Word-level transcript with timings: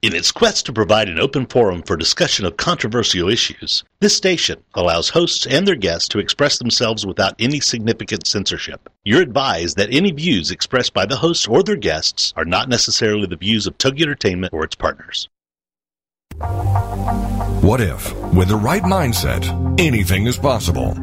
In 0.00 0.14
its 0.14 0.30
quest 0.30 0.64
to 0.66 0.72
provide 0.72 1.08
an 1.08 1.18
open 1.18 1.44
forum 1.46 1.82
for 1.82 1.96
discussion 1.96 2.46
of 2.46 2.56
controversial 2.56 3.28
issues, 3.28 3.82
this 3.98 4.16
station 4.16 4.62
allows 4.74 5.08
hosts 5.08 5.44
and 5.44 5.66
their 5.66 5.74
guests 5.74 6.06
to 6.10 6.20
express 6.20 6.56
themselves 6.56 7.04
without 7.04 7.34
any 7.40 7.58
significant 7.58 8.24
censorship. 8.24 8.88
You're 9.04 9.22
advised 9.22 9.76
that 9.76 9.92
any 9.92 10.12
views 10.12 10.52
expressed 10.52 10.94
by 10.94 11.04
the 11.04 11.16
hosts 11.16 11.48
or 11.48 11.64
their 11.64 11.74
guests 11.74 12.32
are 12.36 12.44
not 12.44 12.68
necessarily 12.68 13.26
the 13.26 13.34
views 13.34 13.66
of 13.66 13.76
Togi 13.76 14.04
Entertainment 14.04 14.52
or 14.52 14.62
its 14.62 14.76
partners. 14.76 15.28
What 17.60 17.80
if, 17.80 18.14
with 18.32 18.46
the 18.46 18.56
right 18.56 18.84
mindset, 18.84 19.80
anything 19.80 20.28
is 20.28 20.38
possible? 20.38 20.96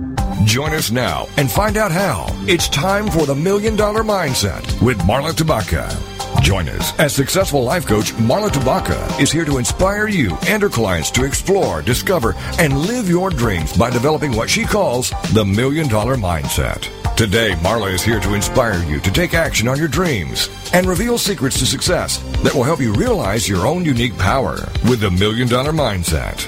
Join 0.45 0.73
us 0.73 0.89
now 0.89 1.27
and 1.35 1.51
find 1.51 1.75
out 1.75 1.91
how. 1.91 2.27
It's 2.47 2.69
time 2.69 3.09
for 3.09 3.25
the 3.25 3.35
Million 3.35 3.75
Dollar 3.75 4.03
Mindset 4.03 4.81
with 4.81 4.97
Marla 4.99 5.33
Tabaka. 5.33 6.14
Join 6.41 6.69
us 6.69 6.97
as 6.99 7.13
successful 7.13 7.63
life 7.63 7.85
coach 7.85 8.13
Marla 8.13 8.49
Tabaka 8.49 9.19
is 9.19 9.31
here 9.31 9.45
to 9.45 9.57
inspire 9.57 10.07
you 10.07 10.37
and 10.47 10.61
her 10.61 10.69
clients 10.69 11.09
to 11.11 11.25
explore, 11.25 11.81
discover, 11.81 12.35
and 12.59 12.77
live 12.77 13.09
your 13.09 13.29
dreams 13.29 13.75
by 13.75 13.89
developing 13.89 14.35
what 14.35 14.49
she 14.49 14.63
calls 14.63 15.11
the 15.33 15.43
Million 15.43 15.87
Dollar 15.87 16.15
Mindset. 16.15 16.89
Today, 17.15 17.51
Marla 17.61 17.93
is 17.93 18.03
here 18.03 18.19
to 18.19 18.33
inspire 18.33 18.83
you 18.83 18.99
to 18.99 19.11
take 19.11 19.33
action 19.33 19.67
on 19.67 19.77
your 19.79 19.87
dreams 19.87 20.49
and 20.73 20.85
reveal 20.85 21.17
secrets 21.17 21.57
to 21.59 21.65
success 21.65 22.17
that 22.43 22.53
will 22.53 22.63
help 22.63 22.81
you 22.81 22.93
realize 22.93 23.47
your 23.47 23.65
own 23.65 23.85
unique 23.85 24.17
power 24.17 24.57
with 24.89 24.99
the 24.99 25.11
Million 25.11 25.47
Dollar 25.47 25.71
Mindset. 25.71 26.47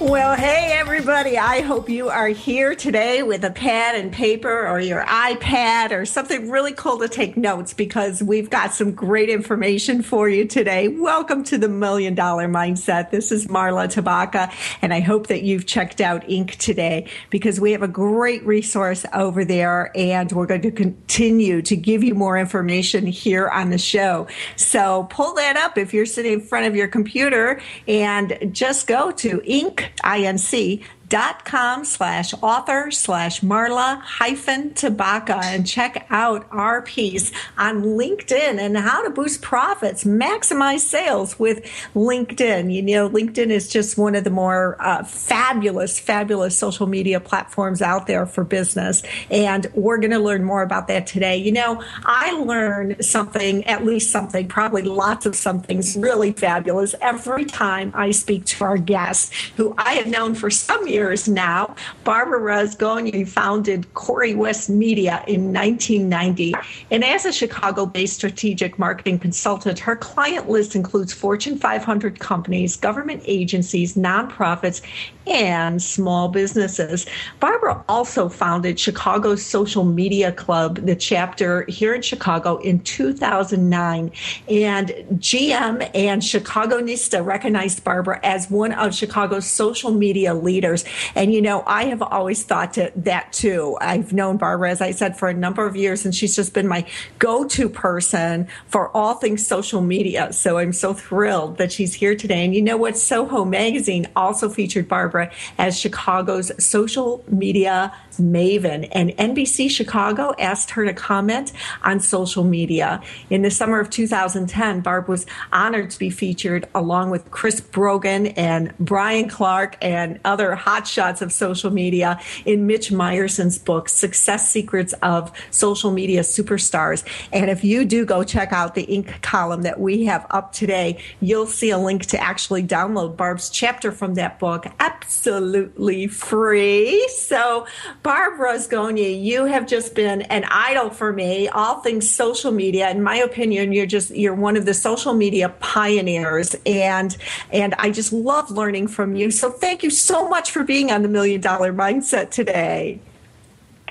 Well, 0.00 0.36
hey, 0.36 0.76
everybody. 0.78 1.38
I 1.38 1.60
hope 1.60 1.88
you 1.88 2.08
are 2.08 2.28
here 2.28 2.76
today 2.76 3.24
with 3.24 3.42
a 3.42 3.50
pad 3.50 3.96
and 3.96 4.12
paper 4.12 4.68
or 4.68 4.78
your 4.78 5.02
iPad 5.04 5.90
or 5.90 6.06
something 6.06 6.48
really 6.48 6.72
cool 6.72 7.00
to 7.00 7.08
take 7.08 7.36
notes 7.36 7.74
because 7.74 8.22
we've 8.22 8.48
got 8.48 8.72
some 8.72 8.92
great 8.92 9.28
information 9.28 10.02
for 10.02 10.28
you 10.28 10.46
today. 10.46 10.86
Welcome 10.86 11.42
to 11.44 11.58
the 11.58 11.68
Million 11.68 12.14
Dollar 12.14 12.46
Mindset. 12.46 13.10
This 13.10 13.32
is 13.32 13.48
Marla 13.48 13.92
Tabaka, 13.92 14.52
and 14.82 14.94
I 14.94 15.00
hope 15.00 15.26
that 15.26 15.42
you've 15.42 15.66
checked 15.66 16.00
out 16.00 16.22
Inc. 16.28 16.54
today 16.58 17.08
because 17.30 17.58
we 17.58 17.72
have 17.72 17.82
a 17.82 17.88
great 17.88 18.46
resource 18.46 19.04
over 19.12 19.44
there 19.44 19.90
and 19.96 20.30
we're 20.30 20.46
going 20.46 20.62
to 20.62 20.70
continue 20.70 21.60
to 21.62 21.74
give 21.74 22.04
you 22.04 22.14
more 22.14 22.38
information 22.38 23.04
here 23.04 23.48
on 23.48 23.70
the 23.70 23.78
show. 23.78 24.28
So 24.54 25.08
pull 25.10 25.34
that 25.34 25.56
up 25.56 25.76
if 25.76 25.92
you're 25.92 26.06
sitting 26.06 26.34
in 26.34 26.40
front 26.40 26.66
of 26.66 26.76
your 26.76 26.86
computer 26.86 27.60
and 27.88 28.50
just 28.52 28.86
go 28.86 29.10
to 29.10 29.38
Inc 29.40 29.87
INC 30.04 30.82
dot 31.08 31.44
com 31.44 31.84
slash 31.84 32.34
author 32.42 32.90
slash 32.90 33.40
Marla 33.40 34.00
hyphen 34.02 34.70
Tabaka 34.70 35.42
and 35.42 35.66
check 35.66 36.06
out 36.10 36.46
our 36.50 36.82
piece 36.82 37.32
on 37.56 37.82
LinkedIn 37.82 38.58
and 38.58 38.76
how 38.76 39.02
to 39.02 39.10
boost 39.10 39.40
profits, 39.40 40.04
maximize 40.04 40.80
sales 40.80 41.38
with 41.38 41.64
LinkedIn. 41.94 42.72
You 42.72 42.82
know, 42.82 43.08
LinkedIn 43.08 43.50
is 43.50 43.68
just 43.68 43.96
one 43.96 44.14
of 44.14 44.24
the 44.24 44.30
more 44.30 44.76
uh, 44.80 45.04
fabulous, 45.04 45.98
fabulous 45.98 46.56
social 46.56 46.86
media 46.86 47.20
platforms 47.20 47.80
out 47.80 48.06
there 48.06 48.26
for 48.26 48.44
business. 48.44 49.02
And 49.30 49.66
we're 49.74 49.98
going 49.98 50.10
to 50.10 50.18
learn 50.18 50.44
more 50.44 50.62
about 50.62 50.88
that 50.88 51.06
today. 51.06 51.38
You 51.38 51.52
know, 51.52 51.82
I 52.04 52.32
learn 52.32 53.02
something, 53.02 53.64
at 53.64 53.84
least 53.84 54.10
something, 54.10 54.48
probably 54.48 54.82
lots 54.82 55.24
of 55.24 55.34
somethings 55.34 55.96
really 55.96 56.32
fabulous 56.32 56.94
every 57.00 57.44
time 57.44 57.92
I 57.94 58.10
speak 58.10 58.44
to 58.46 58.64
our 58.64 58.76
guests 58.76 59.30
who 59.56 59.74
I 59.78 59.94
have 59.94 60.06
known 60.06 60.34
for 60.34 60.50
some 60.50 60.86
years 60.86 60.97
years 60.98 61.28
now. 61.28 61.76
Barbara 62.02 62.40
Rozgonyi 62.40 63.26
founded 63.26 63.86
CoryWest 63.94 64.68
Media 64.68 65.22
in 65.28 65.52
1990. 65.52 66.54
And 66.90 67.04
as 67.04 67.24
a 67.24 67.32
Chicago 67.32 67.86
based 67.86 68.14
strategic 68.14 68.78
marketing 68.80 69.20
consultant, 69.20 69.78
her 69.78 69.94
client 69.94 70.50
list 70.50 70.74
includes 70.74 71.12
Fortune 71.12 71.56
500 71.56 72.18
companies, 72.18 72.76
government 72.76 73.22
agencies, 73.26 73.94
nonprofits, 73.94 74.82
and 75.28 75.80
small 75.82 76.28
businesses. 76.28 77.06
Barbara 77.38 77.84
also 77.88 78.28
founded 78.28 78.80
Chicago's 78.80 79.44
Social 79.44 79.84
Media 79.84 80.32
Club, 80.32 80.86
the 80.86 80.96
chapter 80.96 81.64
here 81.68 81.94
in 81.94 82.02
Chicago 82.02 82.56
in 82.58 82.80
2009. 82.80 84.10
And 84.48 84.88
GM 85.14 85.90
and 85.94 86.22
Chicagonista 86.22 87.24
recognized 87.24 87.84
Barbara 87.84 88.20
as 88.22 88.50
one 88.50 88.72
of 88.72 88.94
Chicago's 88.94 89.46
social 89.46 89.92
media 89.92 90.34
leaders. 90.34 90.84
And, 91.14 91.32
you 91.32 91.42
know, 91.42 91.62
I 91.66 91.86
have 91.86 92.02
always 92.02 92.42
thought 92.42 92.74
to, 92.74 92.92
that 92.96 93.32
too. 93.32 93.76
I've 93.80 94.12
known 94.12 94.36
Barbara, 94.36 94.70
as 94.70 94.80
I 94.80 94.90
said, 94.90 95.18
for 95.18 95.28
a 95.28 95.34
number 95.34 95.66
of 95.66 95.76
years, 95.76 96.04
and 96.04 96.14
she's 96.14 96.36
just 96.36 96.54
been 96.54 96.68
my 96.68 96.86
go 97.18 97.44
to 97.46 97.68
person 97.68 98.48
for 98.66 98.94
all 98.96 99.14
things 99.14 99.46
social 99.46 99.80
media. 99.80 100.32
So 100.32 100.58
I'm 100.58 100.72
so 100.72 100.94
thrilled 100.94 101.58
that 101.58 101.72
she's 101.72 101.94
here 101.94 102.14
today. 102.14 102.44
And 102.44 102.54
you 102.54 102.62
know 102.62 102.76
what? 102.76 102.96
Soho 102.96 103.44
Magazine 103.44 104.08
also 104.16 104.48
featured 104.48 104.88
Barbara 104.88 105.30
as 105.58 105.78
Chicago's 105.78 106.52
social 106.64 107.24
media 107.28 107.92
maven. 108.18 108.88
And 108.92 109.10
NBC 109.10 109.70
Chicago 109.70 110.34
asked 110.38 110.70
her 110.70 110.84
to 110.84 110.92
comment 110.92 111.52
on 111.82 112.00
social 112.00 112.44
media. 112.44 113.00
In 113.30 113.42
the 113.42 113.50
summer 113.50 113.80
of 113.80 113.90
2010, 113.90 114.80
Barb 114.80 115.08
was 115.08 115.26
honored 115.52 115.90
to 115.90 115.98
be 115.98 116.10
featured 116.10 116.68
along 116.74 117.10
with 117.10 117.30
Chris 117.30 117.60
Brogan 117.60 118.28
and 118.28 118.76
Brian 118.78 119.28
Clark 119.28 119.76
and 119.80 120.18
other 120.24 120.54
hotshots 120.78 121.22
of 121.22 121.32
social 121.32 121.70
media 121.70 122.20
in 122.44 122.66
Mitch 122.66 122.90
Meyerson's 122.90 123.58
book, 123.58 123.88
Success 123.88 124.50
Secrets 124.50 124.92
of 125.02 125.32
Social 125.50 125.90
Media 125.90 126.20
Superstars. 126.20 127.04
And 127.32 127.50
if 127.50 127.64
you 127.64 127.84
do 127.84 128.04
go 128.04 128.24
check 128.24 128.52
out 128.52 128.74
the 128.74 128.86
Inc. 128.86 129.20
column 129.22 129.62
that 129.62 129.80
we 129.80 130.04
have 130.04 130.26
up 130.30 130.52
today, 130.52 130.98
you'll 131.20 131.46
see 131.46 131.70
a 131.70 131.78
link 131.78 132.06
to 132.06 132.20
actually 132.22 132.62
download 132.62 133.16
Barb's 133.16 133.50
chapter 133.50 133.90
from 133.92 134.14
that 134.14 134.38
book 134.38 134.66
absolutely 134.80 136.06
free. 136.06 137.06
So, 137.08 137.66
Barb 138.02 138.38
Rozgonyi, 138.38 139.22
you 139.22 139.44
have 139.46 139.66
just 139.66 139.94
been 139.94 140.22
an 140.22 140.44
idol 140.50 140.90
for 140.90 141.12
me, 141.12 141.48
all 141.48 141.80
things 141.80 142.08
social 142.08 142.52
media. 142.52 142.90
In 142.90 143.02
my 143.02 143.16
opinion, 143.16 143.72
you're 143.72 143.86
just 143.86 144.10
you're 144.10 144.34
one 144.34 144.56
of 144.56 144.64
the 144.64 144.74
social 144.74 145.14
media 145.14 145.48
pioneers 145.60 146.54
and 146.66 147.16
and 147.52 147.74
I 147.78 147.90
just 147.90 148.12
love 148.12 148.50
learning 148.50 148.88
from 148.88 149.16
you. 149.16 149.30
So 149.30 149.50
thank 149.50 149.82
you 149.82 149.90
so 149.90 150.28
much 150.28 150.50
for 150.50 150.62
being 150.68 150.92
on 150.92 151.00
the 151.00 151.08
Million 151.08 151.40
Dollar 151.40 151.72
Mindset 151.72 152.30
today. 152.30 153.00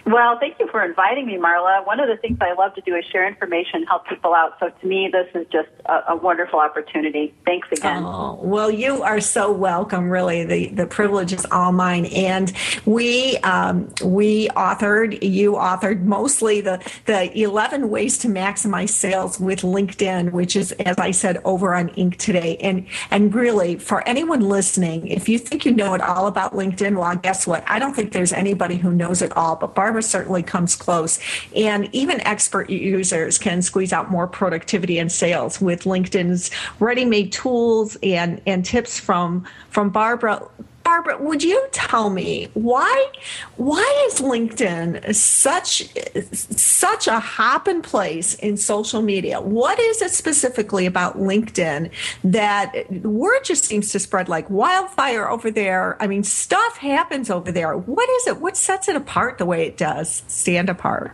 Well, 0.07 0.40
thank 0.40 0.57
you 0.57 0.69
for 0.72 0.81
inviting 0.85 1.25
me, 1.25 1.35
Marla. 1.35 1.85
One 1.85 2.00
of 2.00 2.07
the 2.07 2.16
things 2.16 2.38
I 2.40 2.53
love 2.53 2.73
to 2.75 2.81
do 2.81 2.95
is 2.95 3.03
share 3.12 3.28
information, 3.28 3.84
help 3.84 4.07
people 4.07 4.34
out. 4.34 4.53
So 4.57 4.69
to 4.69 4.88
me, 4.88 5.09
this 5.12 5.28
is 5.35 5.45
just 5.51 5.68
a, 5.85 6.13
a 6.13 6.16
wonderful 6.16 6.59
opportunity. 6.59 7.34
Thanks 7.45 7.68
again. 7.73 8.03
Oh, 8.06 8.40
well, 8.41 8.72
you 8.72 9.03
are 9.03 9.19
so 9.19 9.51
welcome. 9.51 10.09
Really, 10.09 10.46
the 10.46 10.67
the 10.69 10.88
privilege 10.88 11.34
is 11.34 11.46
all 11.51 11.73
mine. 11.73 12.06
And 12.06 12.53
we 12.85 13.35
um, 13.40 13.90
we 14.01 14.47
authored, 14.50 15.22
you 15.22 15.53
authored 15.53 16.03
mostly 16.03 16.62
the 16.62 16.79
the 17.03 17.38
eleven 17.38 17.90
ways 17.90 18.17
to 18.19 18.29
maximize 18.29 18.91
sales 18.91 19.41
with 19.41 19.59
LinkedIn, 19.59 20.31
which 20.31 20.56
is, 20.56 20.72
as 20.72 20.97
I 20.97 21.12
said, 21.12 21.41
over 21.44 21.75
on 21.75 21.90
Inc. 21.90 22.16
today. 22.16 22.56
And 22.62 22.88
and 23.12 23.35
really, 23.35 23.75
for 23.75 24.07
anyone 24.07 24.40
listening, 24.40 25.09
if 25.09 25.28
you 25.28 25.38
think 25.38 25.66
you 25.66 25.73
know 25.73 25.94
it 25.96 26.01
all 26.01 26.28
about 26.28 26.53
LinkedIn, 26.53 26.97
well, 26.97 27.13
guess 27.17 27.46
what? 27.46 27.66
I 27.67 27.78
don't 27.78 27.94
think 27.94 28.13
there's 28.13 28.31
anybody 28.31 28.78
who 28.78 28.94
knows 28.94 29.22
it 29.22 29.35
all, 29.35 29.57
but 29.57 29.75
Barbara 29.75 29.97
certainly 30.02 30.44
comes 30.44 30.75
close. 30.75 31.19
And 31.56 31.90
even 31.94 32.22
expert 32.22 32.69
users 32.69 33.38
can 33.38 33.62
squeeze 33.62 33.94
out 33.94 34.12
more 34.12 34.28
productivity 34.28 35.00
and 35.00 35.12
sales 35.12 35.62
with 35.62 35.84
LinkedIn's 35.84 36.52
ready-made 36.79 37.32
tools 37.32 37.97
and, 38.03 38.41
and 38.46 38.66
tips 38.66 38.99
from, 38.99 39.46
from 39.70 39.90
Barbara. 39.90 40.47
Barbara, 40.87 41.17
would 41.17 41.43
you 41.43 41.67
tell 41.73 42.09
me 42.09 42.47
why 42.53 43.11
why 43.57 44.07
is 44.07 44.22
LinkedIn 44.22 45.13
such 45.13 45.84
such 46.31 47.07
a 47.07 47.19
hopping 47.19 47.81
place 47.81 48.35
in 48.35 48.55
social 48.55 49.01
media? 49.01 49.41
What 49.41 49.78
is 49.81 50.01
it 50.01 50.11
specifically 50.11 50.85
about 50.85 51.17
LinkedIn 51.17 51.91
that 52.23 52.89
word 53.03 53.43
just 53.43 53.66
seems 53.66 53.91
to 53.91 53.99
spread 53.99 54.29
like 54.29 54.49
wildfire 54.49 55.29
over 55.29 55.51
there? 55.51 56.01
I 56.01 56.07
mean, 56.07 56.23
stuff 56.23 56.78
happens 56.78 57.29
over 57.29 57.51
there. 57.51 57.75
What 57.75 58.07
is 58.09 58.28
it? 58.28 58.40
What 58.40 58.55
sets 58.55 58.87
it 58.87 58.95
apart 58.95 59.40
the 59.40 59.45
way 59.45 59.67
it 59.67 59.75
does 59.75 60.23
stand 60.29 60.69
apart? 60.69 61.11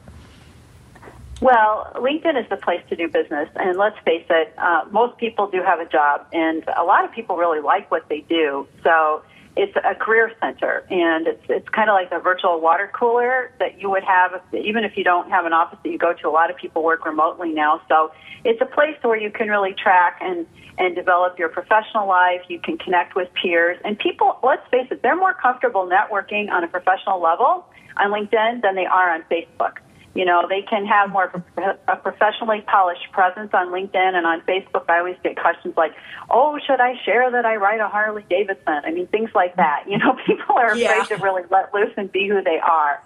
Well, 1.41 1.91
LinkedIn 1.95 2.39
is 2.39 2.47
the 2.47 2.57
place 2.57 2.83
to 2.89 2.95
do 2.95 3.07
business. 3.07 3.49
And 3.55 3.75
let's 3.75 3.97
face 4.05 4.25
it, 4.29 4.53
uh, 4.55 4.85
most 4.91 5.17
people 5.17 5.47
do 5.47 5.63
have 5.63 5.79
a 5.79 5.85
job, 5.85 6.27
and 6.31 6.63
a 6.77 6.83
lot 6.83 7.05
of 7.05 7.11
people 7.11 7.37
really 7.37 7.59
like 7.59 7.89
what 7.89 8.07
they 8.07 8.21
do. 8.21 8.67
So 8.83 9.23
it's 9.55 9.75
a 9.75 9.93
career 9.95 10.31
center, 10.39 10.83
and 10.89 11.27
it's 11.27 11.43
it's 11.47 11.69
kind 11.69 11.89
of 11.89 11.93
like 11.93 12.11
a 12.11 12.19
virtual 12.19 12.59
water 12.59 12.89
cooler 12.93 13.51
that 13.59 13.79
you 13.79 13.89
would 13.89 14.03
have 14.03 14.33
if, 14.33 14.65
even 14.65 14.83
if 14.83 14.97
you 14.97 15.03
don't 15.03 15.29
have 15.29 15.45
an 15.45 15.53
office 15.53 15.77
that 15.83 15.89
you 15.89 15.97
go 15.97 16.13
to. 16.13 16.27
A 16.27 16.31
lot 16.31 16.49
of 16.49 16.57
people 16.57 16.83
work 16.83 17.05
remotely 17.05 17.51
now, 17.51 17.81
so 17.87 18.11
it's 18.43 18.61
a 18.61 18.65
place 18.65 18.97
where 19.03 19.17
you 19.17 19.29
can 19.29 19.49
really 19.49 19.73
track 19.73 20.17
and 20.21 20.47
and 20.79 20.95
develop 20.95 21.37
your 21.37 21.49
professional 21.49 22.07
life. 22.07 22.41
You 22.47 22.59
can 22.59 22.79
connect 22.79 23.15
with 23.15 23.29
peers 23.33 23.79
and 23.85 23.97
people. 23.97 24.39
Let's 24.41 24.67
face 24.71 24.87
it, 24.89 25.03
they're 25.03 25.15
more 25.15 25.35
comfortable 25.35 25.87
networking 25.87 26.49
on 26.49 26.63
a 26.63 26.67
professional 26.67 27.21
level 27.21 27.65
on 27.97 28.11
LinkedIn 28.11 28.63
than 28.63 28.73
they 28.75 28.87
are 28.87 29.13
on 29.13 29.23
Facebook. 29.29 29.77
You 30.15 30.25
know, 30.25 30.45
they 30.47 30.61
can 30.61 30.85
have 30.85 31.09
more 31.09 31.25
of 31.25 31.41
a 31.87 31.95
professionally 31.95 32.61
polished 32.61 33.11
presence 33.11 33.49
on 33.53 33.69
LinkedIn 33.69 34.13
and 34.13 34.27
on 34.27 34.41
Facebook. 34.41 34.85
I 34.87 34.99
always 34.99 35.17
get 35.23 35.37
questions 35.37 35.73
like, 35.75 35.93
"Oh, 36.29 36.59
should 36.65 36.79
I 36.79 36.93
share 37.03 37.31
that 37.31 37.45
I 37.45 37.55
ride 37.55 37.79
a 37.79 37.87
Harley 37.87 38.23
Davidson?" 38.29 38.81
I 38.85 38.91
mean, 38.91 39.07
things 39.07 39.31
like 39.33 39.55
that. 39.55 39.85
You 39.87 39.97
know, 39.97 40.15
people 40.25 40.55
are 40.55 40.67
afraid 40.67 40.81
yeah. 40.81 41.03
to 41.05 41.15
really 41.17 41.43
let 41.49 41.73
loose 41.73 41.93
and 41.97 42.11
be 42.11 42.27
who 42.27 42.43
they 42.43 42.59
are. 42.59 43.01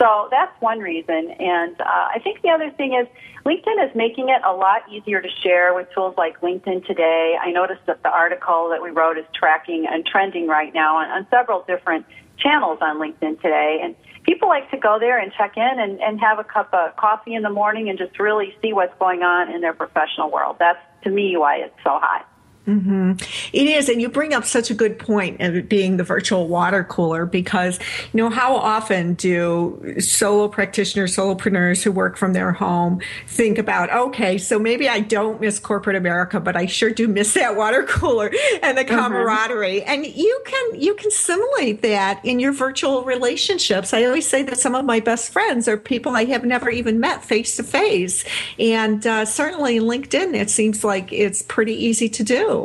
So 0.00 0.28
that's 0.30 0.52
one 0.60 0.78
reason. 0.78 1.30
And 1.38 1.78
uh, 1.80 1.84
I 1.84 2.20
think 2.24 2.40
the 2.40 2.48
other 2.48 2.70
thing 2.70 2.94
is 2.94 3.06
LinkedIn 3.44 3.88
is 3.88 3.94
making 3.94 4.28
it 4.28 4.42
a 4.44 4.52
lot 4.52 4.82
easier 4.90 5.20
to 5.20 5.28
share 5.42 5.74
with 5.74 5.88
tools 5.94 6.14
like 6.16 6.40
LinkedIn 6.40 6.86
Today. 6.86 7.36
I 7.40 7.50
noticed 7.50 7.84
that 7.86 8.02
the 8.02 8.10
article 8.10 8.70
that 8.70 8.82
we 8.82 8.90
wrote 8.90 9.18
is 9.18 9.26
tracking 9.34 9.86
and 9.90 10.04
trending 10.06 10.46
right 10.46 10.72
now 10.74 10.96
on, 10.96 11.10
on 11.10 11.26
several 11.30 11.64
different 11.66 12.06
channels 12.38 12.78
on 12.80 12.98
LinkedIn 12.98 13.42
Today. 13.42 13.80
And 13.82 13.94
people 14.24 14.48
like 14.48 14.70
to 14.70 14.76
go 14.76 14.98
there 14.98 15.18
and 15.18 15.32
check 15.32 15.56
in 15.56 15.80
and, 15.80 16.00
and 16.00 16.20
have 16.20 16.38
a 16.38 16.44
cup 16.44 16.72
of 16.72 16.96
coffee 16.96 17.34
in 17.34 17.42
the 17.42 17.50
morning 17.50 17.88
and 17.88 17.98
just 17.98 18.18
really 18.18 18.54
see 18.62 18.72
what's 18.72 18.96
going 18.98 19.22
on 19.22 19.52
in 19.52 19.60
their 19.60 19.74
professional 19.74 20.30
world. 20.30 20.56
That's 20.58 20.78
to 21.04 21.10
me 21.10 21.36
why 21.36 21.56
it's 21.56 21.76
so 21.82 21.98
hot. 21.98 22.29
Mm-hmm. 22.66 23.12
It 23.54 23.66
is, 23.66 23.88
and 23.88 24.02
you 24.02 24.10
bring 24.10 24.34
up 24.34 24.44
such 24.44 24.70
a 24.70 24.74
good 24.74 24.98
point 24.98 25.40
of 25.40 25.56
it 25.56 25.68
being 25.68 25.96
the 25.96 26.04
virtual 26.04 26.46
water 26.46 26.84
cooler 26.84 27.24
because 27.24 27.78
you 28.12 28.18
know 28.18 28.28
how 28.28 28.54
often 28.54 29.14
do 29.14 29.96
solo 29.98 30.46
practitioners, 30.46 31.16
solopreneurs 31.16 31.82
who 31.82 31.90
work 31.90 32.18
from 32.18 32.34
their 32.34 32.52
home 32.52 33.00
think 33.26 33.56
about 33.56 33.90
okay, 33.90 34.36
so 34.36 34.58
maybe 34.58 34.90
I 34.90 35.00
don't 35.00 35.40
miss 35.40 35.58
corporate 35.58 35.96
America, 35.96 36.38
but 36.38 36.54
I 36.54 36.66
sure 36.66 36.90
do 36.90 37.08
miss 37.08 37.32
that 37.32 37.56
water 37.56 37.82
cooler 37.88 38.30
and 38.62 38.76
the 38.76 38.84
mm-hmm. 38.84 38.94
camaraderie. 38.94 39.80
Mm-hmm. 39.80 39.90
And 39.90 40.06
you 40.06 40.42
can 40.44 40.80
you 40.80 40.94
can 40.94 41.10
simulate 41.10 41.80
that 41.80 42.22
in 42.24 42.40
your 42.40 42.52
virtual 42.52 43.04
relationships. 43.04 43.94
I 43.94 44.04
always 44.04 44.28
say 44.28 44.42
that 44.42 44.58
some 44.58 44.74
of 44.74 44.84
my 44.84 45.00
best 45.00 45.32
friends 45.32 45.66
are 45.66 45.78
people 45.78 46.14
I 46.14 46.26
have 46.26 46.44
never 46.44 46.68
even 46.68 47.00
met 47.00 47.24
face 47.24 47.56
to 47.56 47.62
face, 47.62 48.22
and 48.58 49.04
uh, 49.06 49.24
certainly 49.24 49.80
LinkedIn, 49.80 50.34
it 50.34 50.50
seems 50.50 50.84
like 50.84 51.10
it's 51.10 51.40
pretty 51.40 51.74
easy 51.74 52.08
to 52.10 52.22
do. 52.22 52.59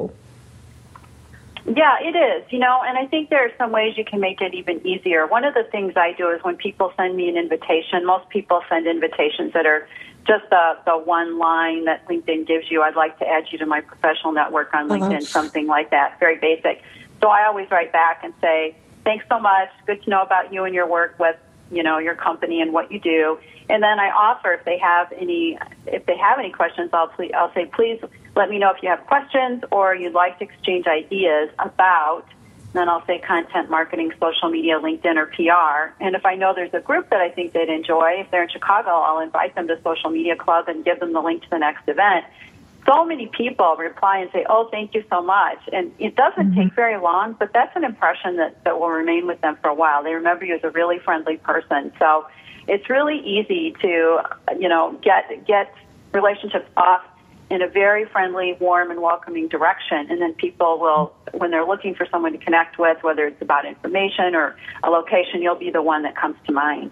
Yeah, 1.65 1.97
it 2.01 2.15
is. 2.15 2.51
You 2.51 2.59
know, 2.59 2.81
and 2.85 2.97
I 2.97 3.07
think 3.07 3.29
there 3.29 3.43
are 3.45 3.51
some 3.57 3.71
ways 3.71 3.97
you 3.97 4.05
can 4.05 4.19
make 4.19 4.39
it 4.39 4.53
even 4.53 4.85
easier. 4.85 5.25
One 5.25 5.43
of 5.43 5.53
the 5.53 5.63
things 5.63 5.93
I 5.95 6.13
do 6.13 6.29
is 6.29 6.43
when 6.43 6.57
people 6.57 6.93
send 6.95 7.15
me 7.15 7.27
an 7.27 7.37
invitation, 7.37 8.05
most 8.05 8.29
people 8.29 8.61
send 8.69 8.85
invitations 8.85 9.53
that 9.53 9.65
are 9.65 9.87
just 10.27 10.45
the, 10.49 10.77
the 10.85 10.97
one 10.97 11.39
line 11.39 11.85
that 11.85 12.07
LinkedIn 12.07 12.47
gives 12.47 12.69
you. 12.69 12.81
I'd 12.83 12.95
like 12.95 13.17
to 13.19 13.27
add 13.27 13.45
you 13.51 13.57
to 13.59 13.65
my 13.65 13.81
professional 13.81 14.31
network 14.31 14.73
on 14.73 14.91
uh-huh. 14.91 15.09
LinkedIn, 15.09 15.23
something 15.23 15.67
like 15.67 15.89
that, 15.91 16.19
very 16.19 16.37
basic. 16.37 16.81
So 17.21 17.29
I 17.29 17.45
always 17.45 17.69
write 17.71 17.91
back 17.91 18.23
and 18.23 18.33
say, 18.41 18.75
thanks 19.03 19.25
so 19.29 19.39
much. 19.39 19.69
Good 19.85 20.03
to 20.03 20.09
know 20.09 20.21
about 20.21 20.51
you 20.53 20.65
and 20.65 20.73
your 20.75 20.87
work 20.87 21.17
with, 21.19 21.37
you 21.71 21.83
know, 21.83 21.97
your 21.97 22.15
company 22.15 22.61
and 22.61 22.73
what 22.73 22.91
you 22.91 22.99
do. 22.99 23.39
And 23.69 23.81
then 23.81 23.99
I 23.99 24.09
offer 24.09 24.53
if 24.53 24.65
they 24.65 24.77
have 24.77 25.11
any, 25.11 25.57
if 25.87 26.05
they 26.05 26.17
have 26.17 26.37
any 26.37 26.51
questions, 26.51 26.91
I'll, 26.93 27.07
please, 27.07 27.31
I'll 27.35 27.53
say, 27.53 27.65
please 27.65 27.99
let 28.35 28.49
me 28.49 28.59
know 28.59 28.71
if 28.71 28.83
you 28.83 28.89
have 28.89 29.05
questions 29.07 29.63
or 29.71 29.95
you'd 29.95 30.13
like 30.13 30.37
to 30.39 30.45
exchange 30.45 30.85
ideas 30.87 31.49
about, 31.57 32.25
then 32.73 32.89
I'll 32.89 33.05
say 33.05 33.19
content 33.19 33.69
marketing, 33.69 34.11
social 34.19 34.49
media, 34.49 34.79
LinkedIn, 34.79 35.15
or 35.15 35.27
PR. 35.27 36.03
And 36.03 36.15
if 36.15 36.25
I 36.25 36.35
know 36.35 36.53
there's 36.53 36.73
a 36.73 36.81
group 36.81 37.09
that 37.09 37.21
I 37.21 37.29
think 37.29 37.53
they'd 37.53 37.69
enjoy, 37.69 38.17
if 38.19 38.31
they're 38.31 38.43
in 38.43 38.49
Chicago, 38.49 38.89
I'll 38.89 39.19
invite 39.21 39.55
them 39.55 39.67
to 39.69 39.81
Social 39.81 40.09
Media 40.09 40.35
Club 40.35 40.67
and 40.67 40.83
give 40.83 40.99
them 40.99 41.13
the 41.13 41.21
link 41.21 41.43
to 41.43 41.49
the 41.49 41.57
next 41.57 41.87
event. 41.87 42.25
So 42.85 43.03
many 43.03 43.27
people 43.27 43.75
reply 43.77 44.19
and 44.19 44.31
say, 44.31 44.45
"Oh, 44.47 44.67
thank 44.69 44.93
you 44.93 45.03
so 45.09 45.19
much," 45.23 45.57
and 45.73 45.91
it 45.97 46.15
doesn't 46.15 46.51
mm-hmm. 46.51 46.61
take 46.65 46.75
very 46.75 46.99
long, 47.01 47.33
but 47.33 47.51
that's 47.51 47.75
an 47.75 47.83
impression 47.83 48.35
that 48.35 48.63
that 48.63 48.79
will 48.79 48.89
remain 48.89 49.25
with 49.25 49.41
them 49.41 49.57
for 49.59 49.69
a 49.69 49.73
while. 49.73 50.03
They 50.03 50.13
remember 50.13 50.45
you 50.45 50.53
as 50.53 50.63
a 50.63 50.69
really 50.69 50.99
friendly 50.99 51.37
person. 51.37 51.91
So 51.97 52.27
it's 52.67 52.89
really 52.89 53.19
easy 53.19 53.75
to, 53.81 54.21
you 54.57 54.69
know, 54.69 54.99
get 55.01 55.45
get 55.45 55.73
relationships 56.13 56.69
off 56.77 57.03
in 57.49 57.61
a 57.61 57.67
very 57.67 58.05
friendly, 58.05 58.57
warm, 58.59 58.89
and 58.89 59.01
welcoming 59.01 59.47
direction. 59.47 60.07
And 60.09 60.19
then 60.21 60.33
people 60.33 60.79
will, 60.79 61.13
when 61.33 61.51
they're 61.51 61.65
looking 61.65 61.93
for 61.93 62.07
someone 62.09 62.31
to 62.31 62.37
connect 62.39 62.79
with, 62.79 63.03
whether 63.03 63.27
it's 63.27 63.41
about 63.41 63.65
information 63.65 64.33
or 64.33 64.55
a 64.83 64.89
location, 64.89 65.41
you'll 65.41 65.55
be 65.55 65.69
the 65.69 65.81
one 65.81 66.03
that 66.03 66.15
comes 66.15 66.37
to 66.47 66.51
mind. 66.51 66.91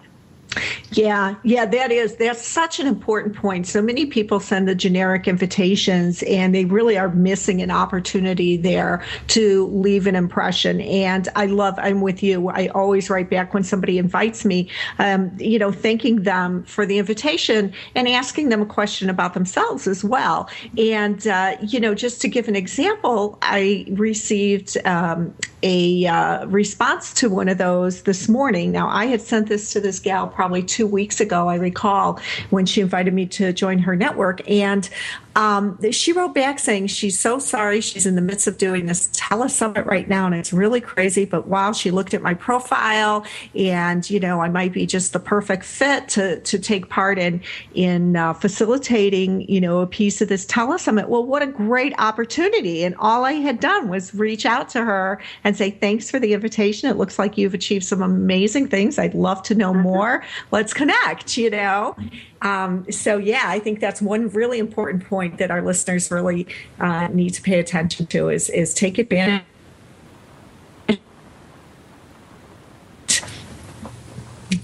Yeah, 0.96 1.34
yeah, 1.42 1.66
that 1.66 1.90
is 1.90 2.16
that's 2.16 2.46
such 2.46 2.78
an 2.78 2.86
important 2.86 3.34
point. 3.34 3.66
So 3.66 3.82
many 3.82 4.06
people 4.06 4.38
send 4.38 4.68
the 4.68 4.76
generic 4.76 5.26
invitations 5.26 6.22
and 6.22 6.54
they 6.54 6.66
really 6.66 6.96
are 6.96 7.08
missing 7.08 7.60
an 7.62 7.72
opportunity 7.72 8.56
there 8.56 9.04
to 9.28 9.66
leave 9.68 10.06
an 10.06 10.14
impression. 10.14 10.80
And 10.80 11.28
I 11.34 11.46
love 11.46 11.74
I'm 11.78 12.00
with 12.00 12.22
you. 12.22 12.48
I 12.48 12.68
always 12.68 13.10
write 13.10 13.28
back 13.28 13.52
when 13.54 13.64
somebody 13.64 13.98
invites 13.98 14.44
me, 14.44 14.68
um, 15.00 15.32
you 15.38 15.58
know, 15.58 15.72
thanking 15.72 16.22
them 16.22 16.62
for 16.62 16.86
the 16.86 16.98
invitation 16.98 17.72
and 17.96 18.08
asking 18.08 18.50
them 18.50 18.62
a 18.62 18.66
question 18.66 19.10
about 19.10 19.34
themselves 19.34 19.88
as 19.88 20.04
well. 20.04 20.48
And 20.78 21.26
uh, 21.26 21.56
you 21.60 21.80
know, 21.80 21.94
just 21.94 22.20
to 22.20 22.28
give 22.28 22.46
an 22.46 22.54
example, 22.56 23.36
I 23.42 23.84
received 23.90 24.76
um, 24.86 25.34
a 25.64 26.06
uh, 26.06 26.44
response 26.46 27.12
to 27.14 27.30
one 27.30 27.48
of 27.48 27.56
those 27.56 28.02
this 28.02 28.28
morning. 28.28 28.70
Now 28.70 28.88
I 28.88 29.06
had 29.06 29.22
sent 29.22 29.48
this 29.48 29.72
to 29.72 29.80
this 29.80 29.98
gal 29.98 30.28
probably 30.28 30.62
two 30.62 30.86
weeks 30.86 31.20
ago, 31.20 31.48
I 31.48 31.56
recall, 31.56 32.20
when 32.50 32.66
she 32.66 32.82
invited 32.82 33.14
me 33.14 33.24
to 33.26 33.52
join 33.52 33.78
her 33.78 33.96
network. 33.96 34.48
And 34.48 34.88
um, 35.36 35.78
she 35.90 36.12
wrote 36.12 36.32
back 36.32 36.58
saying 36.58 36.86
she's 36.86 37.18
so 37.18 37.38
sorry. 37.38 37.80
She's 37.80 38.06
in 38.06 38.14
the 38.14 38.20
midst 38.20 38.46
of 38.46 38.56
doing 38.56 38.86
this 38.86 39.08
telesummit 39.08 39.84
right 39.84 40.08
now, 40.08 40.26
and 40.26 40.34
it's 40.34 40.52
really 40.52 40.80
crazy. 40.80 41.24
But 41.24 41.48
while 41.48 41.72
she 41.72 41.90
looked 41.90 42.14
at 42.14 42.22
my 42.22 42.34
profile, 42.34 43.26
and 43.54 44.08
you 44.08 44.20
know, 44.20 44.40
I 44.40 44.48
might 44.48 44.72
be 44.72 44.86
just 44.86 45.12
the 45.12 45.18
perfect 45.18 45.64
fit 45.64 46.08
to 46.10 46.40
to 46.40 46.58
take 46.58 46.88
part 46.88 47.18
in 47.18 47.42
in 47.74 48.16
uh, 48.16 48.34
facilitating, 48.34 49.48
you 49.48 49.60
know, 49.60 49.80
a 49.80 49.86
piece 49.86 50.20
of 50.20 50.28
this 50.28 50.46
telesummit. 50.46 51.08
Well, 51.08 51.24
what 51.24 51.42
a 51.42 51.48
great 51.48 51.94
opportunity! 51.98 52.84
And 52.84 52.94
all 52.98 53.24
I 53.24 53.32
had 53.32 53.58
done 53.58 53.88
was 53.88 54.14
reach 54.14 54.46
out 54.46 54.68
to 54.70 54.84
her 54.84 55.20
and 55.42 55.56
say 55.56 55.72
thanks 55.72 56.10
for 56.10 56.20
the 56.20 56.32
invitation. 56.32 56.88
It 56.88 56.96
looks 56.96 57.18
like 57.18 57.36
you've 57.36 57.54
achieved 57.54 57.84
some 57.84 58.02
amazing 58.02 58.68
things. 58.68 58.98
I'd 58.98 59.14
love 59.14 59.42
to 59.44 59.54
know 59.54 59.72
mm-hmm. 59.72 59.82
more. 59.82 60.24
Let's 60.52 60.72
connect. 60.72 61.36
You 61.36 61.50
know. 61.50 61.96
Um, 62.44 62.90
so, 62.92 63.16
yeah, 63.16 63.44
I 63.46 63.58
think 63.58 63.80
that's 63.80 64.02
one 64.02 64.28
really 64.28 64.58
important 64.58 65.06
point 65.06 65.23
that 65.28 65.50
our 65.50 65.62
listeners 65.62 66.10
really 66.10 66.46
uh, 66.80 67.08
need 67.08 67.30
to 67.30 67.42
pay 67.42 67.58
attention 67.58 68.06
to 68.06 68.28
is, 68.28 68.50
is 68.50 68.74
take 68.74 68.98
advantage. 68.98 69.42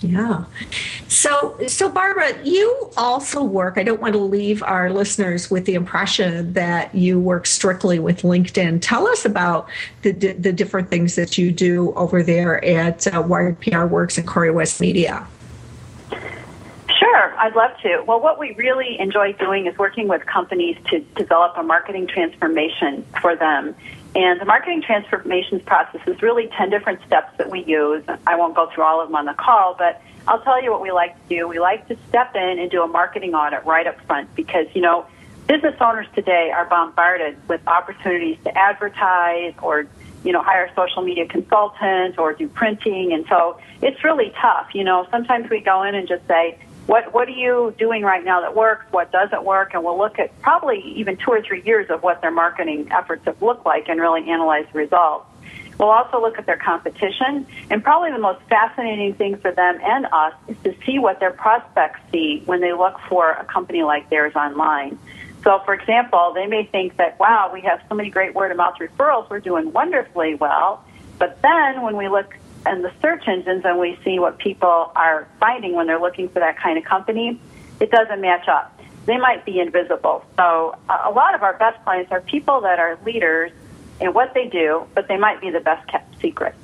Yeah. 0.01 0.45
So, 1.09 1.59
so 1.67 1.91
Barbara, 1.91 2.43
you 2.43 2.91
also 2.97 3.43
work. 3.43 3.77
I 3.77 3.83
don't 3.83 4.01
want 4.01 4.15
to 4.15 4.21
leave 4.21 4.63
our 4.63 4.91
listeners 4.91 5.51
with 5.51 5.67
the 5.67 5.75
impression 5.75 6.53
that 6.55 6.95
you 6.95 7.21
work 7.21 7.47
strictly 7.47 7.99
with 7.99 8.23
LinkedIn. 8.23 8.79
Tell 8.81 9.07
us 9.07 9.25
about 9.25 9.69
the 10.03 10.13
the 10.13 10.53
different 10.53 10.89
things 10.89 11.17
that 11.17 11.37
you 11.37 11.53
do 11.53 11.93
over 11.95 12.23
there 12.23 12.65
at 12.65 13.13
uh, 13.15 13.23
Wired 13.23 13.61
PR 13.61 13.85
Works 13.85 14.17
and 14.17 14.27
CoryWest 14.27 14.81
Media. 14.81 15.27
Sure, 17.01 17.35
I'd 17.39 17.57
love 17.57 17.71
to. 17.83 18.05
Well, 18.07 18.21
what 18.21 18.39
we 18.39 18.53
really 18.57 19.01
enjoy 19.01 19.33
doing 19.33 19.67
is 19.67 19.77
working 19.79 20.07
with 20.07 20.27
companies 20.27 20.77
to 20.91 21.01
develop 21.17 21.57
a 21.57 21.63
marketing 21.63 22.07
transformation 22.07 23.07
for 23.23 23.35
them. 23.35 23.75
And 24.15 24.39
the 24.39 24.45
marketing 24.45 24.83
transformations 24.83 25.63
process 25.63 26.03
is 26.07 26.21
really 26.21 26.51
10 26.59 26.69
different 26.69 27.01
steps 27.07 27.35
that 27.39 27.49
we 27.49 27.65
use. 27.65 28.05
I 28.27 28.37
won't 28.37 28.55
go 28.55 28.69
through 28.75 28.85
all 28.85 29.01
of 29.01 29.09
them 29.09 29.17
on 29.17 29.25
the 29.25 29.33
call, 29.33 29.77
but 29.79 30.03
I'll 30.29 30.43
tell 30.43 30.63
you 30.63 30.71
what 30.71 30.83
we 30.83 30.93
like 30.93 31.15
to 31.15 31.37
do. 31.37 31.49
We 31.49 31.59
like 31.59 31.89
to 31.89 31.97
step 32.11 32.37
in 32.37 32.59
and 32.59 32.71
do 32.71 32.83
a 32.83 32.87
marketing 32.87 33.35
audit 33.35 33.65
right 33.65 33.87
up 33.87 33.99
front 34.03 34.35
because, 34.35 34.67
you 34.75 34.83
know, 34.83 35.07
business 35.47 35.77
owners 35.81 36.07
today 36.15 36.53
are 36.55 36.67
bombarded 36.67 37.39
with 37.49 37.67
opportunities 37.67 38.37
to 38.45 38.59
advertise 38.59 39.55
or, 39.63 39.87
you 40.23 40.33
know, 40.33 40.43
hire 40.43 40.71
social 40.77 41.01
media 41.01 41.27
consultant 41.27 42.19
or 42.19 42.35
do 42.35 42.47
printing. 42.47 43.15
And 43.15 43.25
so 43.27 43.59
it's 43.81 44.05
really 44.05 44.35
tough. 44.39 44.75
You 44.75 44.85
know, 44.85 45.07
sometimes 45.11 45.49
we 45.49 45.61
go 45.61 45.83
in 45.83 45.95
and 45.95 46.07
just 46.07 46.27
say, 46.27 46.59
what 46.87 47.13
what 47.15 47.29
are 47.29 47.33
you 47.33 47.75
doing 47.79 48.03
right 48.03 48.25
now 48.25 48.41
that 48.41 48.55
works? 48.55 48.87
What 48.91 49.13
doesn't 49.13 49.45
work? 49.45 49.75
And 49.75 49.85
we'll 49.85 49.99
look 49.99 50.19
at 50.19 50.39
probably 50.41 50.81
even 50.97 51.17
two 51.17 51.31
or 51.31 51.43
three 51.43 51.63
years 51.63 51.91
of 51.91 52.03
what 52.03 52.21
their 52.21 52.31
marketing 52.31 52.89
efforts 52.91 53.25
have 53.27 53.41
looked 53.43 53.67
like 53.67 53.89
and 53.89 54.01
really 54.01 54.29
analyze 54.29 54.67
the 54.73 54.79
results. 54.79 55.27
We'll 55.79 55.89
also 55.89 56.21
look 56.21 56.39
at 56.39 56.45
their 56.45 56.59
competition, 56.59 57.47
and 57.71 57.83
probably 57.83 58.11
the 58.13 58.19
most 58.19 58.43
fascinating 58.51 59.15
thing 59.15 59.39
for 59.39 59.51
them 59.51 59.79
and 59.83 60.05
us 60.13 60.35
is 60.49 60.57
to 60.65 60.75
see 60.85 60.99
what 60.99 61.21
their 61.21 61.31
prospects 61.31 62.01
see 62.13 62.43
when 62.45 62.61
they 62.61 62.75
look 62.75 62.99
for 63.09 63.31
a 63.31 63.45
company 63.45 63.83
like 63.83 64.11
theirs 64.11 64.37
online. 64.37 64.99
So, 65.43 65.63
for 65.65 65.73
example, 65.73 66.33
they 66.35 66.47
may 66.47 66.67
think 66.67 66.99
that, 66.99 67.19
wow, 67.19 67.51
we 67.51 67.63
have 67.63 67.81
so 67.89 67.95
many 67.95 68.11
great 68.11 68.35
word 68.35 68.51
of 68.51 68.59
mouth 68.59 68.75
referrals, 68.79 69.31
we're 69.31 69.41
doing 69.41 69.73
wonderfully 69.73 70.35
well. 70.35 70.85
But 71.19 71.41
then 71.41 71.81
when 71.81 71.97
we 71.97 72.09
look 72.09 72.35
in 72.67 72.83
the 72.83 72.93
search 73.01 73.27
engines 73.27 73.65
and 73.65 73.79
we 73.79 73.99
see 74.05 74.19
what 74.19 74.39
people 74.39 74.93
are 74.95 75.27
finding 75.39 75.75
when 75.75 75.87
they're 75.87 76.01
looking 76.01 76.29
for 76.29 76.41
that 76.41 76.59
kind 76.59 76.79
of 76.79 76.85
company, 76.85 77.41
it 77.81 77.91
doesn't 77.91 78.21
match 78.21 78.49
up. 78.49 78.79
They 79.07 79.17
might 79.17 79.45
be 79.45 79.61
invisible. 79.61 80.25
So 80.37 80.77
a 80.89 81.11
lot 81.11 81.35
of 81.35 81.43
our 81.43 81.57
best 81.57 81.83
clients 81.85 82.13
are 82.13 82.21
people 82.21 82.61
that 82.63 82.79
are 82.79 82.99
leaders 83.05 83.51
in 84.01 84.13
what 84.13 84.35
they 84.35 84.47
do, 84.47 84.87
but 84.95 85.09
they 85.09 85.17
might 85.17 85.41
be 85.41 85.51
the 85.51 85.61
best 85.61 85.89
kept 85.89 86.21
secret. 86.21 86.55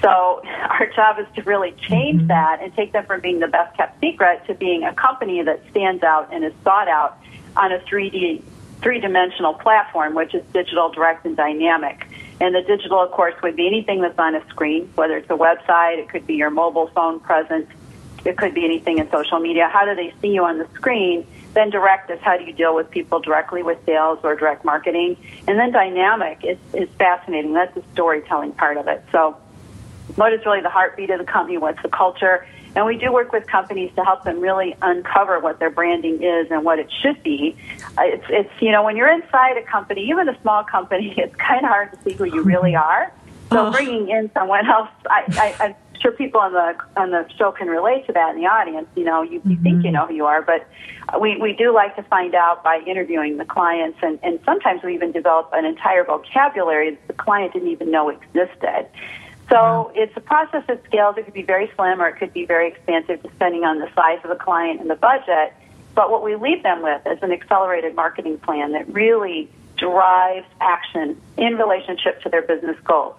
So 0.00 0.08
our 0.70 0.90
job 0.94 1.18
is 1.18 1.26
to 1.36 1.42
really 1.42 1.72
change 1.72 2.20
mm-hmm. 2.20 2.28
that 2.28 2.62
and 2.62 2.74
take 2.74 2.92
them 2.92 3.04
from 3.04 3.20
being 3.20 3.40
the 3.40 3.48
best 3.48 3.76
kept 3.76 4.00
secret 4.00 4.46
to 4.46 4.54
being 4.54 4.84
a 4.84 4.94
company 4.94 5.42
that 5.42 5.60
stands 5.70 6.02
out 6.02 6.32
and 6.32 6.44
is 6.44 6.52
sought 6.64 6.88
out 6.88 7.18
on 7.56 7.72
a 7.72 7.78
3D 7.80 8.42
three 8.82 9.00
dimensional 9.00 9.54
platform, 9.54 10.14
which 10.14 10.34
is 10.34 10.42
digital, 10.52 10.90
direct, 10.90 11.24
and 11.24 11.36
dynamic. 11.36 12.06
And 12.42 12.56
the 12.56 12.62
digital, 12.62 13.00
of 13.00 13.12
course, 13.12 13.34
would 13.44 13.54
be 13.54 13.68
anything 13.68 14.00
that's 14.00 14.18
on 14.18 14.34
a 14.34 14.44
screen, 14.48 14.90
whether 14.96 15.16
it's 15.16 15.30
a 15.30 15.36
website, 15.36 15.98
it 15.98 16.08
could 16.08 16.26
be 16.26 16.34
your 16.34 16.50
mobile 16.50 16.88
phone 16.88 17.20
presence, 17.20 17.70
it 18.24 18.36
could 18.36 18.52
be 18.52 18.64
anything 18.64 18.98
in 18.98 19.08
social 19.12 19.38
media. 19.38 19.68
How 19.72 19.84
do 19.84 19.94
they 19.94 20.12
see 20.20 20.34
you 20.34 20.44
on 20.44 20.58
the 20.58 20.66
screen? 20.74 21.24
Then 21.54 21.70
direct 21.70 22.10
is 22.10 22.18
how 22.20 22.36
do 22.36 22.42
you 22.42 22.52
deal 22.52 22.74
with 22.74 22.90
people 22.90 23.20
directly 23.20 23.62
with 23.62 23.78
sales 23.86 24.18
or 24.24 24.34
direct 24.34 24.64
marketing? 24.64 25.16
And 25.46 25.56
then 25.56 25.70
dynamic 25.70 26.44
is, 26.44 26.58
is 26.74 26.88
fascinating. 26.98 27.52
That's 27.52 27.76
the 27.76 27.84
storytelling 27.92 28.54
part 28.54 28.76
of 28.76 28.88
it. 28.88 29.04
So 29.12 29.36
what 30.16 30.32
is 30.32 30.44
really 30.44 30.62
the 30.62 30.70
heartbeat 30.70 31.10
of 31.10 31.20
the 31.20 31.24
company? 31.24 31.58
What's 31.58 31.80
the 31.82 31.90
culture? 31.90 32.44
And 32.74 32.86
we 32.86 32.96
do 32.96 33.12
work 33.12 33.32
with 33.32 33.46
companies 33.46 33.90
to 33.96 34.04
help 34.04 34.24
them 34.24 34.40
really 34.40 34.74
uncover 34.80 35.38
what 35.40 35.58
their 35.58 35.70
branding 35.70 36.22
is 36.22 36.50
and 36.50 36.64
what 36.64 36.78
it 36.78 36.90
should 37.02 37.22
be. 37.22 37.56
Uh, 37.98 38.02
it's, 38.04 38.24
it's 38.28 38.62
you 38.62 38.70
know, 38.70 38.82
when 38.82 38.96
you're 38.96 39.12
inside 39.12 39.56
a 39.58 39.62
company, 39.62 40.08
even 40.08 40.28
a 40.28 40.40
small 40.40 40.64
company, 40.64 41.14
it's 41.18 41.36
kind 41.36 41.64
of 41.64 41.68
hard 41.68 41.92
to 41.92 42.02
see 42.02 42.12
who 42.12 42.24
you 42.24 42.42
really 42.42 42.74
are. 42.90 43.12
So 43.50 43.70
bringing 43.70 44.08
in 44.08 44.30
someone 44.32 44.66
else, 44.66 44.88
I, 45.10 45.24
I, 45.60 45.64
I'm 45.64 45.74
sure 46.00 46.12
people 46.12 46.40
on 46.40 46.52
the 46.52 46.74
on 46.96 47.10
the 47.10 47.26
show 47.38 47.52
can 47.52 47.68
relate 47.68 48.06
to 48.06 48.12
that 48.12 48.34
in 48.34 48.40
the 48.40 48.46
audience. 48.46 48.88
You 48.96 49.04
know, 49.04 49.22
you, 49.22 49.32
you 49.32 49.40
mm-hmm. 49.40 49.62
think 49.62 49.84
you 49.84 49.92
know 49.92 50.06
who 50.06 50.14
you 50.14 50.26
are, 50.26 50.42
but 50.42 50.66
we 51.20 51.36
we 51.36 51.52
do 51.52 51.72
like 51.72 51.94
to 51.96 52.02
find 52.02 52.34
out 52.34 52.64
by 52.64 52.80
interviewing 52.86 53.36
the 53.36 53.44
clients, 53.44 53.98
and 54.02 54.18
and 54.22 54.40
sometimes 54.44 54.82
we 54.82 54.94
even 54.94 55.12
develop 55.12 55.50
an 55.52 55.64
entire 55.64 56.04
vocabulary 56.04 56.90
that 56.90 57.06
the 57.06 57.12
client 57.12 57.52
didn't 57.52 57.68
even 57.68 57.90
know 57.90 58.08
existed. 58.08 58.86
So 59.52 59.92
it's 59.94 60.16
a 60.16 60.20
process 60.20 60.64
that 60.66 60.82
scales. 60.84 61.18
It 61.18 61.26
could 61.26 61.34
be 61.34 61.42
very 61.42 61.70
slim 61.76 62.00
or 62.00 62.08
it 62.08 62.16
could 62.16 62.32
be 62.32 62.46
very 62.46 62.68
expansive 62.68 63.22
depending 63.22 63.64
on 63.64 63.80
the 63.80 63.88
size 63.94 64.18
of 64.24 64.30
the 64.30 64.42
client 64.42 64.80
and 64.80 64.88
the 64.88 64.96
budget. 64.96 65.52
But 65.94 66.10
what 66.10 66.24
we 66.24 66.36
leave 66.36 66.62
them 66.62 66.82
with 66.82 67.06
is 67.06 67.22
an 67.22 67.32
accelerated 67.32 67.94
marketing 67.94 68.38
plan 68.38 68.72
that 68.72 68.88
really 68.88 69.50
drives 69.76 70.46
action 70.58 71.20
in 71.36 71.56
relationship 71.56 72.22
to 72.22 72.30
their 72.30 72.40
business 72.40 72.78
goals. 72.84 73.14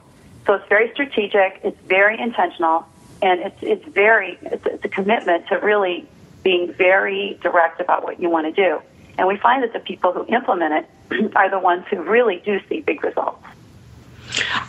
So 0.47 0.53
it's 0.55 0.67
very 0.69 0.91
strategic, 0.93 1.59
it's 1.63 1.79
very 1.85 2.19
intentional, 2.19 2.87
and 3.21 3.39
it's, 3.39 3.57
it's 3.61 3.85
very, 3.85 4.39
it's, 4.41 4.65
it's 4.65 4.85
a 4.85 4.89
commitment 4.89 5.47
to 5.49 5.57
really 5.57 6.07
being 6.43 6.73
very 6.73 7.37
direct 7.43 7.79
about 7.79 8.03
what 8.03 8.19
you 8.19 8.31
want 8.31 8.47
to 8.47 8.51
do. 8.51 8.81
And 9.19 9.27
we 9.27 9.37
find 9.37 9.61
that 9.61 9.71
the 9.71 9.79
people 9.79 10.11
who 10.11 10.25
implement 10.33 10.87
it 11.11 11.31
are 11.35 11.49
the 11.51 11.59
ones 11.59 11.85
who 11.91 12.01
really 12.01 12.41
do 12.43 12.59
see 12.67 12.81
big 12.81 13.03
results. 13.03 13.45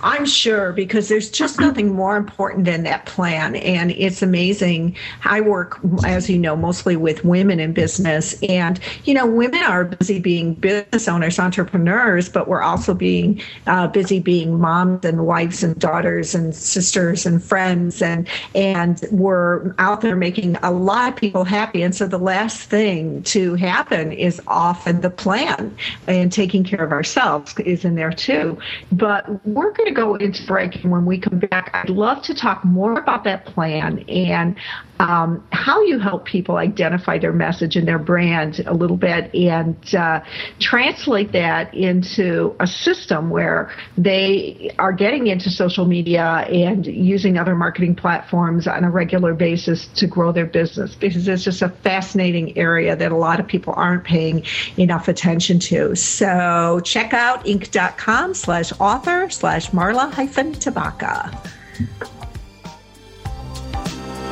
I'm 0.02 0.26
sure 0.26 0.72
because 0.72 1.08
there's 1.08 1.30
just 1.30 1.60
nothing 1.60 1.92
more 1.92 2.16
important 2.16 2.64
than 2.64 2.84
that 2.84 3.06
plan. 3.06 3.56
And 3.56 3.90
it's 3.92 4.22
amazing. 4.22 4.96
I 5.24 5.40
work, 5.40 5.78
as 6.04 6.28
you 6.28 6.38
know, 6.38 6.56
mostly 6.56 6.96
with 6.96 7.24
women 7.24 7.60
in 7.60 7.72
business. 7.72 8.40
And, 8.42 8.80
you 9.04 9.14
know, 9.14 9.26
women 9.26 9.62
are 9.62 9.84
busy 9.84 10.18
being 10.18 10.54
business 10.54 11.08
owners, 11.08 11.38
entrepreneurs, 11.38 12.28
but 12.28 12.48
we're 12.48 12.62
also 12.62 12.94
being 12.94 13.40
uh, 13.66 13.86
busy 13.88 14.20
being 14.20 14.60
moms 14.60 15.04
and 15.04 15.26
wives 15.26 15.62
and 15.62 15.78
daughters 15.78 16.34
and 16.34 16.54
sisters 16.54 17.26
and 17.26 17.42
friends. 17.42 18.00
And, 18.02 18.28
and 18.54 19.04
we're 19.10 19.74
out 19.78 20.00
there 20.00 20.16
making 20.16 20.56
a 20.62 20.70
lot 20.70 21.12
of 21.12 21.16
people 21.16 21.44
happy. 21.44 21.82
And 21.82 21.94
so 21.94 22.06
the 22.06 22.18
last 22.18 22.62
thing 22.62 23.22
to 23.24 23.54
happen 23.54 24.12
is 24.12 24.40
often 24.46 25.00
the 25.00 25.10
plan 25.10 25.76
and 26.06 26.32
taking 26.32 26.64
care 26.64 26.84
of 26.84 26.92
ourselves 26.92 27.54
is 27.60 27.84
in 27.84 27.94
there 27.94 28.12
too. 28.12 28.58
But 28.92 29.44
we're 29.46 29.73
going 29.76 29.88
to 29.88 29.94
go 29.94 30.14
into 30.16 30.44
break, 30.46 30.82
and 30.82 30.90
when 30.90 31.06
we 31.06 31.18
come 31.18 31.38
back, 31.38 31.70
I'd 31.74 31.90
love 31.90 32.22
to 32.24 32.34
talk 32.34 32.64
more 32.64 32.98
about 32.98 33.24
that 33.24 33.46
plan 33.46 33.98
and 34.08 34.56
um, 35.04 35.46
how 35.52 35.82
you 35.82 35.98
help 35.98 36.24
people 36.24 36.56
identify 36.56 37.18
their 37.18 37.32
message 37.32 37.76
and 37.76 37.86
their 37.86 37.98
brand 37.98 38.60
a 38.66 38.72
little 38.72 38.96
bit 38.96 39.32
and 39.34 39.94
uh, 39.94 40.20
translate 40.60 41.32
that 41.32 41.74
into 41.74 42.56
a 42.58 42.66
system 42.66 43.28
where 43.28 43.70
they 43.98 44.74
are 44.78 44.92
getting 44.92 45.26
into 45.26 45.50
social 45.50 45.84
media 45.84 46.24
and 46.48 46.86
using 46.86 47.36
other 47.36 47.54
marketing 47.54 47.94
platforms 47.94 48.66
on 48.66 48.82
a 48.82 48.90
regular 48.90 49.34
basis 49.34 49.88
to 49.88 50.06
grow 50.06 50.32
their 50.32 50.46
business 50.46 50.94
because 50.94 51.28
it's 51.28 51.44
just 51.44 51.60
a 51.60 51.68
fascinating 51.68 52.56
area 52.56 52.96
that 52.96 53.12
a 53.12 53.16
lot 53.16 53.38
of 53.38 53.46
people 53.46 53.74
aren't 53.76 54.04
paying 54.04 54.42
enough 54.78 55.06
attention 55.06 55.58
to. 55.58 55.94
So 55.94 56.80
check 56.82 57.12
out 57.12 57.44
inc.com 57.44 58.32
slash 58.32 58.72
author 58.80 59.28
slash 59.28 59.70
Marla 59.70 60.10
hyphen 60.10 60.54
Tabaka. 60.54 61.50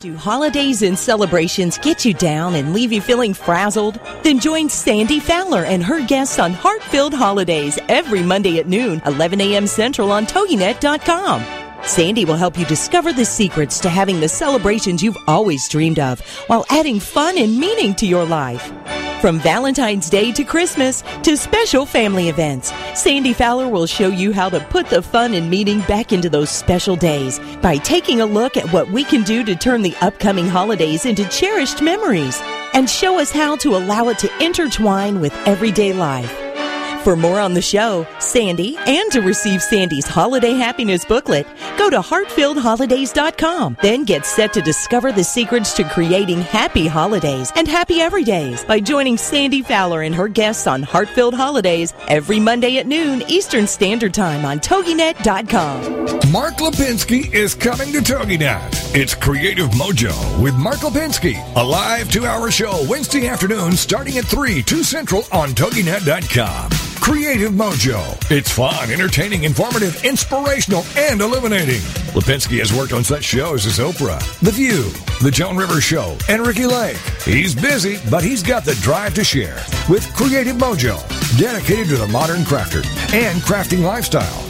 Do 0.00 0.16
holidays 0.16 0.80
and 0.80 0.98
celebrations 0.98 1.76
get 1.76 2.06
you 2.06 2.14
down 2.14 2.54
and 2.54 2.72
leave 2.72 2.90
you 2.90 3.02
feeling 3.02 3.34
frazzled? 3.34 4.00
Then 4.22 4.40
join 4.40 4.70
Sandy 4.70 5.20
Fowler 5.20 5.66
and 5.66 5.84
her 5.84 6.02
guests 6.06 6.38
on 6.38 6.54
Heart 6.54 6.82
Filled 6.84 7.12
Holidays 7.12 7.78
every 7.86 8.22
Monday 8.22 8.58
at 8.58 8.66
noon, 8.66 9.02
11 9.04 9.42
a.m. 9.42 9.66
Central 9.66 10.10
on 10.10 10.24
TogiNet.com. 10.24 11.44
Sandy 11.84 12.24
will 12.24 12.36
help 12.36 12.58
you 12.58 12.64
discover 12.64 13.12
the 13.12 13.26
secrets 13.26 13.78
to 13.80 13.90
having 13.90 14.20
the 14.20 14.28
celebrations 14.30 15.02
you've 15.02 15.18
always 15.28 15.68
dreamed 15.68 15.98
of 15.98 16.20
while 16.46 16.64
adding 16.70 16.98
fun 16.98 17.36
and 17.36 17.60
meaning 17.60 17.94
to 17.96 18.06
your 18.06 18.24
life. 18.24 18.72
From 19.20 19.38
Valentine's 19.38 20.08
Day 20.08 20.32
to 20.32 20.44
Christmas 20.44 21.02
to 21.24 21.36
special 21.36 21.84
family 21.84 22.30
events, 22.30 22.72
Sandy 22.94 23.34
Fowler 23.34 23.68
will 23.68 23.84
show 23.84 24.08
you 24.08 24.32
how 24.32 24.48
to 24.48 24.60
put 24.70 24.86
the 24.86 25.02
fun 25.02 25.34
and 25.34 25.50
meaning 25.50 25.80
back 25.80 26.10
into 26.10 26.30
those 26.30 26.48
special 26.48 26.96
days 26.96 27.38
by 27.60 27.76
taking 27.76 28.22
a 28.22 28.26
look 28.26 28.56
at 28.56 28.72
what 28.72 28.90
we 28.90 29.04
can 29.04 29.22
do 29.22 29.44
to 29.44 29.54
turn 29.54 29.82
the 29.82 29.94
upcoming 30.00 30.48
holidays 30.48 31.04
into 31.04 31.28
cherished 31.28 31.82
memories 31.82 32.40
and 32.72 32.88
show 32.88 33.20
us 33.20 33.30
how 33.30 33.56
to 33.56 33.76
allow 33.76 34.08
it 34.08 34.18
to 34.20 34.42
intertwine 34.42 35.20
with 35.20 35.34
everyday 35.46 35.92
life. 35.92 36.49
For 37.02 37.16
more 37.16 37.40
on 37.40 37.54
the 37.54 37.62
show, 37.62 38.06
Sandy, 38.18 38.76
and 38.76 39.10
to 39.12 39.22
receive 39.22 39.62
Sandy's 39.62 40.06
holiday 40.06 40.52
happiness 40.52 41.02
booklet, 41.02 41.46
go 41.78 41.88
to 41.88 41.98
heartfilledholidays.com. 41.98 43.78
Then 43.80 44.04
get 44.04 44.26
set 44.26 44.52
to 44.52 44.60
discover 44.60 45.10
the 45.10 45.24
secrets 45.24 45.72
to 45.74 45.84
creating 45.84 46.42
happy 46.42 46.86
holidays 46.86 47.52
and 47.56 47.66
happy 47.66 48.00
everydays 48.00 48.66
by 48.66 48.80
joining 48.80 49.16
Sandy 49.16 49.62
Fowler 49.62 50.02
and 50.02 50.14
her 50.14 50.28
guests 50.28 50.66
on 50.66 50.82
Heartfilled 50.82 51.32
Holidays 51.32 51.94
every 52.06 52.38
Monday 52.38 52.76
at 52.76 52.86
noon 52.86 53.22
Eastern 53.28 53.66
Standard 53.66 54.12
Time 54.12 54.44
on 54.44 54.60
TogiNet.com. 54.60 56.30
Mark 56.30 56.56
Lipinski 56.56 57.32
is 57.32 57.54
coming 57.54 57.92
to 57.92 58.00
TogiNet. 58.00 58.94
It's 58.94 59.14
Creative 59.14 59.70
Mojo 59.70 60.42
with 60.42 60.54
Mark 60.54 60.78
Lipinski, 60.80 61.40
a 61.56 61.64
live 61.64 62.12
two-hour 62.12 62.50
show 62.50 62.84
Wednesday 62.90 63.26
afternoon 63.26 63.72
starting 63.72 64.18
at 64.18 64.26
3, 64.26 64.62
2 64.62 64.82
Central 64.82 65.22
on 65.32 65.48
TogiNet.com. 65.50 66.89
Creative 67.00 67.52
Mojo. 67.52 68.00
It's 68.30 68.52
fun, 68.52 68.90
entertaining, 68.90 69.44
informative, 69.44 70.04
inspirational, 70.04 70.84
and 70.96 71.20
illuminating. 71.20 71.80
Lipinski 72.12 72.58
has 72.58 72.72
worked 72.72 72.92
on 72.92 73.02
such 73.02 73.24
shows 73.24 73.64
as 73.66 73.78
Oprah, 73.78 74.20
The 74.40 74.50
View, 74.50 74.90
The 75.22 75.30
Joan 75.30 75.56
Rivers 75.56 75.84
Show, 75.84 76.16
and 76.28 76.46
Ricki 76.46 76.66
Lake. 76.66 76.96
He's 77.24 77.54
busy, 77.54 77.98
but 78.10 78.22
he's 78.22 78.42
got 78.42 78.64
the 78.64 78.74
drive 78.76 79.14
to 79.14 79.24
share 79.24 79.56
with 79.88 80.12
Creative 80.14 80.56
Mojo, 80.56 80.98
dedicated 81.38 81.88
to 81.88 81.96
the 81.96 82.08
modern 82.08 82.40
crafter 82.40 82.84
and 83.14 83.40
crafting 83.42 83.82
lifestyle. 83.82 84.49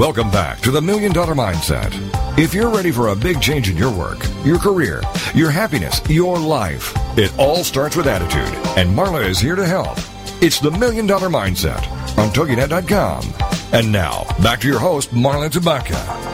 Welcome 0.00 0.30
back 0.30 0.60
to 0.60 0.70
the 0.70 0.80
Million 0.80 1.12
Dollar 1.12 1.34
Mindset. 1.34 1.92
If 2.38 2.54
you're 2.54 2.70
ready 2.70 2.90
for 2.90 3.08
a 3.08 3.14
big 3.14 3.38
change 3.38 3.68
in 3.68 3.76
your 3.76 3.94
work, 3.94 4.16
your 4.46 4.58
career, 4.58 5.02
your 5.34 5.50
happiness, 5.50 6.00
your 6.08 6.38
life, 6.38 6.94
it 7.18 7.38
all 7.38 7.62
starts 7.62 7.96
with 7.96 8.06
attitude. 8.06 8.48
And 8.78 8.88
Marla 8.96 9.28
is 9.28 9.38
here 9.38 9.56
to 9.56 9.66
help. 9.66 9.98
It's 10.40 10.58
the 10.58 10.70
Million 10.70 11.06
Dollar 11.06 11.28
Mindset 11.28 11.86
on 12.16 12.30
TogiNet.com. 12.30 13.24
And 13.74 13.92
now, 13.92 14.24
back 14.42 14.62
to 14.62 14.68
your 14.68 14.78
host, 14.78 15.10
Marla 15.10 15.50
Tabaka. 15.50 16.30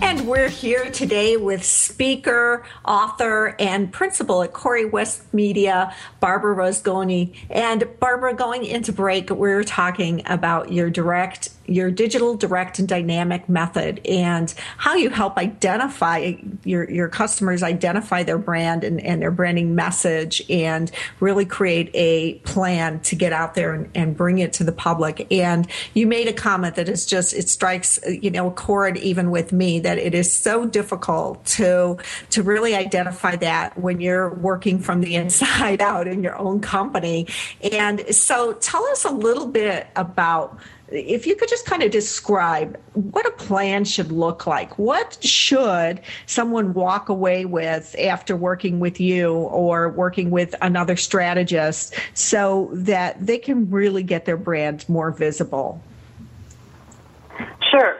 And 0.00 0.28
we're 0.28 0.48
here 0.48 0.92
today 0.92 1.36
with 1.36 1.64
speaker, 1.64 2.64
author, 2.84 3.56
and 3.58 3.92
principal 3.92 4.44
at 4.44 4.52
CoryWest 4.52 5.22
Media, 5.32 5.92
Barbara 6.20 6.54
Rozgonyi. 6.54 7.34
And 7.50 7.88
Barbara, 7.98 8.34
going 8.34 8.64
into 8.64 8.92
break, 8.92 9.30
we 9.30 9.36
we're 9.36 9.64
talking 9.64 10.22
about 10.26 10.72
your 10.72 10.90
direct 10.90 11.48
your 11.66 11.90
digital 11.90 12.36
direct 12.36 12.78
and 12.78 12.88
dynamic 12.88 13.48
method 13.48 14.00
and 14.06 14.54
how 14.76 14.94
you 14.94 15.10
help 15.10 15.36
identify 15.36 16.34
your, 16.64 16.90
your 16.90 17.08
customers 17.08 17.62
identify 17.62 18.22
their 18.22 18.38
brand 18.38 18.84
and, 18.84 19.00
and 19.00 19.22
their 19.22 19.30
branding 19.30 19.74
message 19.74 20.42
and 20.50 20.90
really 21.20 21.44
create 21.44 21.90
a 21.94 22.34
plan 22.40 23.00
to 23.00 23.16
get 23.16 23.32
out 23.32 23.54
there 23.54 23.72
and, 23.72 23.90
and 23.94 24.16
bring 24.16 24.38
it 24.38 24.52
to 24.52 24.64
the 24.64 24.72
public. 24.72 25.26
And 25.32 25.66
you 25.94 26.06
made 26.06 26.28
a 26.28 26.32
comment 26.32 26.76
that 26.76 26.88
it's 26.88 27.06
just 27.06 27.34
it 27.34 27.48
strikes 27.48 27.98
you 28.06 28.30
know 28.30 28.48
a 28.48 28.52
chord 28.52 28.96
even 28.98 29.30
with 29.30 29.52
me 29.52 29.80
that 29.80 29.98
it 29.98 30.14
is 30.14 30.32
so 30.32 30.66
difficult 30.66 31.44
to 31.44 31.96
to 32.30 32.42
really 32.42 32.74
identify 32.74 33.36
that 33.36 33.78
when 33.78 34.00
you're 34.00 34.34
working 34.34 34.78
from 34.78 35.00
the 35.00 35.14
inside 35.14 35.80
out 35.80 36.06
in 36.06 36.22
your 36.22 36.36
own 36.36 36.60
company. 36.60 37.26
And 37.72 38.14
so 38.14 38.54
tell 38.54 38.84
us 38.86 39.04
a 39.04 39.10
little 39.10 39.46
bit 39.46 39.86
about 39.96 40.58
if 40.94 41.26
you 41.26 41.34
could 41.36 41.48
just 41.48 41.66
kind 41.66 41.82
of 41.82 41.90
describe 41.90 42.78
what 42.94 43.26
a 43.26 43.30
plan 43.32 43.84
should 43.84 44.12
look 44.12 44.46
like. 44.46 44.78
What 44.78 45.22
should 45.22 46.00
someone 46.26 46.72
walk 46.74 47.08
away 47.08 47.44
with 47.44 47.94
after 47.98 48.36
working 48.36 48.80
with 48.80 49.00
you 49.00 49.32
or 49.32 49.88
working 49.90 50.30
with 50.30 50.54
another 50.62 50.96
strategist 50.96 51.94
so 52.14 52.70
that 52.72 53.24
they 53.24 53.38
can 53.38 53.70
really 53.70 54.02
get 54.02 54.24
their 54.24 54.36
brand 54.36 54.88
more 54.88 55.10
visible? 55.10 55.82
Sure. 57.70 57.96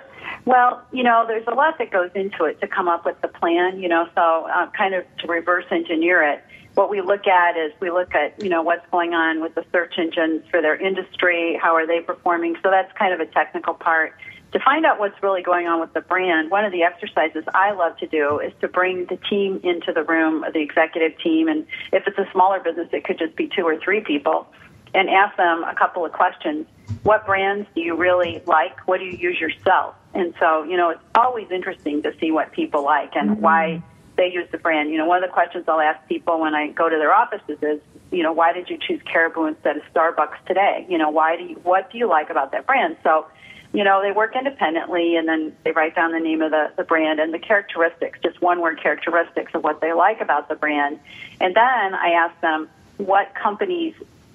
Well, 0.46 0.82
you 0.92 1.02
know, 1.02 1.24
there's 1.26 1.46
a 1.46 1.54
lot 1.54 1.78
that 1.78 1.90
goes 1.90 2.10
into 2.14 2.44
it 2.44 2.60
to 2.60 2.68
come 2.68 2.86
up 2.86 3.06
with 3.06 3.18
the 3.22 3.28
plan, 3.28 3.80
you 3.80 3.88
know, 3.88 4.06
so 4.14 4.46
uh, 4.46 4.70
kind 4.76 4.94
of 4.94 5.04
to 5.18 5.26
reverse 5.26 5.64
engineer 5.70 6.22
it. 6.22 6.44
What 6.74 6.90
we 6.90 7.00
look 7.00 7.26
at 7.26 7.56
is 7.56 7.72
we 7.80 7.90
look 7.90 8.14
at 8.14 8.42
you 8.42 8.50
know 8.50 8.60
what's 8.60 8.84
going 8.90 9.14
on 9.14 9.40
with 9.40 9.54
the 9.54 9.64
search 9.72 9.94
engines 9.96 10.42
for 10.50 10.60
their 10.60 10.76
industry 10.76 11.58
how 11.60 11.74
are 11.74 11.86
they 11.86 12.00
performing? 12.00 12.56
So 12.62 12.70
that's 12.70 12.92
kind 12.98 13.14
of 13.14 13.20
a 13.20 13.26
technical 13.26 13.74
part. 13.74 14.14
To 14.52 14.60
find 14.60 14.84
out 14.84 14.98
what's 14.98 15.20
really 15.22 15.42
going 15.42 15.66
on 15.66 15.80
with 15.80 15.92
the 15.94 16.00
brand 16.00 16.50
one 16.50 16.64
of 16.64 16.70
the 16.70 16.84
exercises 16.84 17.42
i 17.54 17.72
love 17.72 17.96
to 17.98 18.06
do 18.06 18.38
is 18.38 18.52
to 18.60 18.68
bring 18.68 19.04
the 19.06 19.16
team 19.28 19.58
into 19.64 19.92
the 19.92 20.04
room 20.04 20.44
the 20.52 20.60
executive 20.60 21.18
team 21.18 21.48
and 21.48 21.66
if 21.92 22.06
it's 22.06 22.16
a 22.18 22.30
smaller 22.30 22.60
business 22.60 22.88
it 22.92 23.02
could 23.02 23.18
just 23.18 23.34
be 23.34 23.48
two 23.48 23.64
or 23.64 23.76
three 23.80 24.00
people 24.00 24.46
and 24.94 25.10
ask 25.10 25.36
them 25.36 25.64
a 25.64 25.74
couple 25.74 26.06
of 26.06 26.12
questions. 26.12 26.66
What 27.02 27.26
brands 27.26 27.66
do 27.74 27.80
you 27.80 27.96
really 27.96 28.42
like? 28.46 28.86
What 28.86 29.00
do 29.00 29.06
you 29.06 29.18
use 29.18 29.40
yourself 29.40 29.96
and 30.14 30.34
so 30.38 30.62
you 30.64 30.76
know 30.76 30.90
it's 30.90 31.02
always 31.14 31.50
interesting 31.50 32.02
to 32.02 32.12
see 32.18 32.30
what 32.30 32.52
people 32.52 32.84
like 32.84 33.14
and 33.16 33.30
mm-hmm. 33.30 33.40
why 33.40 33.82
they 34.16 34.30
use 34.32 34.48
the 34.52 34.58
brand. 34.58 34.90
You 34.90 34.98
know, 34.98 35.06
one 35.06 35.22
of 35.22 35.28
the 35.28 35.32
questions 35.32 35.64
I'll 35.66 35.80
ask 35.80 36.06
people 36.08 36.40
when 36.40 36.54
I 36.54 36.68
go 36.68 36.88
to 36.88 36.96
their 36.96 37.12
offices 37.12 37.58
is, 37.62 37.80
you 38.12 38.22
know, 38.22 38.32
why 38.32 38.52
did 38.52 38.70
you 38.70 38.78
choose 38.78 39.00
Caribou 39.04 39.46
instead 39.46 39.76
of 39.76 39.82
Starbucks 39.92 40.44
today? 40.46 40.86
You 40.88 40.98
know, 40.98 41.10
why 41.10 41.36
do 41.36 41.44
you, 41.44 41.54
what 41.64 41.90
do 41.90 41.98
you 41.98 42.08
like 42.08 42.30
about 42.30 42.52
that 42.52 42.66
brand? 42.66 42.96
So, 43.02 43.26
you 43.72 43.82
know, 43.82 44.02
they 44.02 44.12
work 44.12 44.36
independently 44.36 45.16
and 45.16 45.26
then 45.26 45.56
they 45.64 45.72
write 45.72 45.96
down 45.96 46.12
the 46.12 46.20
name 46.20 46.42
of 46.42 46.52
the, 46.52 46.72
the 46.76 46.84
brand 46.84 47.18
and 47.18 47.34
the 47.34 47.40
characteristics, 47.40 48.20
just 48.22 48.40
one 48.40 48.60
word 48.60 48.80
characteristics 48.80 49.52
of 49.52 49.64
what 49.64 49.80
they 49.80 49.92
like 49.92 50.20
about 50.20 50.48
the 50.48 50.54
brand. 50.54 51.00
And 51.40 51.56
then 51.56 51.94
I 51.94 52.10
ask 52.10 52.40
them, 52.40 52.68
what 52.96 53.34
companies 53.34 53.94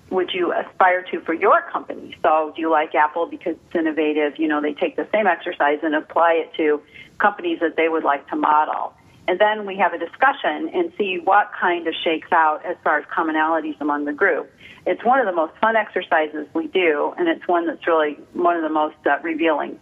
would 0.10 0.32
you 0.34 0.54
aspire 0.54 1.04
to 1.12 1.22
for 1.22 1.34
your 1.34 1.62
company? 1.72 2.15
So 2.24 2.54
do 2.56 2.62
you 2.62 2.69
like 2.69 2.95
Apple 2.95 3.26
because 3.26 3.56
it's 3.56 3.76
innovative? 3.76 4.39
You 4.39 4.48
know, 4.48 4.62
they 4.62 4.74
take 4.74 4.95
the 4.95 5.08
same 5.13 5.28
exercise 5.28 5.80
and 5.84 5.95
apply 5.95 6.34
it 6.34 6.54
to 6.58 6.82
companies 7.19 7.60
that 7.60 7.76
they 7.76 7.89
would 7.89 8.04
like 8.04 8.28
to 8.30 8.36
model 8.36 8.93
and 9.30 9.38
then 9.38 9.67
we 9.67 9.78
have 9.78 9.93
a 9.93 10.00
discussion 10.00 10.72
and 10.74 10.91
see 10.98 11.19
what 11.24 11.52
kind 11.54 11.88
of 11.88 11.93
shakes 12.04 12.32
out 12.32 12.65
as 12.65 12.76
far 12.84 12.98
as 12.98 13.06
commonalities 13.15 13.80
among 13.80 14.06
the 14.06 14.12
group. 14.12 14.52
It's 14.88 15.06
one 15.06 15.19
of 15.19 15.28
the 15.28 15.32
most 15.32 15.56
fun 15.62 15.76
exercises 15.76 16.48
we 16.56 16.65
do, 16.65 17.13
and 17.15 17.28
it's 17.28 17.48
one 17.48 17.67
that's 17.67 17.86
really 17.86 18.17
one 18.34 18.56
of 18.56 18.63
the 18.63 18.69
most 18.69 18.95
uh, 19.06 19.19
revealing. 19.22 19.80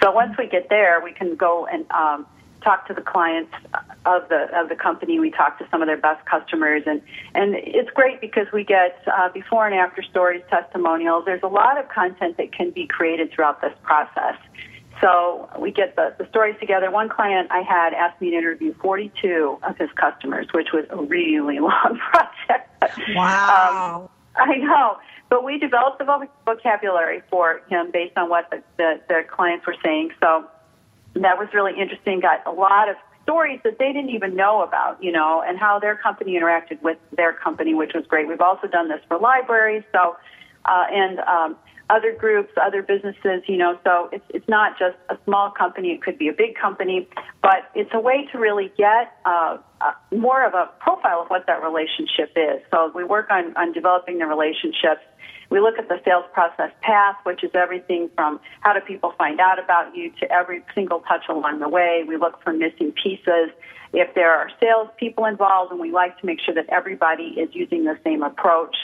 So 0.00 0.12
once 0.12 0.36
we 0.38 0.46
get 0.46 0.68
there, 0.68 1.00
we 1.02 1.10
can 1.10 1.34
go 1.34 1.66
and 1.66 1.90
um, 1.90 2.24
talk 2.64 2.88
to 2.88 2.94
the 2.94 3.02
clients 3.02 3.52
of 4.06 4.28
the 4.28 4.48
of 4.58 4.68
the 4.68 4.74
company. 4.74 5.20
We 5.20 5.30
talk 5.30 5.58
to 5.58 5.66
some 5.70 5.82
of 5.82 5.86
their 5.86 5.98
best 5.98 6.24
customers, 6.26 6.82
and 6.86 7.00
and 7.34 7.54
it's 7.54 7.90
great 7.90 8.20
because 8.20 8.46
we 8.52 8.64
get 8.64 9.02
uh, 9.06 9.28
before 9.28 9.66
and 9.66 9.74
after 9.74 10.02
stories, 10.02 10.42
testimonials. 10.50 11.24
There's 11.26 11.42
a 11.42 11.48
lot 11.48 11.78
of 11.78 11.88
content 11.90 12.38
that 12.38 12.52
can 12.52 12.70
be 12.70 12.86
created 12.86 13.30
throughout 13.32 13.60
this 13.60 13.74
process. 13.82 14.36
So 15.00 15.48
we 15.58 15.70
get 15.70 15.96
the, 15.96 16.14
the 16.18 16.26
stories 16.30 16.56
together. 16.60 16.90
One 16.90 17.08
client 17.08 17.48
I 17.50 17.60
had 17.60 17.92
asked 17.94 18.20
me 18.20 18.30
to 18.30 18.36
interview 18.36 18.74
42 18.80 19.58
of 19.62 19.76
his 19.76 19.90
customers, 19.96 20.46
which 20.52 20.68
was 20.72 20.86
a 20.90 20.96
really 20.96 21.58
long 21.60 21.98
project. 22.10 22.70
Wow. 23.14 24.08
Um, 24.36 24.46
I 24.48 24.56
know. 24.56 24.98
But 25.28 25.44
we 25.44 25.58
developed 25.58 25.98
the 25.98 26.28
vocabulary 26.44 27.22
for 27.28 27.60
him 27.68 27.90
based 27.92 28.16
on 28.16 28.28
what 28.28 28.50
the, 28.50 28.62
the, 28.76 29.00
the 29.08 29.20
clients 29.28 29.66
were 29.66 29.76
saying. 29.82 30.10
So 30.22 30.44
that 31.14 31.38
was 31.38 31.48
really 31.52 31.72
interesting. 31.78 32.20
Got 32.20 32.46
a 32.46 32.52
lot 32.52 32.88
of 32.88 32.96
stories 33.22 33.60
that 33.64 33.78
they 33.78 33.92
didn't 33.92 34.10
even 34.10 34.36
know 34.36 34.62
about, 34.62 35.02
you 35.02 35.10
know, 35.10 35.42
and 35.46 35.58
how 35.58 35.78
their 35.78 35.96
company 35.96 36.38
interacted 36.38 36.80
with 36.82 36.98
their 37.16 37.32
company, 37.32 37.74
which 37.74 37.92
was 37.94 38.04
great. 38.06 38.28
We've 38.28 38.40
also 38.40 38.66
done 38.66 38.88
this 38.88 39.00
for 39.08 39.18
libraries. 39.18 39.82
So, 39.92 40.16
uh, 40.66 40.84
and 40.90 41.18
um, 41.20 41.56
other 41.90 42.12
groups, 42.12 42.52
other 42.60 42.82
businesses, 42.82 43.42
you 43.46 43.56
know, 43.56 43.78
so 43.84 44.08
it's, 44.12 44.24
it's 44.30 44.48
not 44.48 44.78
just 44.78 44.96
a 45.10 45.18
small 45.24 45.50
company, 45.50 45.90
it 45.90 46.02
could 46.02 46.18
be 46.18 46.28
a 46.28 46.32
big 46.32 46.54
company, 46.54 47.08
but 47.42 47.70
it's 47.74 47.90
a 47.92 48.00
way 48.00 48.26
to 48.32 48.38
really 48.38 48.72
get 48.76 49.12
uh, 49.24 49.58
uh, 49.80 49.92
more 50.14 50.46
of 50.46 50.54
a 50.54 50.70
profile 50.80 51.22
of 51.22 51.28
what 51.28 51.46
that 51.46 51.62
relationship 51.62 52.32
is. 52.36 52.62
So 52.70 52.90
we 52.94 53.04
work 53.04 53.30
on, 53.30 53.54
on 53.56 53.72
developing 53.72 54.18
the 54.18 54.26
relationships. 54.26 55.02
We 55.50 55.60
look 55.60 55.78
at 55.78 55.88
the 55.88 56.00
sales 56.04 56.24
process 56.32 56.70
path, 56.80 57.16
which 57.24 57.44
is 57.44 57.50
everything 57.54 58.10
from 58.14 58.40
how 58.60 58.72
do 58.72 58.80
people 58.80 59.14
find 59.16 59.40
out 59.40 59.58
about 59.58 59.96
you 59.96 60.10
to 60.20 60.30
every 60.30 60.62
single 60.74 61.00
touch 61.00 61.24
along 61.28 61.60
the 61.60 61.68
way. 61.68 62.04
We 62.06 62.16
look 62.16 62.42
for 62.42 62.52
missing 62.52 62.92
pieces. 62.92 63.50
If 63.92 64.14
there 64.14 64.34
are 64.34 64.50
sales 64.60 64.88
people 64.98 65.24
involved, 65.26 65.70
and 65.70 65.80
we 65.80 65.92
like 65.92 66.18
to 66.20 66.26
make 66.26 66.40
sure 66.40 66.54
that 66.54 66.68
everybody 66.68 67.36
is 67.38 67.54
using 67.54 67.84
the 67.84 67.98
same 68.04 68.22
approach. 68.22 68.76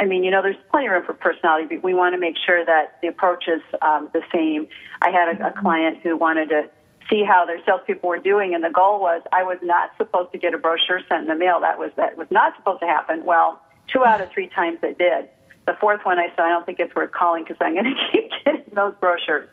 I 0.00 0.04
mean, 0.04 0.24
you 0.24 0.30
know, 0.30 0.42
there's 0.42 0.56
plenty 0.70 0.88
of 0.88 0.92
room 0.92 1.04
for 1.06 1.14
personality, 1.14 1.76
but 1.76 1.84
we 1.84 1.94
want 1.94 2.14
to 2.14 2.20
make 2.20 2.34
sure 2.44 2.64
that 2.64 2.98
the 3.00 3.08
approach 3.08 3.44
is 3.48 3.62
um, 3.80 4.10
the 4.12 4.22
same. 4.34 4.66
I 5.00 5.10
had 5.10 5.40
a, 5.40 5.48
a 5.48 5.52
client 5.52 5.98
who 6.02 6.16
wanted 6.16 6.50
to 6.50 6.68
see 7.08 7.24
how 7.24 7.44
their 7.46 7.62
salespeople 7.64 8.08
were 8.08 8.18
doing, 8.18 8.54
and 8.54 8.64
the 8.64 8.70
goal 8.70 9.00
was 9.00 9.22
I 9.32 9.42
was 9.42 9.58
not 9.62 9.90
supposed 9.96 10.32
to 10.32 10.38
get 10.38 10.54
a 10.54 10.58
brochure 10.58 11.00
sent 11.08 11.22
in 11.22 11.28
the 11.28 11.34
mail. 11.34 11.60
That 11.60 11.78
was 11.78 11.90
that 11.96 12.16
was 12.16 12.26
not 12.30 12.56
supposed 12.56 12.80
to 12.80 12.86
happen. 12.86 13.24
Well, 13.24 13.60
two 13.86 14.04
out 14.04 14.20
of 14.20 14.30
three 14.30 14.48
times 14.48 14.78
it 14.82 14.98
did. 14.98 15.28
The 15.66 15.74
fourth 15.80 16.00
one, 16.04 16.18
I 16.18 16.28
said, 16.36 16.40
I 16.40 16.50
don't 16.50 16.66
think 16.66 16.78
it's 16.78 16.94
worth 16.94 17.12
calling 17.12 17.44
because 17.44 17.56
I'm 17.60 17.74
going 17.74 17.84
to 17.94 18.12
keep 18.12 18.30
getting 18.44 18.74
those 18.74 18.94
brochures. 19.00 19.48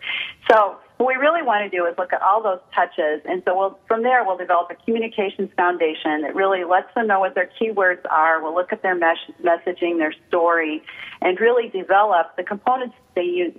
So 0.50 0.78
what 0.98 1.08
we 1.08 1.16
really 1.16 1.42
want 1.42 1.70
to 1.70 1.76
do 1.76 1.86
is 1.86 1.96
look 1.98 2.14
at 2.14 2.22
all 2.22 2.44
those 2.44 2.60
touches, 2.76 3.22
and 3.26 3.42
so 3.46 3.58
we'll, 3.58 3.80
from 3.88 4.04
there 4.04 4.24
we'll 4.24 4.38
develop 4.38 4.70
a 4.72 4.76
communications 4.84 5.50
foundation 5.56 6.22
that 6.22 6.36
really 6.36 6.64
lets 6.64 6.94
them 6.96 7.08
know 7.08 7.20
what 7.20 7.34
their 7.34 7.50
keywords 7.60 8.06
are. 8.10 8.44
We'll 8.44 8.54
look 8.54 8.72
at 8.72 8.82
their 8.84 8.96
mes- 8.96 9.34
messaging, 9.42 9.98
their 9.98 10.14
story, 10.28 10.84
and 11.22 11.40
really 11.40 11.70
develop 11.70 12.36
the 12.36 12.44
components 12.44 12.96
they 13.16 13.54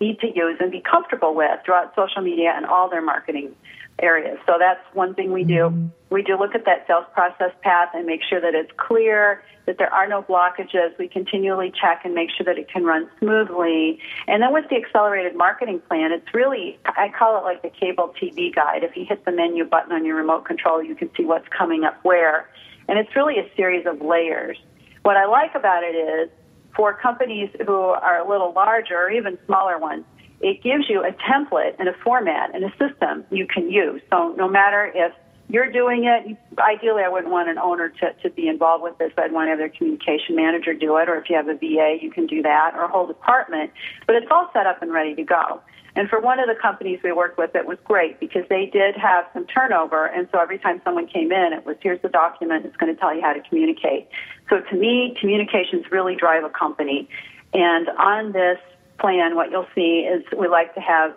need 0.00 0.20
to 0.20 0.26
use 0.34 0.56
and 0.60 0.70
be 0.70 0.80
comfortable 0.80 1.34
with 1.34 1.60
throughout 1.64 1.94
social 1.94 2.22
media 2.22 2.52
and 2.54 2.66
all 2.66 2.90
their 2.90 3.02
marketing 3.02 3.54
areas. 4.02 4.38
So 4.46 4.56
that's 4.58 4.80
one 4.94 5.14
thing 5.14 5.32
we 5.32 5.44
do. 5.44 5.90
We 6.10 6.22
do 6.22 6.36
look 6.38 6.54
at 6.54 6.64
that 6.64 6.86
sales 6.86 7.06
process 7.12 7.52
path 7.62 7.90
and 7.94 8.06
make 8.06 8.20
sure 8.28 8.40
that 8.40 8.54
it's 8.54 8.70
clear, 8.76 9.42
that 9.66 9.78
there 9.78 9.92
are 9.92 10.08
no 10.08 10.22
blockages. 10.22 10.96
We 10.98 11.06
continually 11.06 11.72
check 11.80 12.02
and 12.04 12.14
make 12.14 12.30
sure 12.36 12.44
that 12.44 12.58
it 12.58 12.68
can 12.68 12.84
run 12.84 13.08
smoothly. 13.18 14.00
And 14.26 14.42
then 14.42 14.52
with 14.52 14.64
the 14.68 14.76
accelerated 14.76 15.36
marketing 15.36 15.80
plan, 15.88 16.12
it's 16.12 16.34
really, 16.34 16.78
I 16.84 17.10
call 17.16 17.38
it 17.38 17.44
like 17.44 17.62
the 17.62 17.70
cable 17.70 18.12
TV 18.20 18.54
guide. 18.54 18.82
If 18.82 18.96
you 18.96 19.04
hit 19.08 19.24
the 19.24 19.32
menu 19.32 19.64
button 19.64 19.92
on 19.92 20.04
your 20.04 20.16
remote 20.16 20.44
control, 20.44 20.82
you 20.82 20.94
can 20.94 21.10
see 21.16 21.24
what's 21.24 21.46
coming 21.48 21.84
up 21.84 21.98
where. 22.02 22.48
And 22.88 22.98
it's 22.98 23.14
really 23.14 23.38
a 23.38 23.48
series 23.54 23.86
of 23.86 24.00
layers. 24.00 24.58
What 25.02 25.16
I 25.16 25.26
like 25.26 25.54
about 25.54 25.84
it 25.84 25.94
is 25.94 26.30
for 26.74 26.92
companies 26.94 27.50
who 27.66 27.74
are 27.74 28.18
a 28.18 28.28
little 28.28 28.52
larger 28.52 28.96
or 28.96 29.10
even 29.10 29.38
smaller 29.46 29.78
ones, 29.78 30.04
it 30.40 30.62
gives 30.62 30.88
you 30.88 31.04
a 31.04 31.12
template 31.12 31.76
and 31.78 31.88
a 31.88 31.94
format 32.04 32.54
and 32.54 32.64
a 32.64 32.70
system 32.78 33.24
you 33.30 33.46
can 33.46 33.70
use. 33.70 34.00
So 34.10 34.34
no 34.36 34.48
matter 34.48 34.90
if 34.94 35.12
you're 35.50 35.70
doing 35.70 36.04
it. 36.04 36.36
Ideally, 36.58 37.02
I 37.02 37.08
wouldn't 37.08 37.32
want 37.32 37.48
an 37.48 37.58
owner 37.58 37.88
to, 37.88 38.12
to 38.22 38.30
be 38.30 38.46
involved 38.46 38.84
with 38.84 38.98
this. 38.98 39.12
I'd 39.18 39.32
want 39.32 39.46
to 39.46 39.50
have 39.50 39.58
their 39.58 39.68
communication 39.68 40.36
manager 40.36 40.74
do 40.74 40.96
it, 40.98 41.08
or 41.08 41.16
if 41.16 41.28
you 41.28 41.36
have 41.36 41.48
a 41.48 41.54
VA, 41.54 41.98
you 42.00 42.10
can 42.10 42.26
do 42.26 42.40
that, 42.42 42.72
or 42.74 42.84
a 42.84 42.88
whole 42.88 43.06
department. 43.06 43.72
But 44.06 44.16
it's 44.16 44.28
all 44.30 44.48
set 44.52 44.66
up 44.66 44.80
and 44.80 44.92
ready 44.92 45.14
to 45.16 45.24
go. 45.24 45.60
And 45.96 46.08
for 46.08 46.20
one 46.20 46.38
of 46.38 46.46
the 46.46 46.54
companies 46.54 47.00
we 47.02 47.10
worked 47.10 47.36
with, 47.36 47.56
it 47.56 47.66
was 47.66 47.78
great 47.84 48.20
because 48.20 48.44
they 48.48 48.66
did 48.66 48.94
have 48.94 49.24
some 49.32 49.44
turnover. 49.46 50.06
And 50.06 50.28
so 50.30 50.38
every 50.38 50.58
time 50.58 50.80
someone 50.84 51.08
came 51.08 51.32
in, 51.32 51.52
it 51.52 51.66
was 51.66 51.76
here's 51.82 52.00
the 52.00 52.08
document, 52.08 52.64
it's 52.64 52.76
going 52.76 52.94
to 52.94 53.00
tell 53.00 53.12
you 53.12 53.20
how 53.20 53.32
to 53.32 53.40
communicate. 53.40 54.08
So 54.48 54.60
to 54.60 54.76
me, 54.76 55.16
communications 55.20 55.84
really 55.90 56.14
drive 56.14 56.44
a 56.44 56.50
company. 56.50 57.08
And 57.52 57.88
on 57.98 58.30
this 58.30 58.58
plan, 59.00 59.34
what 59.34 59.50
you'll 59.50 59.68
see 59.74 60.00
is 60.00 60.22
we 60.36 60.48
like 60.48 60.74
to 60.74 60.80
have 60.80 61.16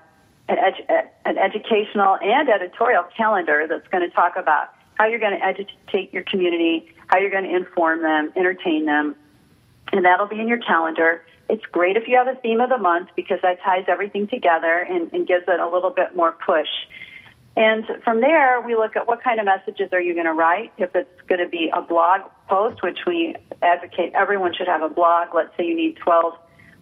an, 0.50 0.58
edu- 0.58 1.08
an 1.26 1.38
educational 1.38 2.18
and 2.22 2.50
editorial 2.50 3.04
calendar 3.16 3.66
that's 3.68 3.88
going 3.90 4.08
to 4.08 4.14
talk 4.16 4.36
about 4.36 4.74
how 4.96 5.06
you're 5.06 5.20
going 5.20 5.38
to 5.38 5.46
educate 5.46 6.14
your 6.14 6.24
community, 6.24 6.94
how 7.08 7.18
you're 7.18 7.32
going 7.32 7.46
to 7.46 7.56
inform 7.56 8.02
them, 8.02 8.32
entertain 8.36 8.86
them, 8.86 9.16
and 9.92 10.06
that'll 10.06 10.28
be 10.28 10.40
in 10.40 10.48
your 10.48 10.60
calendar. 10.60 11.24
It's 11.50 11.66
great 11.72 11.98
if 11.98 12.08
you 12.08 12.18
have 12.18 12.28
a 12.28 12.40
theme 12.40 12.62
of 12.62 12.70
the 12.70 12.78
month 12.78 13.10
because 13.16 13.40
that 13.42 13.62
ties 13.62 13.86
everything 13.88 14.28
together 14.28 14.86
and, 14.90 15.12
and 15.14 15.28
gives 15.28 15.46
it 15.48 15.60
a 15.60 15.68
little 15.68 15.90
bit 15.90 16.16
more 16.16 16.32
push. 16.32 16.70
And 17.56 17.86
from 18.04 18.22
there, 18.22 18.62
we 18.62 18.76
look 18.76 18.96
at 18.96 19.08
what 19.08 19.24
kind 19.24 19.40
of 19.40 19.46
messages 19.46 19.90
are 19.92 20.02
you 20.02 20.14
going 20.14 20.26
to 20.26 20.34
write. 20.34 20.74
If 20.78 20.96
it's 20.96 21.22
going 21.28 21.42
to 21.42 21.48
be 21.48 21.70
a 21.72 21.82
blog 21.82 22.22
post, 22.50 22.82
which 22.82 23.00
we 23.06 23.36
advocate 23.62 24.14
everyone 24.16 24.54
should 24.56 24.68
have 24.68 24.82
a 24.82 24.90
blog. 24.90 25.36
Let's 25.36 25.56
say 25.56 25.66
you 25.66 25.76
need 25.76 25.98
12 25.98 26.34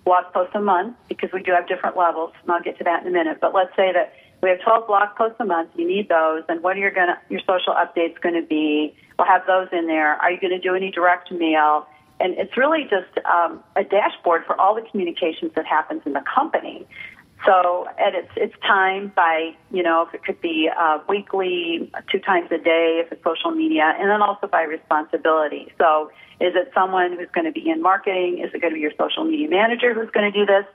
blog 0.03 0.25
posts 0.33 0.53
a 0.55 0.61
month 0.61 0.95
because 1.07 1.29
we 1.33 1.41
do 1.43 1.51
have 1.51 1.67
different 1.67 1.97
levels, 1.97 2.31
and 2.41 2.51
I'll 2.51 2.61
get 2.61 2.77
to 2.79 2.83
that 2.83 3.01
in 3.01 3.07
a 3.07 3.11
minute. 3.11 3.37
But 3.39 3.53
let's 3.53 3.75
say 3.75 3.91
that 3.93 4.13
we 4.41 4.49
have 4.49 4.61
12 4.61 4.87
blog 4.87 5.15
posts 5.15 5.37
a 5.39 5.45
month. 5.45 5.69
You 5.75 5.87
need 5.87 6.09
those, 6.09 6.43
and 6.49 6.63
what 6.63 6.75
are 6.75 6.79
your 6.79 6.91
gonna 6.91 7.19
your 7.29 7.41
social 7.41 7.73
updates 7.73 8.19
going 8.21 8.35
to 8.35 8.47
be? 8.47 8.95
We'll 9.17 9.27
have 9.27 9.45
those 9.45 9.67
in 9.71 9.87
there. 9.87 10.15
Are 10.15 10.31
you 10.31 10.39
going 10.39 10.51
to 10.51 10.59
do 10.59 10.75
any 10.75 10.91
direct 10.91 11.31
mail? 11.31 11.87
And 12.19 12.35
it's 12.37 12.55
really 12.55 12.83
just 12.83 13.25
um, 13.25 13.63
a 13.75 13.83
dashboard 13.83 14.45
for 14.45 14.59
all 14.59 14.75
the 14.75 14.81
communications 14.81 15.53
that 15.55 15.65
happens 15.65 16.03
in 16.05 16.13
the 16.13 16.21
company. 16.21 16.85
So 17.45 17.87
at 17.97 18.13
its 18.13 18.29
its 18.35 18.53
time 18.61 19.11
by 19.15 19.55
you 19.71 19.81
know 19.81 20.05
if 20.07 20.13
it 20.13 20.23
could 20.23 20.39
be 20.41 20.69
uh, 20.77 20.99
weekly, 21.09 21.91
two 22.11 22.19
times 22.19 22.51
a 22.51 22.57
day 22.57 23.01
if 23.03 23.11
it's 23.11 23.23
social 23.23 23.51
media, 23.51 23.95
and 23.99 24.09
then 24.09 24.21
also 24.21 24.47
by 24.47 24.63
responsibility. 24.63 25.71
So 25.77 26.11
is 26.39 26.53
it 26.55 26.71
someone 26.73 27.17
who's 27.17 27.29
going 27.33 27.45
to 27.45 27.51
be 27.51 27.69
in 27.69 27.81
marketing? 27.81 28.39
Is 28.45 28.53
it 28.53 28.61
going 28.61 28.73
to 28.73 28.75
be 28.75 28.81
your 28.81 28.93
social 28.97 29.23
media 29.23 29.49
manager 29.49 29.93
who's 29.93 30.09
going 30.11 30.31
to 30.31 30.37
do 30.37 30.45
this? 30.45 30.65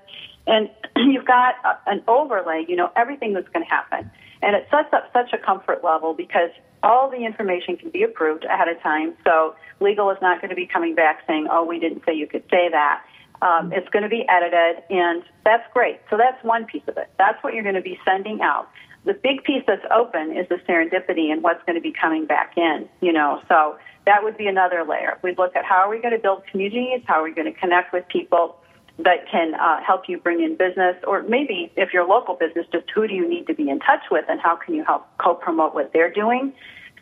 And 0.46 0.70
you've 0.96 1.26
got 1.26 1.54
a, 1.64 1.90
an 1.90 2.02
overlay, 2.08 2.64
you 2.68 2.76
know 2.76 2.90
everything 2.96 3.32
that's 3.32 3.48
going 3.48 3.64
to 3.64 3.70
happen, 3.70 4.10
and 4.42 4.56
it 4.56 4.66
sets 4.70 4.92
up 4.92 5.10
such 5.12 5.32
a 5.32 5.38
comfort 5.38 5.84
level 5.84 6.14
because 6.14 6.50
all 6.82 7.10
the 7.10 7.24
information 7.24 7.76
can 7.76 7.90
be 7.90 8.02
approved 8.02 8.44
ahead 8.44 8.68
of 8.68 8.80
time. 8.82 9.14
So 9.24 9.54
legal 9.80 10.10
is 10.10 10.18
not 10.20 10.40
going 10.40 10.50
to 10.50 10.56
be 10.56 10.66
coming 10.66 10.96
back 10.96 11.22
saying, 11.28 11.46
"Oh, 11.50 11.64
we 11.64 11.78
didn't 11.78 12.02
say 12.04 12.14
you 12.14 12.26
could 12.26 12.44
say 12.50 12.68
that." 12.70 13.04
Um, 13.42 13.72
it's 13.72 13.88
going 13.90 14.02
to 14.02 14.08
be 14.08 14.24
edited, 14.28 14.82
and 14.90 15.22
that's 15.44 15.64
great. 15.72 16.00
So 16.10 16.16
that's 16.16 16.42
one 16.42 16.64
piece 16.64 16.82
of 16.88 16.96
it. 16.96 17.10
That's 17.18 17.42
what 17.44 17.54
you're 17.54 17.62
going 17.62 17.74
to 17.74 17.82
be 17.82 17.98
sending 18.04 18.40
out. 18.40 18.68
The 19.04 19.14
big 19.14 19.44
piece 19.44 19.62
that's 19.66 19.84
open 19.94 20.36
is 20.36 20.48
the 20.48 20.56
serendipity 20.68 21.30
and 21.30 21.42
what's 21.42 21.62
going 21.64 21.76
to 21.76 21.82
be 21.82 21.92
coming 21.92 22.26
back 22.26 22.54
in. 22.56 22.88
You 23.00 23.12
know, 23.12 23.42
so 23.48 23.78
that 24.06 24.24
would 24.24 24.36
be 24.36 24.46
another 24.46 24.84
layer. 24.84 25.18
We 25.22 25.34
look 25.36 25.54
at 25.54 25.64
how 25.64 25.76
are 25.76 25.90
we 25.90 26.00
going 26.00 26.14
to 26.14 26.18
build 26.18 26.44
communities, 26.50 27.02
how 27.06 27.20
are 27.20 27.24
we 27.24 27.32
going 27.32 27.52
to 27.52 27.58
connect 27.58 27.92
with 27.92 28.08
people 28.08 28.56
that 28.98 29.28
can 29.30 29.54
uh, 29.54 29.82
help 29.82 30.08
you 30.08 30.18
bring 30.18 30.42
in 30.42 30.56
business, 30.56 30.96
or 31.06 31.22
maybe 31.22 31.70
if 31.76 31.92
you're 31.92 32.04
a 32.04 32.08
local 32.08 32.34
business, 32.34 32.66
just 32.72 32.88
who 32.94 33.06
do 33.06 33.14
you 33.14 33.28
need 33.28 33.46
to 33.46 33.54
be 33.54 33.68
in 33.68 33.78
touch 33.80 34.04
with, 34.10 34.24
and 34.28 34.40
how 34.40 34.56
can 34.56 34.74
you 34.74 34.84
help 34.84 35.06
co-promote 35.18 35.74
what 35.74 35.92
they're 35.92 36.12
doing. 36.12 36.52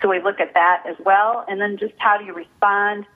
So 0.03 0.09
we 0.09 0.21
look 0.21 0.41
at 0.41 0.55
that 0.55 0.83
as 0.89 0.97
well, 1.05 1.45
and 1.47 1.61
then 1.61 1.77
just 1.79 1.95
how 1.99 2.19
do 2.19 2.25
you 2.25 2.35
respond 2.35 3.07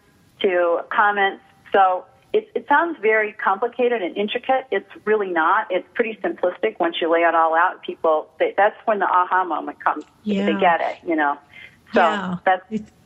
to 0.42 0.81
comments. 0.90 1.42
So 1.72 2.04
it, 2.32 2.50
it 2.54 2.66
sounds 2.68 2.98
very 3.00 3.32
complicated 3.32 4.02
and 4.02 4.16
intricate. 4.16 4.66
It's 4.70 4.90
really 5.04 5.30
not. 5.30 5.66
It's 5.70 5.86
pretty 5.94 6.18
simplistic 6.22 6.78
once 6.78 6.96
you 7.00 7.10
lay 7.10 7.20
it 7.20 7.34
all 7.34 7.54
out. 7.54 7.82
People, 7.82 8.28
they, 8.38 8.54
that's 8.56 8.76
when 8.84 8.98
the 8.98 9.06
aha 9.06 9.44
moment 9.44 9.82
comes. 9.82 10.04
Yeah. 10.24 10.46
They 10.46 10.60
get 10.60 10.80
it, 10.80 10.98
you 11.06 11.16
know. 11.16 11.38
So 11.94 12.00
yeah. 12.00 12.36
that's 12.44 12.64
it's, 12.70 12.82
Go 12.82 12.86
ahead. 12.86 12.97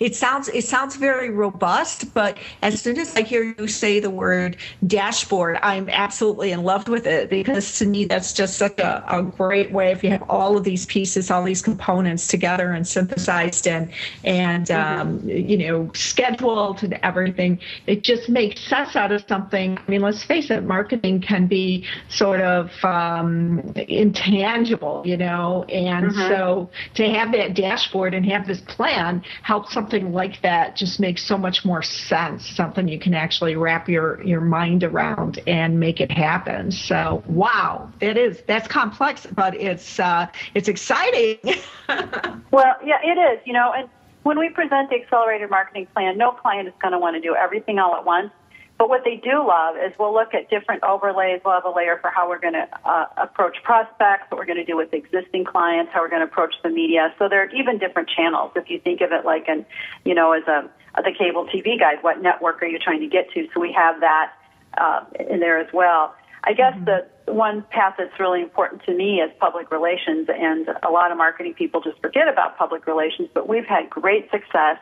It 0.00 0.14
sounds 0.14 0.48
it 0.48 0.64
sounds 0.64 0.96
very 0.96 1.30
robust, 1.30 2.12
but 2.14 2.38
as 2.62 2.80
soon 2.80 2.98
as 2.98 3.16
I 3.16 3.22
hear 3.22 3.54
you 3.58 3.68
say 3.68 4.00
the 4.00 4.10
word 4.10 4.56
dashboard, 4.86 5.58
I'm 5.62 5.88
absolutely 5.88 6.52
in 6.52 6.62
love 6.62 6.88
with 6.88 7.06
it 7.06 7.30
because 7.30 7.78
to 7.78 7.86
me 7.86 8.04
that's 8.04 8.32
just 8.32 8.58
such 8.58 8.78
a, 8.78 9.04
a 9.08 9.22
great 9.22 9.72
way 9.72 9.92
if 9.92 10.02
you 10.04 10.10
have 10.10 10.28
all 10.28 10.56
of 10.56 10.64
these 10.64 10.86
pieces, 10.86 11.30
all 11.30 11.42
these 11.42 11.62
components 11.62 12.26
together 12.26 12.72
and 12.72 12.86
synthesized 12.86 13.66
and 13.66 13.90
and 14.24 14.70
um, 14.70 15.20
you 15.26 15.56
know 15.58 15.90
scheduled 15.94 16.82
and 16.82 16.98
everything. 17.02 17.58
It 17.86 18.02
just 18.02 18.28
makes 18.28 18.60
sense 18.68 18.96
out 18.96 19.12
of 19.12 19.24
something. 19.28 19.78
I 19.78 19.90
mean, 19.90 20.02
let's 20.02 20.24
face 20.24 20.50
it, 20.50 20.64
marketing 20.64 21.20
can 21.20 21.46
be 21.46 21.86
sort 22.08 22.40
of 22.40 22.70
um, 22.84 23.72
intangible, 23.88 25.02
you 25.04 25.16
know, 25.16 25.64
and 25.68 26.10
mm-hmm. 26.10 26.28
so 26.28 26.70
to 26.94 27.08
have 27.10 27.32
that 27.32 27.54
dashboard 27.54 28.14
and 28.14 28.24
have 28.26 28.46
this 28.46 28.60
plan 28.60 29.22
help 29.46 29.70
something 29.70 30.12
like 30.12 30.42
that 30.42 30.74
just 30.74 30.98
make 30.98 31.18
so 31.18 31.38
much 31.38 31.64
more 31.64 31.80
sense, 31.80 32.44
something 32.44 32.88
you 32.88 32.98
can 32.98 33.14
actually 33.14 33.54
wrap 33.54 33.88
your, 33.88 34.20
your 34.24 34.40
mind 34.40 34.82
around 34.82 35.38
and 35.46 35.78
make 35.78 36.00
it 36.00 36.10
happen. 36.10 36.72
So, 36.72 37.22
wow, 37.28 37.88
it 38.00 38.16
is. 38.16 38.42
That's 38.48 38.66
complex, 38.66 39.24
but 39.24 39.54
it's, 39.54 40.00
uh, 40.00 40.26
it's 40.54 40.66
exciting. 40.66 41.38
well, 42.50 42.74
yeah, 42.84 42.98
it 43.04 43.16
is, 43.34 43.40
you 43.44 43.52
know, 43.52 43.72
and 43.72 43.88
when 44.24 44.36
we 44.36 44.48
present 44.48 44.90
the 44.90 44.96
accelerated 44.96 45.48
marketing 45.48 45.86
plan, 45.94 46.18
no 46.18 46.32
client 46.32 46.66
is 46.66 46.74
going 46.82 46.90
to 46.90 46.98
want 46.98 47.14
to 47.14 47.20
do 47.20 47.36
everything 47.36 47.78
all 47.78 47.94
at 47.94 48.04
once. 48.04 48.32
But 48.78 48.90
what 48.90 49.04
they 49.04 49.16
do 49.16 49.46
love 49.46 49.76
is 49.76 49.92
we'll 49.98 50.12
look 50.12 50.34
at 50.34 50.50
different 50.50 50.84
overlays. 50.84 51.40
We'll 51.44 51.54
have 51.54 51.64
a 51.64 51.70
layer 51.70 51.98
for 52.00 52.10
how 52.10 52.28
we're 52.28 52.38
going 52.38 52.54
to 52.54 52.68
uh, 52.84 53.06
approach 53.16 53.56
prospects, 53.62 54.30
what 54.30 54.38
we're 54.38 54.46
going 54.46 54.58
to 54.58 54.64
do 54.64 54.76
with 54.76 54.92
existing 54.92 55.44
clients, 55.44 55.92
how 55.94 56.02
we're 56.02 56.10
going 56.10 56.20
to 56.20 56.26
approach 56.26 56.54
the 56.62 56.68
media. 56.68 57.14
So 57.18 57.28
there 57.28 57.42
are 57.42 57.50
even 57.50 57.78
different 57.78 58.10
channels. 58.14 58.52
If 58.54 58.68
you 58.68 58.78
think 58.78 59.00
of 59.00 59.12
it 59.12 59.24
like 59.24 59.48
an, 59.48 59.64
you 60.04 60.14
know, 60.14 60.32
as 60.32 60.46
a 60.46 60.68
the 61.02 61.12
cable 61.16 61.46
TV 61.46 61.78
guide, 61.78 62.02
what 62.02 62.22
network 62.22 62.62
are 62.62 62.66
you 62.66 62.78
trying 62.78 63.00
to 63.00 63.06
get 63.06 63.30
to? 63.32 63.48
So 63.54 63.60
we 63.60 63.72
have 63.72 64.00
that 64.00 64.32
uh, 64.78 65.04
in 65.28 65.40
there 65.40 65.58
as 65.58 65.72
well. 65.72 66.14
I 66.44 66.52
guess 66.52 66.74
mm-hmm. 66.74 66.84
the 66.84 67.32
one 67.32 67.64
path 67.70 67.94
that's 67.98 68.18
really 68.20 68.40
important 68.40 68.84
to 68.84 68.94
me 68.94 69.20
is 69.20 69.30
public 69.40 69.70
relations, 69.70 70.28
and 70.28 70.68
a 70.82 70.90
lot 70.90 71.10
of 71.10 71.18
marketing 71.18 71.54
people 71.54 71.80
just 71.80 72.00
forget 72.00 72.28
about 72.28 72.56
public 72.56 72.86
relations. 72.86 73.28
But 73.34 73.48
we've 73.48 73.66
had 73.66 73.90
great 73.90 74.30
success 74.30 74.78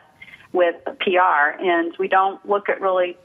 with 0.53 0.75
PR, 0.99 1.59
and 1.59 1.93
we 1.97 2.07
don't 2.07 2.43
look 2.47 2.69
at 2.69 2.79
really 2.81 3.17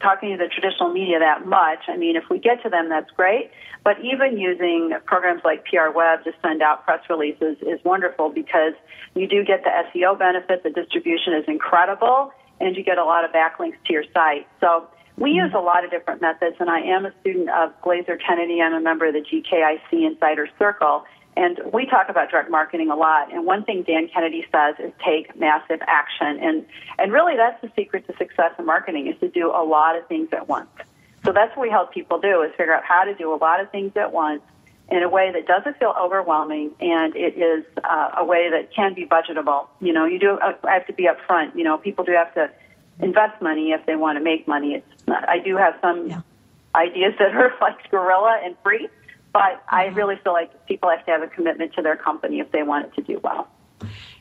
talking 0.00 0.30
to 0.30 0.36
the 0.36 0.48
traditional 0.48 0.92
media 0.92 1.18
that 1.18 1.46
much. 1.46 1.80
I 1.88 1.96
mean, 1.96 2.16
if 2.16 2.24
we 2.30 2.38
get 2.38 2.62
to 2.62 2.68
them, 2.68 2.88
that's 2.88 3.10
great. 3.12 3.50
But 3.82 3.96
even 4.00 4.38
using 4.38 4.92
programs 5.04 5.42
like 5.44 5.64
PR 5.66 5.90
Web 5.94 6.24
to 6.24 6.32
send 6.42 6.62
out 6.62 6.84
press 6.84 7.00
releases 7.10 7.56
is 7.60 7.82
wonderful 7.84 8.30
because 8.30 8.72
you 9.14 9.26
do 9.26 9.44
get 9.44 9.64
the 9.64 9.70
SEO 9.70 10.18
benefit, 10.18 10.62
the 10.62 10.70
distribution 10.70 11.34
is 11.34 11.44
incredible, 11.48 12.32
and 12.60 12.76
you 12.76 12.82
get 12.84 12.98
a 12.98 13.04
lot 13.04 13.24
of 13.24 13.32
backlinks 13.32 13.76
to 13.86 13.92
your 13.92 14.04
site. 14.14 14.46
So 14.60 14.86
we 15.16 15.30
mm-hmm. 15.30 15.46
use 15.46 15.52
a 15.54 15.60
lot 15.60 15.84
of 15.84 15.90
different 15.90 16.22
methods, 16.22 16.56
and 16.60 16.70
I 16.70 16.80
am 16.80 17.04
a 17.06 17.12
student 17.20 17.50
of 17.50 17.70
Glazer 17.82 18.18
Kennedy. 18.18 18.60
I'm 18.62 18.74
a 18.74 18.80
member 18.80 19.06
of 19.06 19.14
the 19.14 19.20
GKIC 19.20 20.06
Insider 20.06 20.48
Circle. 20.58 21.04
And 21.36 21.60
we 21.72 21.86
talk 21.86 22.08
about 22.08 22.30
direct 22.30 22.50
marketing 22.50 22.90
a 22.90 22.96
lot. 22.96 23.32
And 23.32 23.44
one 23.44 23.64
thing 23.64 23.82
Dan 23.82 24.08
Kennedy 24.12 24.46
says 24.52 24.76
is 24.78 24.92
take 25.04 25.36
massive 25.38 25.80
action. 25.86 26.38
And, 26.40 26.64
and 26.98 27.12
really 27.12 27.36
that's 27.36 27.60
the 27.60 27.70
secret 27.74 28.06
to 28.06 28.16
success 28.16 28.52
in 28.58 28.66
marketing 28.66 29.08
is 29.08 29.18
to 29.20 29.28
do 29.28 29.50
a 29.50 29.64
lot 29.64 29.96
of 29.96 30.06
things 30.06 30.28
at 30.32 30.48
once. 30.48 30.68
So 31.24 31.32
that's 31.32 31.56
what 31.56 31.62
we 31.62 31.70
help 31.70 31.92
people 31.92 32.20
do 32.20 32.42
is 32.42 32.50
figure 32.50 32.74
out 32.74 32.84
how 32.84 33.04
to 33.04 33.14
do 33.14 33.34
a 33.34 33.36
lot 33.36 33.60
of 33.60 33.70
things 33.70 33.92
at 33.96 34.12
once 34.12 34.42
in 34.90 35.02
a 35.02 35.08
way 35.08 35.32
that 35.32 35.46
doesn't 35.46 35.78
feel 35.78 35.94
overwhelming 35.98 36.70
and 36.78 37.16
it 37.16 37.38
is 37.38 37.64
uh, 37.82 38.10
a 38.18 38.24
way 38.24 38.50
that 38.50 38.72
can 38.74 38.94
be 38.94 39.06
budgetable. 39.06 39.66
You 39.80 39.92
know, 39.92 40.04
you 40.04 40.18
do 40.18 40.38
uh, 40.38 40.52
have 40.64 40.86
to 40.86 40.92
be 40.92 41.08
upfront. 41.08 41.56
You 41.56 41.64
know, 41.64 41.78
people 41.78 42.04
do 42.04 42.12
have 42.12 42.32
to 42.34 42.50
invest 43.00 43.40
money 43.40 43.72
if 43.72 43.84
they 43.86 43.96
want 43.96 44.18
to 44.18 44.22
make 44.22 44.46
money. 44.46 44.74
It's 44.74 45.06
not, 45.08 45.26
I 45.28 45.38
do 45.38 45.56
have 45.56 45.74
some 45.80 46.10
yeah. 46.10 46.20
ideas 46.74 47.14
that 47.18 47.34
are 47.34 47.52
like 47.60 47.90
guerrilla 47.90 48.40
and 48.44 48.54
free 48.62 48.88
but 49.34 49.62
I 49.68 49.86
mm-hmm. 49.86 49.96
really 49.96 50.16
feel 50.24 50.32
like 50.32 50.66
people 50.66 50.88
have 50.88 51.04
to 51.04 51.10
have 51.10 51.22
a 51.22 51.26
commitment 51.26 51.74
to 51.74 51.82
their 51.82 51.96
company 51.96 52.40
if 52.40 52.50
they 52.52 52.62
want 52.62 52.86
it 52.86 52.94
to 52.94 53.02
do 53.02 53.20
well. 53.22 53.48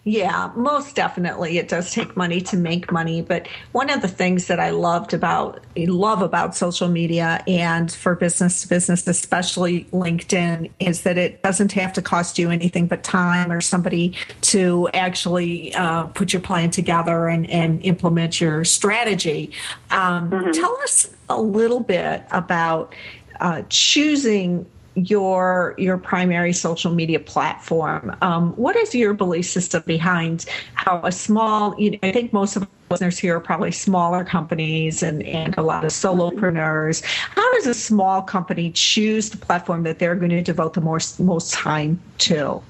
Yeah, 0.05 0.51
most 0.55 0.97
definitely. 0.97 1.57
It 1.57 1.69
does 1.69 1.93
take 1.93 2.17
money 2.17 2.41
to 2.41 2.57
make 2.57 2.91
money, 2.91 3.21
but 3.21 3.47
one 3.71 3.89
of 3.89 4.01
the 4.01 4.09
things 4.09 4.47
that 4.47 4.59
I 4.59 4.71
loved 4.71 5.13
about 5.13 5.63
love 5.77 6.21
about 6.21 6.57
social 6.57 6.89
media 6.89 7.41
and 7.47 7.89
for 7.89 8.13
business 8.13 8.63
to 8.63 8.67
business, 8.67 9.07
especially 9.07 9.85
LinkedIn, 9.85 10.71
is 10.79 11.03
that 11.03 11.17
it 11.17 11.41
doesn't 11.41 11.71
have 11.73 11.93
to 11.93 12.01
cost 12.01 12.37
you 12.37 12.49
anything 12.49 12.87
but 12.87 13.01
time 13.03 13.49
or 13.49 13.61
somebody 13.61 14.13
to 14.41 14.89
actually 14.93 15.73
uh, 15.75 16.03
put 16.07 16.33
your 16.33 16.41
plan 16.41 16.69
together 16.69 17.29
and, 17.29 17.49
and 17.49 17.81
implement 17.85 18.41
your 18.41 18.65
strategy. 18.65 19.53
Um, 19.89 20.29
mm-hmm. 20.29 20.51
Tell 20.51 20.75
us 20.83 21.11
a 21.29 21.39
little 21.39 21.79
bit 21.79 22.23
about 22.29 22.93
uh, 23.39 23.61
choosing 23.69 24.65
your 24.95 25.75
your 25.77 25.97
primary 25.97 26.53
social 26.53 26.91
media 26.91 27.19
platform. 27.19 28.15
Um, 28.21 28.53
what 28.53 28.75
is 28.75 28.93
your 28.93 29.13
belief 29.13 29.45
system 29.45 29.83
behind 29.85 30.45
how 30.75 31.01
a 31.03 31.11
small? 31.11 31.79
You 31.79 31.91
know, 31.91 31.99
I 32.03 32.11
think 32.11 32.33
most 32.33 32.55
of 32.55 32.67
listeners 32.89 33.17
here 33.17 33.35
are 33.35 33.39
probably 33.39 33.71
smaller 33.71 34.23
companies 34.23 35.01
and, 35.01 35.23
and 35.23 35.57
a 35.57 35.63
lot 35.63 35.83
of 35.83 35.91
solopreneurs. 35.91 37.03
How 37.03 37.53
does 37.55 37.65
a 37.65 37.73
small 37.73 38.21
company 38.21 38.71
choose 38.71 39.31
the 39.31 39.37
platform 39.37 39.81
that 39.83 39.97
they're 39.97 40.15
going 40.15 40.29
to 40.29 40.43
devote 40.43 40.73
the 40.73 40.81
most 40.81 41.19
most 41.19 41.53
time 41.53 41.99
to? 42.19 42.61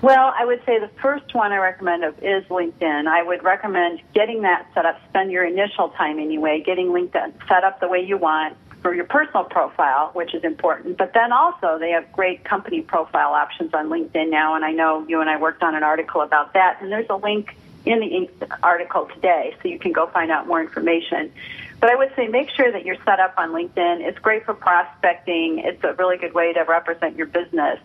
Well, 0.00 0.34
I 0.36 0.44
would 0.44 0.60
say 0.66 0.80
the 0.80 0.90
first 1.00 1.32
one 1.32 1.52
I 1.52 1.58
recommend 1.58 2.02
is 2.22 2.42
LinkedIn. 2.46 3.06
I 3.06 3.22
would 3.22 3.44
recommend 3.44 4.00
getting 4.12 4.42
that 4.42 4.66
set 4.74 4.84
up. 4.84 5.00
Spend 5.08 5.30
your 5.30 5.44
initial 5.44 5.90
time 5.90 6.18
anyway, 6.18 6.60
getting 6.60 6.88
LinkedIn 6.88 7.34
set 7.46 7.62
up 7.62 7.78
the 7.78 7.86
way 7.86 8.04
you 8.04 8.16
want 8.16 8.56
for 8.82 8.92
your 8.92 9.04
personal 9.04 9.44
profile, 9.44 10.10
which 10.12 10.34
is 10.34 10.42
important. 10.44 10.98
But 10.98 11.14
then 11.14 11.32
also, 11.32 11.78
they 11.78 11.90
have 11.90 12.10
great 12.12 12.44
company 12.44 12.82
profile 12.82 13.32
options 13.32 13.72
on 13.72 13.88
LinkedIn 13.88 14.30
now, 14.30 14.56
and 14.56 14.64
I 14.64 14.72
know 14.72 15.06
you 15.08 15.20
and 15.20 15.30
I 15.30 15.38
worked 15.38 15.62
on 15.62 15.74
an 15.74 15.84
article 15.84 16.20
about 16.20 16.54
that. 16.54 16.78
And 16.82 16.90
there's 16.90 17.08
a 17.08 17.16
link 17.16 17.56
in 17.84 18.00
the 18.38 18.58
article 18.62 19.08
today, 19.14 19.56
so 19.62 19.68
you 19.68 19.78
can 19.78 19.92
go 19.92 20.06
find 20.08 20.30
out 20.30 20.46
more 20.46 20.60
information. 20.60 21.32
But 21.80 21.90
I 21.90 21.96
would 21.96 22.12
say 22.14 22.28
make 22.28 22.50
sure 22.50 22.70
that 22.70 22.84
you're 22.84 23.02
set 23.04 23.18
up 23.18 23.34
on 23.38 23.50
LinkedIn. 23.50 24.00
It's 24.00 24.18
great 24.18 24.44
for 24.44 24.54
prospecting. 24.54 25.58
It's 25.58 25.82
a 25.82 25.92
really 25.94 26.16
good 26.16 26.34
way 26.34 26.52
to 26.52 26.60
represent 26.62 27.16
your 27.16 27.26
business. 27.26 27.80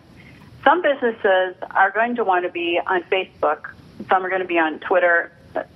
Some 0.64 0.82
businesses 0.82 1.56
are 1.70 1.90
going 1.90 2.16
to 2.16 2.24
want 2.24 2.44
to 2.44 2.50
be 2.50 2.80
on 2.84 3.02
Facebook. 3.04 3.70
Some 4.08 4.24
are 4.24 4.28
going 4.28 4.42
to 4.42 4.48
be 4.48 4.58
on 4.58 4.78
Twitter. 4.80 5.32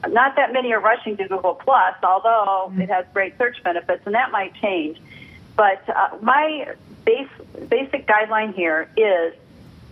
Not 0.09 0.37
that 0.37 0.53
many 0.53 0.73
are 0.73 0.81
rushing 0.81 1.17
to 1.17 1.27
Google 1.27 1.55
Plus, 1.55 1.95
although 2.03 2.73
it 2.77 2.89
has 2.89 3.07
great 3.13 3.37
search 3.39 3.61
benefits, 3.65 4.03
and 4.07 4.15
that 4.15 4.31
might 4.31 4.55
change. 4.57 5.01
But 5.63 5.89
uh, 5.89 6.19
my 6.21 6.75
base, 7.05 7.29
basic 7.69 8.09
guideline 8.09 8.53
here 8.53 8.91
is 8.97 9.33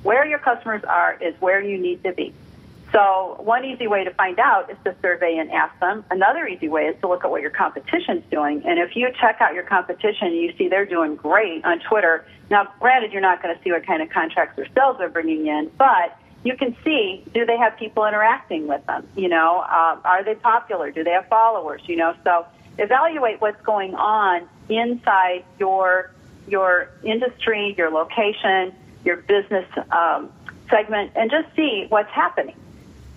where 0.03 0.27
your 0.27 0.41
customers 0.41 0.83
are 0.83 1.17
is 1.21 1.41
where 1.41 1.63
you 1.63 1.79
need 1.79 2.03
to 2.03 2.13
be. 2.13 2.35
So 2.91 3.37
one 3.39 3.65
easy 3.65 3.87
way 3.87 4.03
to 4.03 4.11
find 4.15 4.41
out 4.41 4.69
is 4.69 4.77
to 4.83 4.97
survey 5.01 5.37
and 5.39 5.49
ask 5.53 5.79
them. 5.79 6.05
Another 6.11 6.45
easy 6.49 6.69
way 6.69 6.87
is 6.87 7.01
to 7.03 7.09
look 7.09 7.25
at 7.25 7.31
what 7.31 7.41
your 7.41 7.53
competition's 7.53 8.25
doing. 8.33 8.65
And 8.67 8.81
if 8.81 8.97
you 8.97 9.13
check 9.21 9.37
out 9.41 9.55
your 9.55 9.63
competition 9.63 10.27
and 10.27 10.37
you 10.39 10.53
see 10.59 10.67
they're 10.67 10.85
doing 10.85 11.15
great 11.15 11.65
on 11.65 11.79
Twitter, 11.89 12.27
now 12.51 12.67
granted 12.81 13.13
you're 13.13 13.23
not 13.23 13.41
going 13.41 13.57
to 13.57 13.63
see 13.63 13.71
what 13.71 13.87
kind 13.87 14.03
of 14.03 14.11
contracts 14.11 14.59
or 14.59 14.67
sales 14.75 14.97
they're 14.99 15.09
bringing 15.09 15.47
in, 15.47 15.71
but 15.79 16.19
you 16.43 16.57
can 16.57 16.77
see 16.83 17.23
do 17.33 17.47
they 17.47 17.59
have 17.59 17.77
people 17.77 18.05
interacting 18.07 18.67
with 18.67 18.85
them? 18.87 19.07
You 19.15 19.29
know, 19.29 19.61
uh, 19.61 20.01
are 20.05 20.25
they 20.25 20.35
popular? 20.35 20.91
Do 20.91 21.05
they 21.05 21.13
have 21.13 21.29
followers? 21.29 21.83
You 21.87 21.95
know, 21.95 22.17
so 22.25 22.45
evaluate 22.77 23.41
what's 23.41 23.63
going 23.63 23.95
on 23.95 24.49
inside 24.71 25.45
your 25.59 26.11
your 26.49 26.89
industry, 27.05 27.75
your 27.77 27.91
location, 27.91 28.75
your 29.05 29.17
business 29.17 29.67
um, 29.93 30.33
segment, 30.69 31.13
and 31.15 31.31
just 31.31 31.55
see 31.55 31.87
what's 31.89 32.11
happening. 32.11 32.57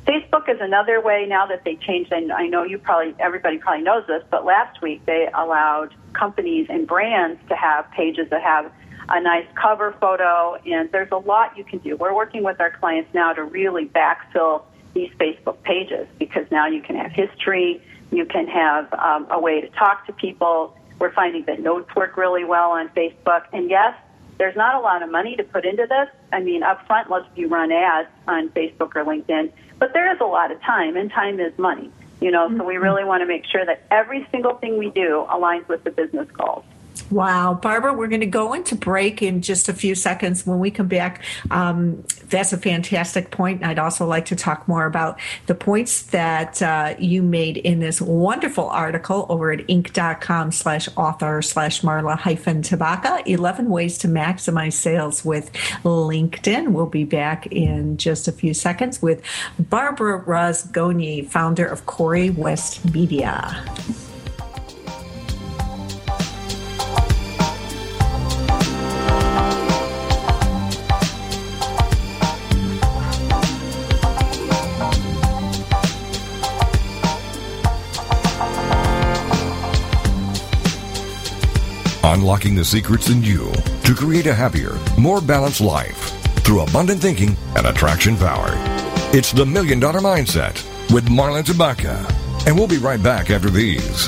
Facebook 0.06 0.50
is 0.50 0.60
another 0.60 1.00
way 1.00 1.26
now 1.28 1.46
that 1.48 1.64
they 1.64 1.76
changed, 1.76 2.12
and 2.12 2.32
I 2.32 2.48
know 2.48 2.64
you 2.64 2.78
probably, 2.78 3.16
everybody 3.20 3.58
probably 3.58 3.84
knows 3.84 4.06
this, 4.06 4.22
but 4.30 4.44
last 4.46 4.82
week 4.82 5.06
they 5.06 5.30
allowed 5.34 5.94
companies 6.14 6.68
and 6.70 6.86
brands 6.86 7.40
to 7.48 7.56
have 7.56 7.90
pages 7.92 8.30
that 8.30 8.42
have 8.42 8.72
a 9.10 9.22
nice 9.22 9.48
cover 9.56 9.96
photo, 10.00 10.56
and 10.66 10.92
there's 10.92 11.12
a 11.12 11.18
lot 11.18 11.58
you 11.58 11.64
can 11.64 11.80
do. 11.80 11.96
We're 11.96 12.14
working 12.14 12.44
with 12.44 12.60
our 12.60 12.72
clients 12.72 13.14
now 13.14 13.34
to 13.34 13.44
really 13.44 13.86
backfill 13.86 14.64
these 14.94 15.12
Facebook 15.20 15.62
pages 15.64 16.08
because 16.20 16.46
now 16.52 16.68
you 16.68 16.82
can 16.82 16.96
have 16.98 17.12
history, 17.12 17.82
you 18.12 18.26
can 18.26 18.48
have 18.48 18.94
um, 18.94 19.28
a 19.32 19.40
way 19.40 19.62
to 19.62 19.70
talk 19.70 20.06
to 20.08 20.14
people. 20.14 20.78
We're 21.00 21.12
finding 21.12 21.44
that 21.46 21.60
notes 21.60 21.94
work 21.96 22.18
really 22.18 22.44
well 22.44 22.72
on 22.72 22.90
Facebook, 22.90 23.44
and 23.52 23.70
yes, 23.70 23.96
there's 24.38 24.56
not 24.56 24.76
a 24.76 24.80
lot 24.80 25.04
of 25.04 25.12
money 25.12 25.36
to 25.36 25.44
put 25.44 25.66
into 25.66 25.86
this. 25.88 26.10
I 26.32 26.40
mean, 26.40 26.64
up 26.64 26.86
front, 26.88 27.08
unless 27.08 27.26
you 27.36 27.48
run 27.48 27.72
ads 27.72 28.10
on 28.28 28.50
Facebook 28.50 28.96
or 28.96 29.06
LinkedIn, 29.06 29.52
but 29.80 29.94
there 29.94 30.14
is 30.14 30.20
a 30.22 30.26
lot 30.26 30.52
of 30.52 30.62
time, 30.62 30.98
and 30.98 31.12
time 31.12 31.40
is 31.40 31.58
money. 31.58 31.92
You 32.22 32.32
know, 32.32 32.48
mm-hmm. 32.48 32.58
so 32.58 32.64
we 32.64 32.76
mm-hmm. 32.76 32.84
really 32.84 33.04
want 33.04 33.22
to 33.22 33.28
make 33.28 33.46
sure 33.46 33.66
that 33.66 33.84
every 33.92 34.28
single 34.32 34.56
thing 34.56 34.78
we 34.78 34.90
do 34.90 35.26
aligns 35.30 35.68
with 35.68 35.84
the 35.84 35.92
business 35.92 36.30
goals. 36.32 36.64
Wow. 37.10 37.54
Barbara, 37.54 37.94
we're 37.94 38.08
going 38.08 38.22
to 38.22 38.26
go 38.26 38.54
into 38.54 38.76
break 38.76 39.22
in 39.22 39.42
just 39.42 39.70
a 39.70 39.74
few 39.74 39.96
seconds. 39.96 40.46
When 40.46 40.60
we 40.60 40.72
come 40.72 40.88
back, 40.88 41.24
um, 41.52 42.04
that's 42.30 42.54
a 42.54 42.58
fantastic 42.58 43.32
point. 43.32 43.64
I'd 43.64 43.80
also 43.80 44.06
like 44.06 44.26
to 44.26 44.36
talk 44.36 44.68
more 44.68 44.86
about 44.86 45.20
the 45.46 45.56
points 45.56 46.04
that 46.04 46.62
uh, 46.62 46.96
you 46.98 47.22
made 47.22 47.58
in 47.58 47.80
this 47.80 48.02
wonderful 48.02 48.70
article 48.70 49.26
over 49.30 49.52
at 49.52 49.60
inc.com 49.68 50.52
slash 50.52 50.90
author 50.98 51.42
slash 51.42 51.82
Marla 51.82 52.18
hyphen 52.18 52.62
Tabaka 52.62 53.22
11 53.26 53.70
ways 53.70 53.98
to 54.00 54.08
maximize 54.08 54.74
sales 54.74 55.24
with 55.24 55.52
LinkedIn. 55.84 56.70
We'll 56.70 56.86
be 56.88 57.04
back 57.04 57.48
in 57.48 57.98
just 57.98 58.28
a 58.28 58.32
few 58.32 58.54
seconds 58.54 59.02
with 59.02 59.22
Barbara 59.60 60.24
Rozgonyi, 60.24 61.28
founder 61.28 61.66
of 61.66 61.86
CoryWest 61.86 62.94
Media. 62.94 63.64
Unlocking 82.24 82.56
the 82.56 82.64
secrets 82.64 83.10
in 83.10 83.22
you 83.22 83.52
to 83.84 83.94
create 83.94 84.28
a 84.28 84.34
happier, 84.34 84.80
more 84.98 85.20
balanced 85.20 85.60
life 85.60 86.14
through 86.46 86.62
abundant 86.62 87.02
thinking 87.02 87.36
and 87.58 87.68
attraction 87.68 88.16
power. 88.16 88.48
It's 89.12 89.34
the 89.34 89.46
Million 89.46 89.82
Dollar 89.82 90.00
Mindset 90.00 90.54
with 90.94 91.10
Marla 91.10 91.44
Tabaka. 91.44 92.00
And 92.48 92.56
we'll 92.58 92.70
be 92.70 92.78
right 92.78 93.04
back 93.04 93.30
after 93.30 93.50
these. 93.50 94.08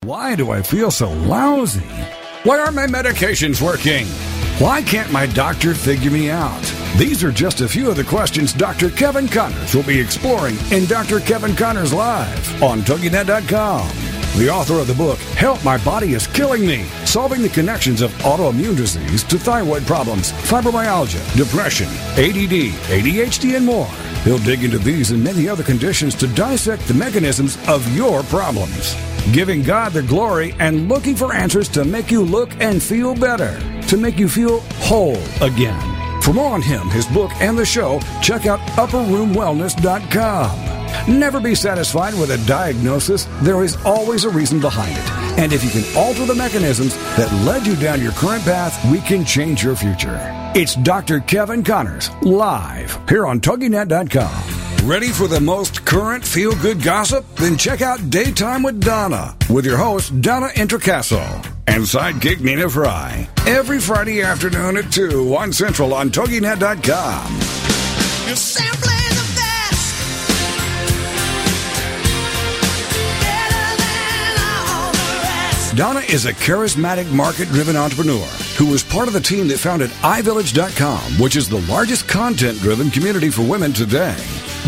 Why 0.00 0.34
do 0.34 0.50
I 0.50 0.62
feel 0.62 0.90
so 0.90 1.12
lousy? 1.12 1.84
Why 2.44 2.58
aren't 2.58 2.74
my 2.74 2.86
medications 2.86 3.60
working? 3.60 4.06
Why 4.56 4.80
can't 4.80 5.12
my 5.12 5.26
doctor 5.26 5.74
figure 5.74 6.10
me 6.10 6.30
out? 6.30 6.62
These 6.96 7.22
are 7.22 7.30
just 7.30 7.60
a 7.60 7.68
few 7.68 7.90
of 7.90 7.96
the 7.96 8.04
questions 8.04 8.54
Dr. 8.54 8.88
Kevin 8.88 9.28
Connors 9.28 9.74
will 9.74 9.82
be 9.82 10.00
exploring 10.00 10.56
in 10.70 10.86
Dr. 10.86 11.20
Kevin 11.20 11.54
Connors 11.54 11.92
Live 11.92 12.62
on 12.62 12.80
TogiNet.com 12.80 14.03
the 14.36 14.50
author 14.50 14.78
of 14.80 14.86
the 14.86 14.94
book, 14.94 15.18
Help 15.36 15.62
My 15.64 15.78
Body 15.84 16.14
Is 16.14 16.26
Killing 16.26 16.66
Me 16.66 16.84
Solving 17.04 17.42
the 17.42 17.48
Connections 17.48 18.02
of 18.02 18.10
Autoimmune 18.18 18.76
Disease 18.76 19.22
to 19.24 19.38
Thyroid 19.38 19.86
Problems, 19.86 20.32
Fibromyalgia, 20.32 21.36
Depression, 21.36 21.86
ADD, 22.18 22.72
ADHD, 22.90 23.56
and 23.56 23.64
more. 23.64 23.86
He'll 24.24 24.38
dig 24.38 24.64
into 24.64 24.78
these 24.78 25.12
and 25.12 25.22
many 25.22 25.48
other 25.48 25.62
conditions 25.62 26.14
to 26.16 26.26
dissect 26.26 26.88
the 26.88 26.94
mechanisms 26.94 27.56
of 27.68 27.86
your 27.96 28.24
problems. 28.24 28.96
Giving 29.32 29.62
God 29.62 29.92
the 29.92 30.02
glory 30.02 30.54
and 30.58 30.88
looking 30.88 31.14
for 31.14 31.32
answers 31.32 31.68
to 31.70 31.84
make 31.84 32.10
you 32.10 32.22
look 32.22 32.50
and 32.60 32.82
feel 32.82 33.14
better, 33.14 33.58
to 33.88 33.96
make 33.96 34.18
you 34.18 34.28
feel 34.28 34.60
whole 34.80 35.22
again. 35.40 36.22
For 36.22 36.32
more 36.32 36.50
on 36.52 36.62
him, 36.62 36.88
his 36.88 37.06
book, 37.06 37.30
and 37.40 37.56
the 37.56 37.66
show, 37.66 38.00
check 38.22 38.46
out 38.46 38.58
upperroomwellness.com. 38.78 40.73
Never 41.08 41.40
be 41.40 41.54
satisfied 41.54 42.14
with 42.14 42.30
a 42.30 42.38
diagnosis. 42.46 43.26
There 43.42 43.62
is 43.62 43.76
always 43.84 44.24
a 44.24 44.30
reason 44.30 44.60
behind 44.60 44.92
it. 44.92 45.10
And 45.42 45.52
if 45.52 45.62
you 45.64 45.70
can 45.70 45.84
alter 45.96 46.24
the 46.26 46.34
mechanisms 46.34 46.96
that 47.16 47.32
led 47.44 47.66
you 47.66 47.76
down 47.76 48.00
your 48.02 48.12
current 48.12 48.44
path, 48.44 48.78
we 48.90 49.00
can 49.00 49.24
change 49.24 49.62
your 49.62 49.76
future. 49.76 50.18
It's 50.54 50.76
Dr. 50.76 51.20
Kevin 51.20 51.64
Connors, 51.64 52.10
live 52.22 52.98
here 53.08 53.26
on 53.26 53.40
TogiNet.com. 53.40 54.88
Ready 54.88 55.08
for 55.08 55.26
the 55.28 55.40
most 55.40 55.84
current 55.86 56.24
feel 56.24 56.54
good 56.56 56.82
gossip? 56.82 57.24
Then 57.36 57.56
check 57.56 57.80
out 57.80 58.10
Daytime 58.10 58.62
with 58.62 58.84
Donna 58.84 59.34
with 59.48 59.64
your 59.64 59.78
host, 59.78 60.20
Donna 60.20 60.48
Introcaso, 60.48 61.22
and 61.66 61.82
sidekick 61.84 62.40
Nina 62.42 62.68
Fry. 62.68 63.26
Every 63.46 63.80
Friday 63.80 64.20
afternoon 64.22 64.76
at 64.76 64.92
2, 64.92 65.26
1 65.26 65.52
Central 65.54 65.94
on 65.94 66.10
TogiNet.com. 66.10 67.40
Donna 75.76 76.00
is 76.00 76.26
a 76.26 76.32
charismatic 76.32 77.10
market 77.12 77.48
driven 77.48 77.74
entrepreneur 77.74 78.24
who 78.56 78.66
was 78.66 78.84
part 78.84 79.08
of 79.08 79.14
the 79.14 79.20
team 79.20 79.48
that 79.48 79.58
founded 79.58 79.90
iVillage.com, 80.02 81.18
which 81.18 81.34
is 81.34 81.48
the 81.48 81.60
largest 81.62 82.06
content 82.06 82.60
driven 82.60 82.90
community 82.92 83.28
for 83.28 83.42
women 83.42 83.72
today. 83.72 84.16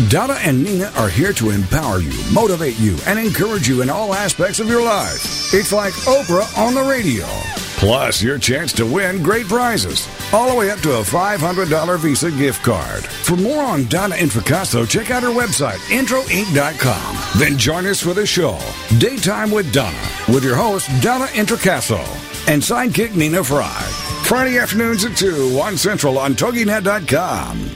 Donna 0.09 0.37
and 0.41 0.61
Nina 0.61 0.91
are 0.97 1.07
here 1.07 1.31
to 1.33 1.51
empower 1.51 1.99
you, 1.99 2.11
motivate 2.33 2.77
you, 2.77 2.97
and 3.05 3.17
encourage 3.17 3.69
you 3.69 3.81
in 3.81 3.89
all 3.89 4.13
aspects 4.13 4.59
of 4.59 4.67
your 4.67 4.83
life. 4.83 5.53
It's 5.53 5.71
like 5.71 5.93
Oprah 5.93 6.57
on 6.57 6.73
the 6.73 6.83
radio. 6.83 7.25
Plus, 7.77 8.21
your 8.21 8.37
chance 8.37 8.73
to 8.73 8.85
win 8.85 9.23
great 9.23 9.47
prizes, 9.47 10.07
all 10.33 10.49
the 10.49 10.55
way 10.55 10.69
up 10.71 10.79
to 10.79 10.91
a 10.93 11.01
$500 11.01 11.99
Visa 11.99 12.31
gift 12.31 12.63
card. 12.63 13.03
For 13.05 13.35
more 13.37 13.63
on 13.63 13.85
Donna 13.87 14.15
Introcaso, 14.15 14.87
check 14.87 15.09
out 15.11 15.23
her 15.23 15.29
website, 15.29 15.77
introinc.com. 15.89 17.39
Then 17.39 17.57
join 17.57 17.85
us 17.85 18.01
for 18.01 18.13
the 18.13 18.25
show, 18.25 18.57
Daytime 18.99 19.51
with 19.51 19.71
Donna, 19.73 19.97
with 20.27 20.43
your 20.43 20.55
host, 20.55 20.89
Donna 21.01 21.25
Introcaso. 21.27 21.99
and 22.49 22.61
sidekick 22.61 23.13
Nina 23.15 23.43
Fry. 23.43 23.81
Friday 24.23 24.57
afternoons 24.57 25.03
at 25.05 25.17
2, 25.17 25.53
1 25.55 25.77
Central 25.77 26.17
on 26.17 26.33
TogiNet.com. 26.33 27.71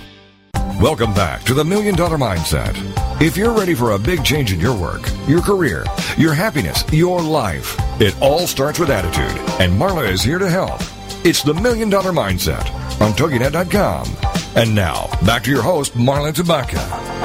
Welcome 0.81 1.13
back 1.13 1.43
to 1.43 1.53
the 1.53 1.63
Million 1.63 1.95
Dollar 1.95 2.17
Mindset. 2.17 2.75
If 3.21 3.37
you're 3.37 3.51
ready 3.53 3.73
for 3.75 3.91
a 3.91 3.99
big 3.99 4.23
change 4.23 4.51
in 4.51 4.59
your 4.59 4.75
work, 4.75 5.01
your 5.27 5.41
career, 5.41 5.85
your 6.17 6.33
happiness, 6.33 6.83
your 6.91 7.21
life, 7.21 7.77
it 8.01 8.19
all 8.21 8.47
starts 8.47 8.79
with 8.79 8.89
attitude, 8.89 9.37
and 9.61 9.79
Marla 9.79 10.09
is 10.09 10.23
here 10.23 10.39
to 10.39 10.49
help. 10.49 10.81
It's 11.23 11.43
the 11.43 11.53
Million 11.53 11.87
Dollar 11.87 12.11
Mindset 12.11 12.65
on 12.99 13.11
TogiNet.com. 13.11 14.07
And 14.55 14.73
now, 14.73 15.07
back 15.23 15.43
to 15.43 15.51
your 15.51 15.61
host, 15.61 15.93
Marla 15.93 16.33
Tabaka. 16.33 17.20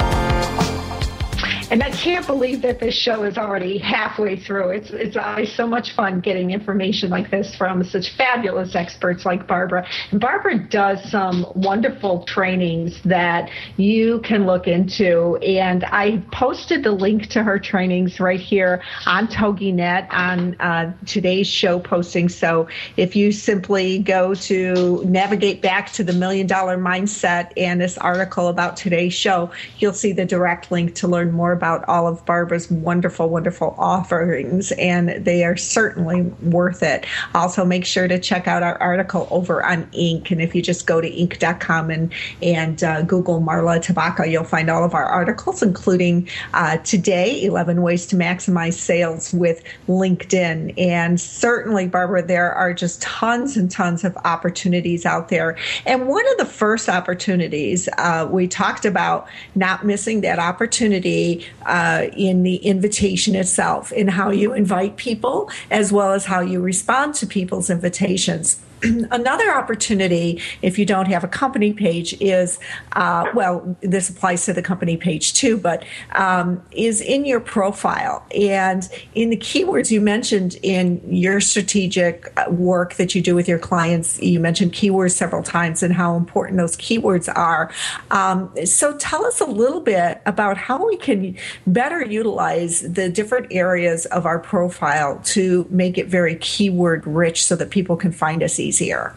And 1.69 1.83
I 1.83 1.91
can't 1.91 2.25
believe 2.25 2.61
that 2.61 2.79
this 2.79 2.95
show 2.95 3.23
is 3.23 3.37
already 3.37 3.77
halfway 3.77 4.37
through. 4.37 4.69
It's 4.69 4.89
it's 4.91 5.17
always 5.17 5.53
so 5.53 5.67
much 5.67 5.91
fun 5.91 6.21
getting 6.21 6.51
information 6.51 7.09
like 7.09 7.29
this 7.29 7.55
from 7.55 7.83
such 7.83 8.15
fabulous 8.15 8.73
experts 8.73 9.25
like 9.25 9.47
Barbara. 9.47 9.85
And 10.11 10.21
Barbara 10.21 10.59
does 10.59 11.03
some 11.11 11.45
wonderful 11.55 12.23
trainings 12.23 13.01
that 13.03 13.49
you 13.75 14.21
can 14.21 14.45
look 14.45 14.65
into. 14.67 15.35
And 15.37 15.83
I 15.83 16.23
posted 16.31 16.83
the 16.83 16.93
link 16.93 17.27
to 17.31 17.43
her 17.43 17.59
trainings 17.59 18.21
right 18.21 18.39
here 18.39 18.81
on 19.05 19.27
TogiNet 19.27 20.07
on 20.13 20.55
uh, 20.61 20.93
today's 21.05 21.47
show 21.47 21.79
posting. 21.79 22.29
So 22.29 22.69
if 22.95 23.13
you 23.13 23.33
simply 23.33 23.99
go 23.99 24.33
to 24.35 25.03
navigate 25.05 25.61
back 25.61 25.91
to 25.93 26.03
the 26.05 26.13
Million 26.13 26.47
Dollar 26.47 26.77
Mindset 26.77 27.51
and 27.57 27.81
this 27.81 27.97
article 27.97 28.47
about 28.47 28.77
today's 28.77 29.13
show, 29.13 29.51
you'll 29.79 29.91
see 29.91 30.13
the 30.13 30.25
direct 30.25 30.71
link 30.71 30.95
to 30.95 31.09
learn 31.09 31.33
more 31.33 31.56
about 31.57 31.83
all 31.89 32.07
of 32.07 32.23
Barbara's 32.25 32.69
wonderful, 32.69 33.29
wonderful 33.29 33.73
offerings, 33.79 34.71
and 34.73 35.09
they 35.25 35.43
are 35.43 35.57
certainly 35.57 36.21
worth 36.43 36.83
it. 36.83 37.05
Also, 37.33 37.65
make 37.65 37.83
sure 37.83 38.07
to 38.07 38.19
check 38.19 38.47
out 38.47 38.61
our 38.61 38.77
article 38.77 39.27
over 39.31 39.65
on 39.65 39.85
Inc. 39.87 40.29
And 40.29 40.39
if 40.39 40.53
you 40.53 40.61
just 40.61 40.85
go 40.85 41.01
to 41.01 41.09
Inc.com 41.09 41.89
and 41.89 42.13
and 42.43 42.83
uh, 42.83 43.01
Google 43.01 43.41
Marla 43.41 43.83
Tabaka, 43.83 44.29
you'll 44.29 44.43
find 44.43 44.69
all 44.69 44.83
of 44.83 44.93
our 44.93 45.05
articles, 45.05 45.63
including 45.63 46.29
uh, 46.53 46.77
today, 46.77 47.43
11 47.43 47.81
ways 47.81 48.05
to 48.07 48.15
maximize 48.15 48.73
sales 48.73 49.33
with 49.33 49.63
LinkedIn. 49.87 50.73
And 50.77 51.19
certainly, 51.19 51.87
Barbara, 51.87 52.21
there 52.21 52.53
are 52.53 52.73
just 52.73 53.01
tons 53.01 53.57
and 53.57 53.71
tons 53.71 54.03
of 54.03 54.15
opportunities 54.25 55.05
out 55.05 55.29
there. 55.29 55.57
And 55.85 56.07
one 56.07 56.27
of 56.31 56.37
the 56.37 56.45
first 56.45 56.89
opportunities 56.89 57.89
uh, 57.97 58.27
we 58.29 58.47
talked 58.47 58.85
about 58.85 59.27
not 59.55 59.85
missing 59.85 60.21
that 60.21 60.39
opportunity 60.39 61.45
uh, 61.65 62.07
in 62.15 62.43
the 62.43 62.57
invitation 62.57 63.35
itself, 63.35 63.91
in 63.91 64.07
how 64.07 64.29
you 64.29 64.53
invite 64.53 64.97
people, 64.97 65.49
as 65.69 65.91
well 65.91 66.13
as 66.13 66.25
how 66.25 66.41
you 66.41 66.61
respond 66.61 67.15
to 67.15 67.27
people's 67.27 67.69
invitations. 67.69 68.61
Another 68.83 69.51
opportunity, 69.53 70.41
if 70.61 70.77
you 70.77 70.85
don't 70.85 71.07
have 71.07 71.23
a 71.23 71.27
company 71.27 71.73
page, 71.73 72.15
is 72.19 72.59
uh, 72.93 73.25
well, 73.33 73.75
this 73.81 74.09
applies 74.09 74.45
to 74.45 74.53
the 74.53 74.61
company 74.61 74.97
page 74.97 75.33
too, 75.33 75.57
but 75.57 75.83
um, 76.13 76.63
is 76.71 77.01
in 77.01 77.25
your 77.25 77.39
profile 77.39 78.25
and 78.35 78.87
in 79.15 79.29
the 79.29 79.37
keywords 79.37 79.89
you 79.89 80.01
mentioned 80.01 80.57
in 80.61 81.01
your 81.11 81.39
strategic 81.39 82.31
uh, 82.37 82.49
work 82.51 82.95
that 82.95 83.15
you 83.15 83.21
do 83.21 83.35
with 83.35 83.47
your 83.47 83.59
clients. 83.59 84.21
You 84.21 84.39
mentioned 84.39 84.73
keywords 84.73 85.11
several 85.11 85.43
times 85.43 85.81
and 85.81 85.93
how 85.93 86.15
important 86.15 86.57
those 86.57 86.77
keywords 86.77 87.31
are. 87.35 87.71
Um, 88.11 88.53
so 88.65 88.95
tell 88.97 89.25
us 89.25 89.41
a 89.41 89.45
little 89.45 89.81
bit 89.81 90.21
about 90.25 90.57
how 90.57 90.85
we 90.85 90.97
can 90.97 91.35
better 91.65 92.05
utilize 92.05 92.81
the 92.81 93.09
different 93.09 93.47
areas 93.51 94.05
of 94.07 94.25
our 94.25 94.39
profile 94.39 95.19
to 95.23 95.65
make 95.69 95.97
it 95.97 96.07
very 96.07 96.35
keyword 96.35 97.05
rich 97.07 97.43
so 97.43 97.55
that 97.55 97.69
people 97.69 97.95
can 97.95 98.11
find 98.11 98.43
us 98.43 98.59
easier? 98.67 99.15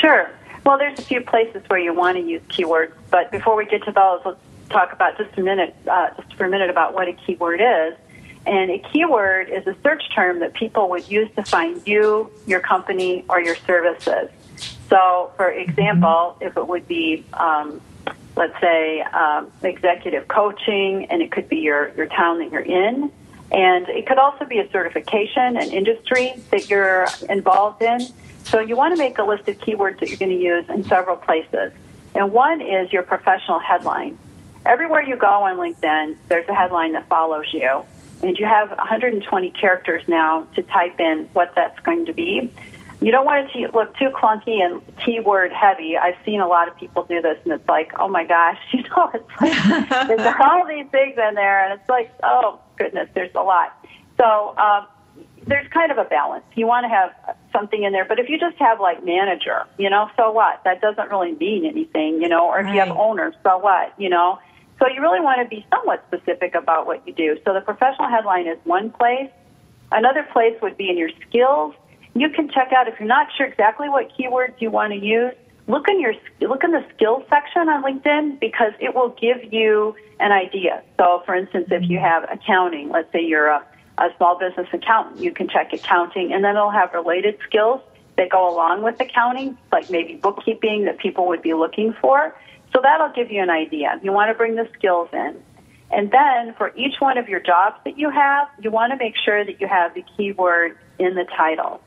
Sure. 0.00 0.30
Well, 0.64 0.78
there's 0.78 0.98
a 0.98 1.02
few 1.02 1.20
places 1.20 1.62
where 1.68 1.78
you 1.78 1.92
want 1.94 2.16
to 2.18 2.22
use 2.22 2.42
keywords, 2.48 2.92
but 3.10 3.30
before 3.30 3.56
we 3.56 3.66
get 3.66 3.84
to 3.84 3.92
those, 3.92 4.20
let's 4.24 4.38
talk 4.70 4.92
about 4.92 5.18
just 5.18 5.36
a 5.36 5.42
minute, 5.42 5.74
uh, 5.88 6.10
just 6.16 6.34
for 6.34 6.44
a 6.44 6.48
minute 6.48 6.70
about 6.70 6.94
what 6.94 7.08
a 7.08 7.12
keyword 7.12 7.60
is. 7.60 7.94
And 8.44 8.70
a 8.70 8.78
keyword 8.78 9.50
is 9.50 9.66
a 9.66 9.76
search 9.82 10.02
term 10.14 10.40
that 10.40 10.54
people 10.54 10.88
would 10.90 11.08
use 11.08 11.28
to 11.36 11.44
find 11.44 11.80
you, 11.86 12.30
your 12.46 12.60
company, 12.60 13.24
or 13.28 13.40
your 13.40 13.56
services. 13.56 14.30
So, 14.88 15.32
for 15.36 15.50
example, 15.50 16.36
if 16.40 16.56
it 16.56 16.66
would 16.66 16.86
be, 16.88 17.24
um, 17.34 17.80
let's 18.36 18.58
say, 18.60 19.00
um, 19.02 19.50
executive 19.62 20.26
coaching, 20.28 21.06
and 21.06 21.22
it 21.22 21.30
could 21.30 21.48
be 21.48 21.58
your, 21.58 21.92
your 21.96 22.06
town 22.06 22.38
that 22.40 22.50
you're 22.50 22.60
in, 22.60 23.12
and 23.52 23.86
it 23.90 24.06
could 24.06 24.18
also 24.18 24.46
be 24.46 24.58
a 24.58 24.70
certification, 24.70 25.58
an 25.58 25.70
industry 25.70 26.32
that 26.50 26.70
you're 26.70 27.06
involved 27.28 27.82
in. 27.82 28.00
So 28.44 28.60
you 28.60 28.76
want 28.76 28.94
to 28.94 28.98
make 28.98 29.18
a 29.18 29.22
list 29.22 29.46
of 29.46 29.58
keywords 29.58 30.00
that 30.00 30.08
you're 30.08 30.18
going 30.18 30.30
to 30.30 30.42
use 30.42 30.64
in 30.70 30.84
several 30.84 31.16
places. 31.16 31.72
And 32.14 32.32
one 32.32 32.62
is 32.62 32.92
your 32.92 33.02
professional 33.02 33.58
headline. 33.58 34.18
Everywhere 34.64 35.02
you 35.02 35.16
go 35.16 35.26
on 35.26 35.58
LinkedIn, 35.58 36.16
there's 36.28 36.48
a 36.48 36.54
headline 36.54 36.92
that 36.92 37.08
follows 37.08 37.46
you. 37.52 37.84
And 38.22 38.38
you 38.38 38.46
have 38.46 38.70
120 38.70 39.50
characters 39.50 40.02
now 40.08 40.46
to 40.54 40.62
type 40.62 40.98
in 40.98 41.28
what 41.34 41.52
that's 41.54 41.78
going 41.80 42.06
to 42.06 42.12
be. 42.14 42.50
You 43.02 43.10
don't 43.10 43.26
want 43.26 43.50
it 43.50 43.52
to 43.52 43.76
look 43.76 43.96
too 43.96 44.10
clunky 44.10 44.64
and 44.64 44.80
keyword 45.04 45.52
heavy. 45.52 45.98
I've 45.98 46.14
seen 46.24 46.40
a 46.40 46.46
lot 46.46 46.68
of 46.68 46.76
people 46.76 47.02
do 47.02 47.20
this, 47.20 47.36
and 47.42 47.52
it's 47.52 47.68
like, 47.68 47.90
oh 47.98 48.06
my 48.06 48.24
gosh, 48.24 48.58
you 48.72 48.84
know, 48.84 49.10
it's 49.12 49.40
like 49.40 50.08
there's 50.08 50.36
all 50.40 50.66
these 50.66 50.86
things 50.86 51.18
in 51.18 51.34
there, 51.34 51.64
and 51.64 51.80
it's 51.80 51.88
like, 51.88 52.12
oh 52.22 52.60
goodness, 52.82 53.08
there's 53.14 53.34
a 53.34 53.42
lot. 53.42 53.76
So 54.18 54.56
um, 54.56 54.86
there's 55.46 55.68
kind 55.68 55.90
of 55.90 55.98
a 55.98 56.04
balance. 56.04 56.44
You 56.54 56.66
want 56.66 56.84
to 56.84 56.88
have 56.88 57.36
something 57.52 57.82
in 57.82 57.92
there, 57.92 58.04
but 58.04 58.18
if 58.18 58.28
you 58.28 58.38
just 58.38 58.56
have 58.58 58.80
like 58.80 59.04
manager, 59.04 59.64
you 59.78 59.90
know, 59.90 60.10
so 60.16 60.30
what? 60.32 60.62
That 60.64 60.80
doesn't 60.80 61.10
really 61.10 61.32
mean 61.32 61.66
anything, 61.66 62.20
you 62.22 62.28
know. 62.28 62.46
Or 62.46 62.60
if 62.60 62.66
right. 62.66 62.74
you 62.74 62.80
have 62.80 62.90
owner, 62.90 63.34
so 63.42 63.58
what? 63.58 63.94
You 63.98 64.08
know. 64.08 64.38
So 64.78 64.88
you 64.88 65.00
really 65.00 65.20
want 65.20 65.40
to 65.42 65.48
be 65.48 65.64
somewhat 65.70 66.04
specific 66.08 66.54
about 66.54 66.86
what 66.86 67.06
you 67.06 67.12
do. 67.12 67.38
So 67.44 67.54
the 67.54 67.60
professional 67.60 68.08
headline 68.08 68.48
is 68.48 68.58
one 68.64 68.90
place. 68.90 69.30
Another 69.92 70.26
place 70.32 70.56
would 70.60 70.76
be 70.76 70.88
in 70.88 70.98
your 70.98 71.10
skills 71.28 71.74
you 72.14 72.28
can 72.28 72.50
check 72.50 72.72
out 72.76 72.88
if 72.88 72.98
you're 72.98 73.08
not 73.08 73.28
sure 73.36 73.46
exactly 73.46 73.88
what 73.88 74.10
keywords 74.16 74.54
you 74.58 74.70
want 74.70 74.92
to 74.92 74.98
use. 74.98 75.32
Look 75.68 75.88
in 75.88 76.00
your 76.00 76.14
look 76.40 76.64
in 76.64 76.72
the 76.72 76.84
skills 76.94 77.22
section 77.30 77.68
on 77.68 77.82
LinkedIn 77.84 78.40
because 78.40 78.72
it 78.80 78.94
will 78.94 79.10
give 79.10 79.52
you 79.52 79.94
an 80.18 80.32
idea. 80.32 80.82
So, 80.98 81.22
for 81.24 81.34
instance, 81.34 81.68
if 81.70 81.88
you 81.88 81.98
have 81.98 82.24
accounting, 82.30 82.90
let's 82.90 83.10
say 83.12 83.20
you're 83.24 83.46
a, 83.46 83.64
a 83.98 84.08
small 84.16 84.38
business 84.38 84.66
accountant, 84.72 85.20
you 85.20 85.32
can 85.32 85.48
check 85.48 85.72
accounting, 85.72 86.32
and 86.32 86.44
then 86.44 86.56
it'll 86.56 86.70
have 86.70 86.92
related 86.92 87.38
skills 87.46 87.80
that 88.16 88.30
go 88.30 88.52
along 88.52 88.82
with 88.82 89.00
accounting, 89.00 89.56
like 89.70 89.88
maybe 89.88 90.14
bookkeeping 90.14 90.84
that 90.86 90.98
people 90.98 91.28
would 91.28 91.42
be 91.42 91.54
looking 91.54 91.94
for. 92.00 92.34
So 92.72 92.80
that'll 92.82 93.12
give 93.12 93.30
you 93.30 93.42
an 93.42 93.50
idea. 93.50 94.00
You 94.02 94.12
want 94.12 94.30
to 94.30 94.34
bring 94.34 94.56
the 94.56 94.68
skills 94.76 95.08
in. 95.12 95.40
And 95.90 96.10
then 96.10 96.54
for 96.54 96.72
each 96.74 96.94
one 97.00 97.18
of 97.18 97.28
your 97.28 97.40
jobs 97.40 97.76
that 97.84 97.98
you 97.98 98.10
have, 98.10 98.48
you 98.60 98.70
want 98.70 98.92
to 98.92 98.96
make 98.96 99.14
sure 99.22 99.44
that 99.44 99.60
you 99.60 99.68
have 99.68 99.94
the 99.94 100.04
keyword 100.16 100.76
in 100.98 101.14
the 101.14 101.24
title. 101.36 101.80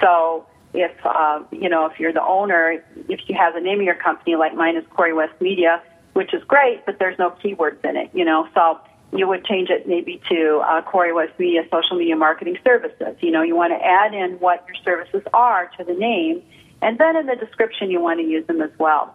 So 0.00 0.46
if 0.74 0.92
uh, 1.04 1.42
you 1.50 1.68
know 1.68 1.86
if 1.86 1.98
you're 1.98 2.12
the 2.12 2.22
owner, 2.22 2.82
if 3.08 3.20
you 3.28 3.36
have 3.36 3.54
the 3.54 3.60
name 3.60 3.78
of 3.80 3.84
your 3.84 3.94
company, 3.94 4.36
like 4.36 4.54
mine 4.54 4.76
is 4.76 4.84
CoryWest 4.84 5.40
Media, 5.40 5.82
which 6.14 6.32
is 6.32 6.42
great, 6.44 6.84
but 6.86 6.98
there's 6.98 7.18
no 7.18 7.30
keywords 7.30 7.84
in 7.84 7.96
it, 7.96 8.10
you 8.14 8.24
know. 8.24 8.48
So 8.54 8.80
you 9.12 9.28
would 9.28 9.44
change 9.44 9.68
it 9.68 9.86
maybe 9.86 10.20
to 10.30 10.62
uh, 10.64 10.82
CoryWest 10.82 11.38
Media 11.38 11.62
Social 11.70 11.98
Media 11.98 12.16
Marketing 12.16 12.56
Services. 12.64 13.16
You 13.20 13.30
know, 13.30 13.42
you 13.42 13.54
want 13.54 13.72
to 13.72 13.84
add 13.84 14.14
in 14.14 14.38
what 14.40 14.64
your 14.66 14.76
services 14.82 15.22
are 15.34 15.70
to 15.78 15.84
the 15.84 15.94
name, 15.94 16.42
and 16.80 16.98
then 16.98 17.16
in 17.16 17.26
the 17.26 17.36
description 17.36 17.90
you 17.90 18.00
want 18.00 18.20
to 18.20 18.26
use 18.26 18.46
them 18.46 18.62
as 18.62 18.70
well. 18.78 19.14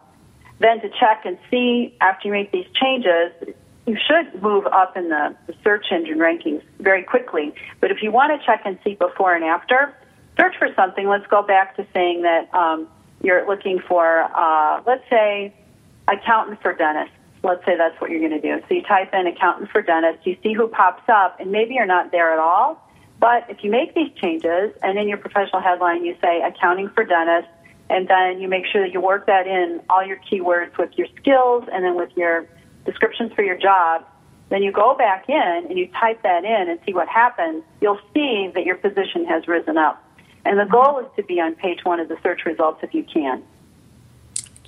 Then 0.60 0.82
to 0.82 0.89
check 0.89 1.22
and 1.26 1.38
see 1.52 1.96
after 2.02 2.28
you 2.28 2.34
make 2.34 2.52
these 2.52 2.65
changes, 2.74 3.56
you 3.86 3.98
should 4.06 4.41
move 4.41 4.65
up 4.67 4.98
in 4.98 5.10
the, 5.10 5.36
the 5.48 5.54
search 5.63 5.86
engine 5.91 6.17
rankings 6.17 6.62
very 6.80 7.04
quickly. 7.04 7.54
But 7.80 7.91
if 7.91 8.02
you 8.02 8.12
want 8.12 8.39
to 8.39 8.46
check 8.46 8.62
and 8.65 8.78
see 8.84 8.96
before 8.96 9.34
and 9.34 9.43
after, 9.43 9.96
search 10.38 10.56
for 10.58 10.69
something, 10.76 11.08
let's 11.08 11.28
go 11.28 11.41
back 11.41 11.76
to 11.78 11.86
saying 11.93 12.21
that 12.23 12.54
um, 12.54 12.88
you're 13.21 13.47
looking 13.47 13.80
for, 13.80 14.23
uh, 14.23 14.82
let's 14.86 15.04
say, 15.10 15.54
accountant 16.08 16.62
for 16.62 16.73
dentist. 16.73 17.12
Let's 17.43 17.63
say 17.65 17.78
that's 17.78 18.00
what 18.02 18.10
you're 18.10 18.19
going 18.19 18.39
to 18.39 18.41
do. 18.41 18.63
So 18.67 18.76
you 18.76 18.84
type 18.84 19.14
in 19.14 19.28
accountant 19.28 19.70
for 19.72 19.82
dentist, 19.82 20.26
you 20.26 20.38
see 20.43 20.53
who 20.53 20.68
pops 20.68 21.07
up, 21.07 21.39
and 21.39 21.51
maybe 21.51 21.76
you're 21.76 21.86
not 21.86 22.12
there 22.12 22.34
at 22.34 22.39
all. 22.39 22.84
But 23.20 23.45
if 23.49 23.64
you 23.64 23.72
make 23.72 23.95
these 23.95 24.12
changes, 24.22 24.74
and 24.84 24.97
in 24.97 25.07
your 25.07 25.18
professional 25.18 25.62
headline 25.62 26.05
you 26.05 26.16
say 26.22 26.41
accounting 26.41 26.89
for 26.89 27.03
dentist, 27.03 27.47
and 27.89 28.07
then 28.07 28.41
you 28.41 28.47
make 28.47 28.66
sure 28.66 28.82
that 28.82 28.93
you 28.93 28.99
work 28.99 29.28
that 29.28 29.47
in 29.47 29.82
all 29.89 30.05
your 30.05 30.18
keywords 30.30 30.78
with 30.78 30.91
your 30.97 31.07
skills 31.18 31.64
and 31.72 31.86
then 31.86 31.95
with 31.95 32.12
your 32.16 32.47
descriptions 32.86 33.32
for 33.34 33.43
your 33.43 33.57
job, 33.57 34.05
then 34.49 34.62
you 34.62 34.72
go 34.72 34.95
back 34.95 35.30
in 35.30 35.66
and 35.70 35.78
you 35.78 35.88
type 35.99 36.22
that 36.24 36.43
in 36.43 36.70
and 36.70 36.80
see 36.86 36.93
what 36.93 37.07
happens, 37.07 37.64
you'll 37.82 37.99
see 38.14 38.51
that 38.53 38.66
your 38.66 38.76
position 38.76 39.26
has 39.26 39.47
risen 39.47 39.78
up. 39.78 40.03
And 40.48 40.58
the 40.58 40.64
goal 40.64 41.00
is 41.00 41.08
to 41.18 41.24
be 41.24 41.41
on 41.41 41.56
page 41.56 41.80
one 41.84 42.00
of 42.00 42.08
the 42.08 42.16
search 42.24 42.45
results 42.45 42.80
if 42.82 42.93
you 42.93 43.04
can. 43.04 43.43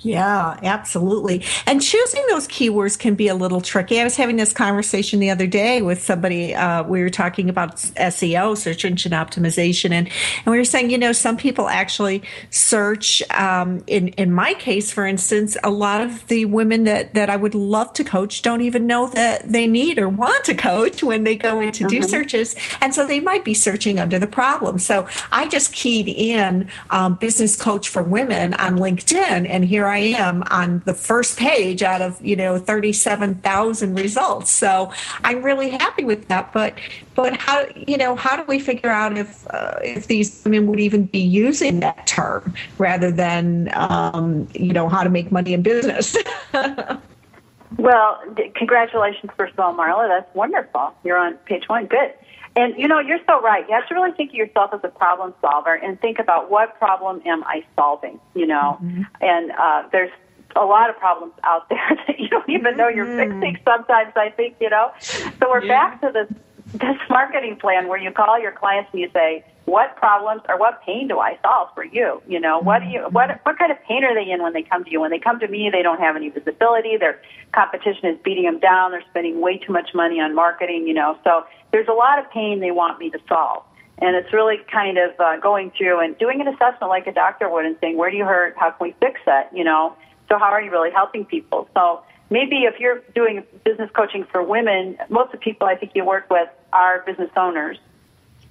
Yeah, 0.02 0.58
absolutely. 0.62 1.44
And 1.66 1.82
choosing 1.82 2.24
those 2.30 2.48
keywords 2.48 2.98
can 2.98 3.16
be 3.16 3.28
a 3.28 3.34
little 3.34 3.60
tricky. 3.60 4.00
I 4.00 4.04
was 4.04 4.16
having 4.16 4.36
this 4.36 4.52
conversation 4.52 5.20
the 5.20 5.28
other 5.28 5.46
day 5.46 5.82
with 5.82 6.02
somebody. 6.02 6.54
Uh, 6.54 6.84
we 6.84 7.02
were 7.02 7.10
talking 7.10 7.50
about 7.50 7.76
SEO, 7.76 8.56
search 8.56 8.86
engine 8.86 9.12
optimization, 9.12 9.90
and, 9.90 10.08
and 10.08 10.46
we 10.46 10.56
were 10.56 10.64
saying, 10.64 10.90
you 10.90 10.96
know, 10.96 11.12
some 11.12 11.36
people 11.36 11.68
actually 11.68 12.22
search. 12.48 13.22
Um, 13.30 13.84
in 13.86 14.08
in 14.08 14.32
my 14.32 14.54
case, 14.54 14.90
for 14.90 15.06
instance, 15.06 15.58
a 15.62 15.70
lot 15.70 16.00
of 16.00 16.26
the 16.28 16.46
women 16.46 16.84
that 16.84 17.12
that 17.12 17.28
I 17.28 17.36
would 17.36 17.54
love 17.54 17.92
to 17.94 18.04
coach 18.04 18.40
don't 18.40 18.62
even 18.62 18.86
know 18.86 19.08
that 19.08 19.52
they 19.52 19.66
need 19.66 19.98
or 19.98 20.08
want 20.08 20.44
to 20.46 20.54
coach 20.54 21.02
when 21.02 21.24
they 21.24 21.36
go 21.36 21.60
in 21.60 21.72
to 21.72 21.84
mm-hmm. 21.84 22.00
do 22.00 22.08
searches, 22.08 22.56
and 22.80 22.94
so 22.94 23.06
they 23.06 23.20
might 23.20 23.44
be 23.44 23.52
searching 23.52 23.98
under 23.98 24.18
the 24.18 24.26
problem. 24.26 24.78
So 24.78 25.06
I 25.30 25.46
just 25.46 25.74
keyed 25.74 26.08
in 26.08 26.70
um, 26.88 27.16
business 27.16 27.54
coach 27.54 27.90
for 27.90 28.02
women 28.02 28.54
on 28.54 28.78
LinkedIn, 28.78 29.46
and 29.46 29.62
here 29.62 29.89
I 29.90 29.98
am 29.98 30.42
on 30.50 30.82
the 30.84 30.94
first 30.94 31.38
page 31.38 31.82
out 31.82 32.02
of 32.02 32.20
you 32.24 32.36
know 32.36 32.58
37,000 32.58 33.94
results. 33.94 34.50
So 34.50 34.92
I'm 35.24 35.42
really 35.42 35.70
happy 35.70 36.04
with 36.04 36.28
that. 36.28 36.52
But 36.52 36.74
but 37.14 37.36
how 37.36 37.66
you 37.74 37.96
know 37.96 38.16
how 38.16 38.36
do 38.36 38.44
we 38.44 38.58
figure 38.58 38.90
out 38.90 39.16
if 39.16 39.46
uh, 39.50 39.78
if 39.82 40.06
these 40.06 40.42
women 40.44 40.66
would 40.68 40.80
even 40.80 41.04
be 41.04 41.18
using 41.18 41.80
that 41.80 42.06
term 42.06 42.54
rather 42.78 43.10
than 43.10 43.70
um, 43.74 44.48
you 44.54 44.72
know 44.72 44.88
how 44.88 45.02
to 45.02 45.10
make 45.10 45.30
money 45.30 45.52
in 45.54 45.62
business? 45.62 46.16
well, 47.78 48.20
congratulations 48.54 49.30
first 49.36 49.52
of 49.54 49.60
all, 49.60 49.74
Marla. 49.74 50.08
That's 50.08 50.34
wonderful. 50.34 50.94
You're 51.04 51.18
on 51.18 51.34
page 51.46 51.68
one. 51.68 51.86
Good. 51.86 52.14
And 52.56 52.76
you 52.76 52.88
know, 52.88 52.98
you're 52.98 53.20
so 53.26 53.40
right. 53.40 53.66
You 53.68 53.74
have 53.74 53.86
to 53.88 53.94
really 53.94 54.12
think 54.12 54.30
of 54.30 54.36
yourself 54.36 54.70
as 54.74 54.80
a 54.82 54.88
problem 54.88 55.34
solver 55.40 55.74
and 55.74 56.00
think 56.00 56.18
about 56.18 56.50
what 56.50 56.78
problem 56.78 57.22
am 57.24 57.44
I 57.44 57.64
solving, 57.76 58.20
you 58.34 58.46
know? 58.46 58.78
Mm-hmm. 58.82 59.02
And 59.20 59.52
uh, 59.52 59.88
there's 59.92 60.10
a 60.56 60.64
lot 60.64 60.90
of 60.90 60.96
problems 60.98 61.34
out 61.44 61.68
there 61.70 61.90
that 62.06 62.18
you 62.18 62.28
don't 62.28 62.48
even 62.48 62.76
know 62.76 62.88
you're 62.88 63.06
mm-hmm. 63.06 63.40
fixing 63.40 63.62
sometimes, 63.64 64.12
I 64.16 64.30
think, 64.30 64.56
you 64.60 64.70
know? 64.70 64.92
So 65.00 65.48
we're 65.48 65.64
yeah. 65.64 65.68
back 65.68 66.00
to 66.00 66.10
this 66.12 66.38
this 66.72 66.96
marketing 67.08 67.56
plan 67.56 67.88
where 67.88 67.98
you 67.98 68.10
call 68.10 68.40
your 68.40 68.52
clients 68.52 68.90
and 68.92 69.00
you 69.00 69.10
say, 69.12 69.44
what 69.64 69.96
problems 69.96 70.42
or 70.48 70.58
what 70.58 70.82
pain 70.84 71.08
do 71.08 71.18
I 71.18 71.38
solve 71.42 71.68
for 71.74 71.84
you? 71.84 72.22
You 72.26 72.40
know, 72.40 72.58
what 72.58 72.80
do 72.80 72.86
you 72.86 73.00
what 73.10 73.40
what 73.44 73.58
kind 73.58 73.70
of 73.70 73.78
pain 73.86 74.04
are 74.04 74.14
they 74.14 74.30
in 74.30 74.42
when 74.42 74.52
they 74.52 74.62
come 74.62 74.84
to 74.84 74.90
you? 74.90 75.00
When 75.00 75.10
they 75.10 75.18
come 75.18 75.38
to 75.40 75.48
me, 75.48 75.70
they 75.70 75.82
don't 75.82 76.00
have 76.00 76.16
any 76.16 76.28
visibility. 76.28 76.96
Their 76.96 77.20
competition 77.52 78.06
is 78.06 78.18
beating 78.24 78.44
them 78.44 78.58
down. 78.58 78.90
They're 78.90 79.04
spending 79.10 79.40
way 79.40 79.58
too 79.58 79.72
much 79.72 79.90
money 79.94 80.20
on 80.20 80.34
marketing. 80.34 80.86
You 80.88 80.94
know, 80.94 81.18
so 81.24 81.44
there's 81.72 81.88
a 81.88 81.92
lot 81.92 82.18
of 82.18 82.30
pain 82.30 82.60
they 82.60 82.72
want 82.72 82.98
me 82.98 83.10
to 83.10 83.18
solve. 83.28 83.62
And 83.98 84.16
it's 84.16 84.32
really 84.32 84.56
kind 84.72 84.96
of 84.96 85.10
uh, 85.20 85.36
going 85.36 85.72
through 85.76 86.00
and 86.00 86.16
doing 86.18 86.40
an 86.40 86.48
assessment 86.48 86.88
like 86.88 87.06
a 87.06 87.12
doctor 87.12 87.50
would 87.50 87.66
and 87.66 87.76
saying, 87.80 87.98
where 87.98 88.10
do 88.10 88.16
you 88.16 88.24
hurt? 88.24 88.54
How 88.56 88.70
can 88.70 88.88
we 88.88 88.94
fix 88.98 89.20
that? 89.26 89.50
You 89.54 89.62
know, 89.62 89.94
so 90.28 90.38
how 90.38 90.46
are 90.46 90.62
you 90.62 90.70
really 90.70 90.90
helping 90.90 91.26
people? 91.26 91.68
So 91.74 92.02
maybe 92.30 92.64
if 92.64 92.80
you're 92.80 93.02
doing 93.14 93.44
business 93.64 93.90
coaching 93.94 94.24
for 94.30 94.42
women, 94.42 94.96
most 95.08 95.26
of 95.26 95.32
the 95.32 95.38
people 95.38 95.66
I 95.66 95.76
think 95.76 95.92
you 95.94 96.04
work 96.04 96.30
with 96.30 96.48
are 96.72 97.02
business 97.06 97.30
owners, 97.36 97.78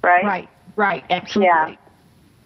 right? 0.03 0.23
Right. 0.23 0.49
Right, 0.75 1.03
absolutely. 1.09 1.47
Yeah. 1.47 1.75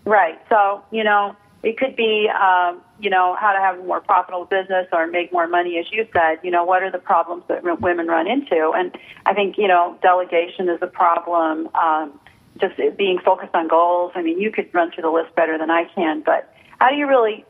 Right. 0.05 0.39
So, 0.49 0.83
you 0.91 1.03
know, 1.03 1.35
it 1.61 1.77
could 1.77 1.95
be, 1.95 2.29
um, 2.29 2.81
you 2.99 3.09
know, 3.09 3.35
how 3.39 3.53
to 3.53 3.59
have 3.59 3.79
a 3.79 3.83
more 3.83 4.01
profitable 4.01 4.45
business 4.45 4.87
or 4.91 5.07
make 5.07 5.31
more 5.31 5.47
money, 5.47 5.77
as 5.77 5.85
you 5.91 6.07
said. 6.13 6.39
You 6.41 6.51
know, 6.51 6.63
what 6.63 6.83
are 6.83 6.91
the 6.91 6.97
problems 6.97 7.43
that 7.47 7.63
women 7.63 8.07
run 8.07 8.27
into? 8.27 8.71
And 8.75 8.97
I 9.25 9.33
think, 9.33 9.57
you 9.57 9.67
know, 9.67 9.97
delegation 10.01 10.67
is 10.67 10.79
a 10.81 10.87
problem. 10.87 11.69
Um, 11.75 12.19
just 12.59 12.75
being 12.97 13.19
focused 13.19 13.55
on 13.55 13.67
goals. 13.67 14.11
I 14.15 14.21
mean, 14.21 14.39
you 14.39 14.51
could 14.51 14.73
run 14.73 14.91
through 14.91 15.03
the 15.03 15.09
list 15.09 15.33
better 15.35 15.57
than 15.57 15.71
I 15.71 15.85
can, 15.95 16.21
but 16.21 16.53
how 16.79 16.89
do 16.89 16.95
you 16.95 17.07
really 17.07 17.45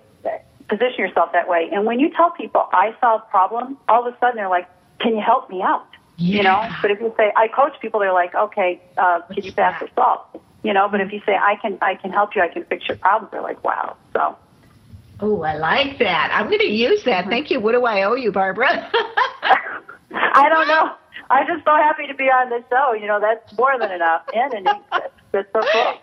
position 0.67 0.99
yourself 0.99 1.31
that 1.33 1.47
way? 1.47 1.69
And 1.71 1.85
when 1.85 1.99
you 1.99 2.09
tell 2.15 2.31
people, 2.31 2.67
I 2.71 2.95
solve 3.01 3.27
problems, 3.29 3.77
all 3.87 4.07
of 4.07 4.13
a 4.13 4.17
sudden 4.19 4.35
they're 4.35 4.49
like, 4.49 4.67
can 4.99 5.15
you 5.15 5.21
help 5.21 5.49
me 5.49 5.61
out? 5.61 5.85
Yeah. 6.17 6.37
You 6.37 6.43
know, 6.43 6.69
but 6.81 6.91
if 6.91 6.99
you 7.01 7.13
say, 7.17 7.31
I 7.35 7.47
coach 7.47 7.73
people, 7.81 7.99
they're 7.99 8.13
like, 8.13 8.35
okay, 8.35 8.81
uh, 8.97 9.21
can 9.33 9.43
you 9.43 9.51
pass 9.51 9.79
the 9.79 9.89
salt? 9.95 10.41
you 10.63 10.73
know. 10.73 10.87
But 10.89 11.01
if 11.01 11.11
you 11.13 11.21
say 11.25 11.35
I 11.35 11.55
can, 11.61 11.77
I 11.81 11.95
can 11.95 12.11
help 12.11 12.35
you, 12.35 12.41
I 12.41 12.47
can 12.47 12.65
fix 12.65 12.87
your 12.87 12.97
problems, 12.97 13.31
they're 13.31 13.41
like, 13.41 13.63
wow. 13.63 13.95
So. 14.13 14.35
Oh, 15.19 15.43
I 15.43 15.57
like 15.57 15.99
that. 15.99 16.31
I'm 16.33 16.47
going 16.47 16.59
to 16.59 16.65
use 16.65 17.03
that. 17.03 17.27
Thank 17.27 17.51
you. 17.51 17.59
What 17.59 17.73
do 17.73 17.85
I 17.85 18.03
owe 18.03 18.15
you, 18.15 18.31
Barbara? 18.31 18.89
I 20.11 20.49
don't 20.49 20.67
know. 20.67 20.91
I'm 21.29 21.47
just 21.47 21.63
so 21.63 21.71
happy 21.71 22.07
to 22.07 22.13
be 22.15 22.25
on 22.25 22.49
the 22.49 22.63
show. 22.69 22.93
You 22.93 23.07
know, 23.07 23.19
that's 23.21 23.55
more 23.57 23.77
than 23.79 23.91
enough. 23.91 24.23
And 24.33 24.53
an 24.53 24.63
That's 25.31 25.47
so 25.53 25.61
cool. 25.71 25.93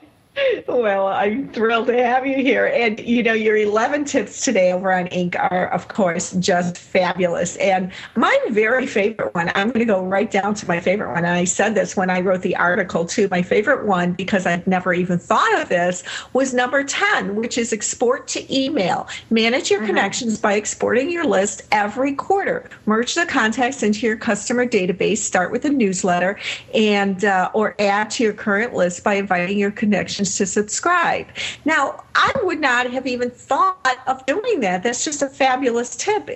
Well, 0.69 1.09
I'm 1.09 1.49
thrilled 1.53 1.89
to 1.89 2.05
have 2.05 2.27
you 2.27 2.37
here. 2.37 2.67
And, 2.67 3.01
you 3.01 3.23
know, 3.23 3.33
your 3.33 3.57
11 3.57 4.05
tips 4.05 4.45
today 4.45 4.73
over 4.73 4.93
on 4.93 5.07
Inc. 5.09 5.37
are, 5.39 5.67
of 5.69 5.89
course, 5.89 6.33
just 6.35 6.79
fabulous. 6.79 7.57
And 7.57 7.91
my 8.17 8.39
very 8.51 8.87
favorite 8.87 9.35
one, 9.35 9.51
I'm 9.55 9.69
going 9.69 9.81
to 9.81 9.85
go 9.85 10.05
right 10.05 10.31
down 10.31 10.55
to 10.55 10.69
my 10.69 10.81
favorite 10.81 11.09
one. 11.09 11.25
And 11.25 11.35
I 11.35 11.45
said 11.45 11.75
this 11.75 11.97
when 11.97 12.11
I 12.11 12.21
wrote 12.21 12.43
the 12.43 12.57
article, 12.57 13.05
too. 13.05 13.29
My 13.31 13.43
favorite 13.43 13.87
one, 13.87 14.13
because 14.13 14.47
I'd 14.47 14.67
never 14.67 14.95
even 14.95 15.19
thought 15.19 15.61
of 15.61 15.69
this, 15.69 16.05
was 16.33 16.55
number 16.55 16.85
10, 16.85 17.35
which 17.35 17.59
is 17.59 17.73
export 17.73 18.29
to 18.29 18.55
email. 18.55 19.09
Manage 19.31 19.71
your 19.71 19.81
mm-hmm. 19.81 19.89
connections 19.89 20.39
by 20.39 20.55
exporting 20.55 21.11
your 21.11 21.25
list 21.25 21.63
every 21.73 22.15
quarter. 22.15 22.71
Merge 22.87 23.15
the 23.15 23.27
contacts 23.27 23.83
into 23.83 24.07
your 24.07 24.17
customer 24.17 24.67
database. 24.67 25.19
Start 25.19 25.51
with 25.51 25.65
a 25.65 25.71
newsletter 25.71 26.39
and 26.73 27.25
uh, 27.25 27.51
or 27.55 27.75
add 27.81 28.11
to 28.11 28.23
your 28.23 28.33
current 28.33 28.75
list 28.75 29.03
by 29.03 29.15
inviting 29.15 29.59
your 29.59 29.71
connections 29.71 30.20
to 30.25 30.47
subscribe. 30.47 31.27
Now, 31.65 32.05
I 32.15 32.33
would 32.43 32.61
not 32.61 32.91
have 32.91 33.07
even 33.07 33.31
thought 33.31 33.97
of 34.07 34.25
doing 34.27 34.61
that. 34.61 34.83
That's 34.83 35.05
just 35.05 35.23
a 35.23 35.29
fabulous 35.29 35.97
tip. 35.97 36.27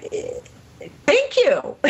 Thank 1.07 1.37
you. 1.37 1.77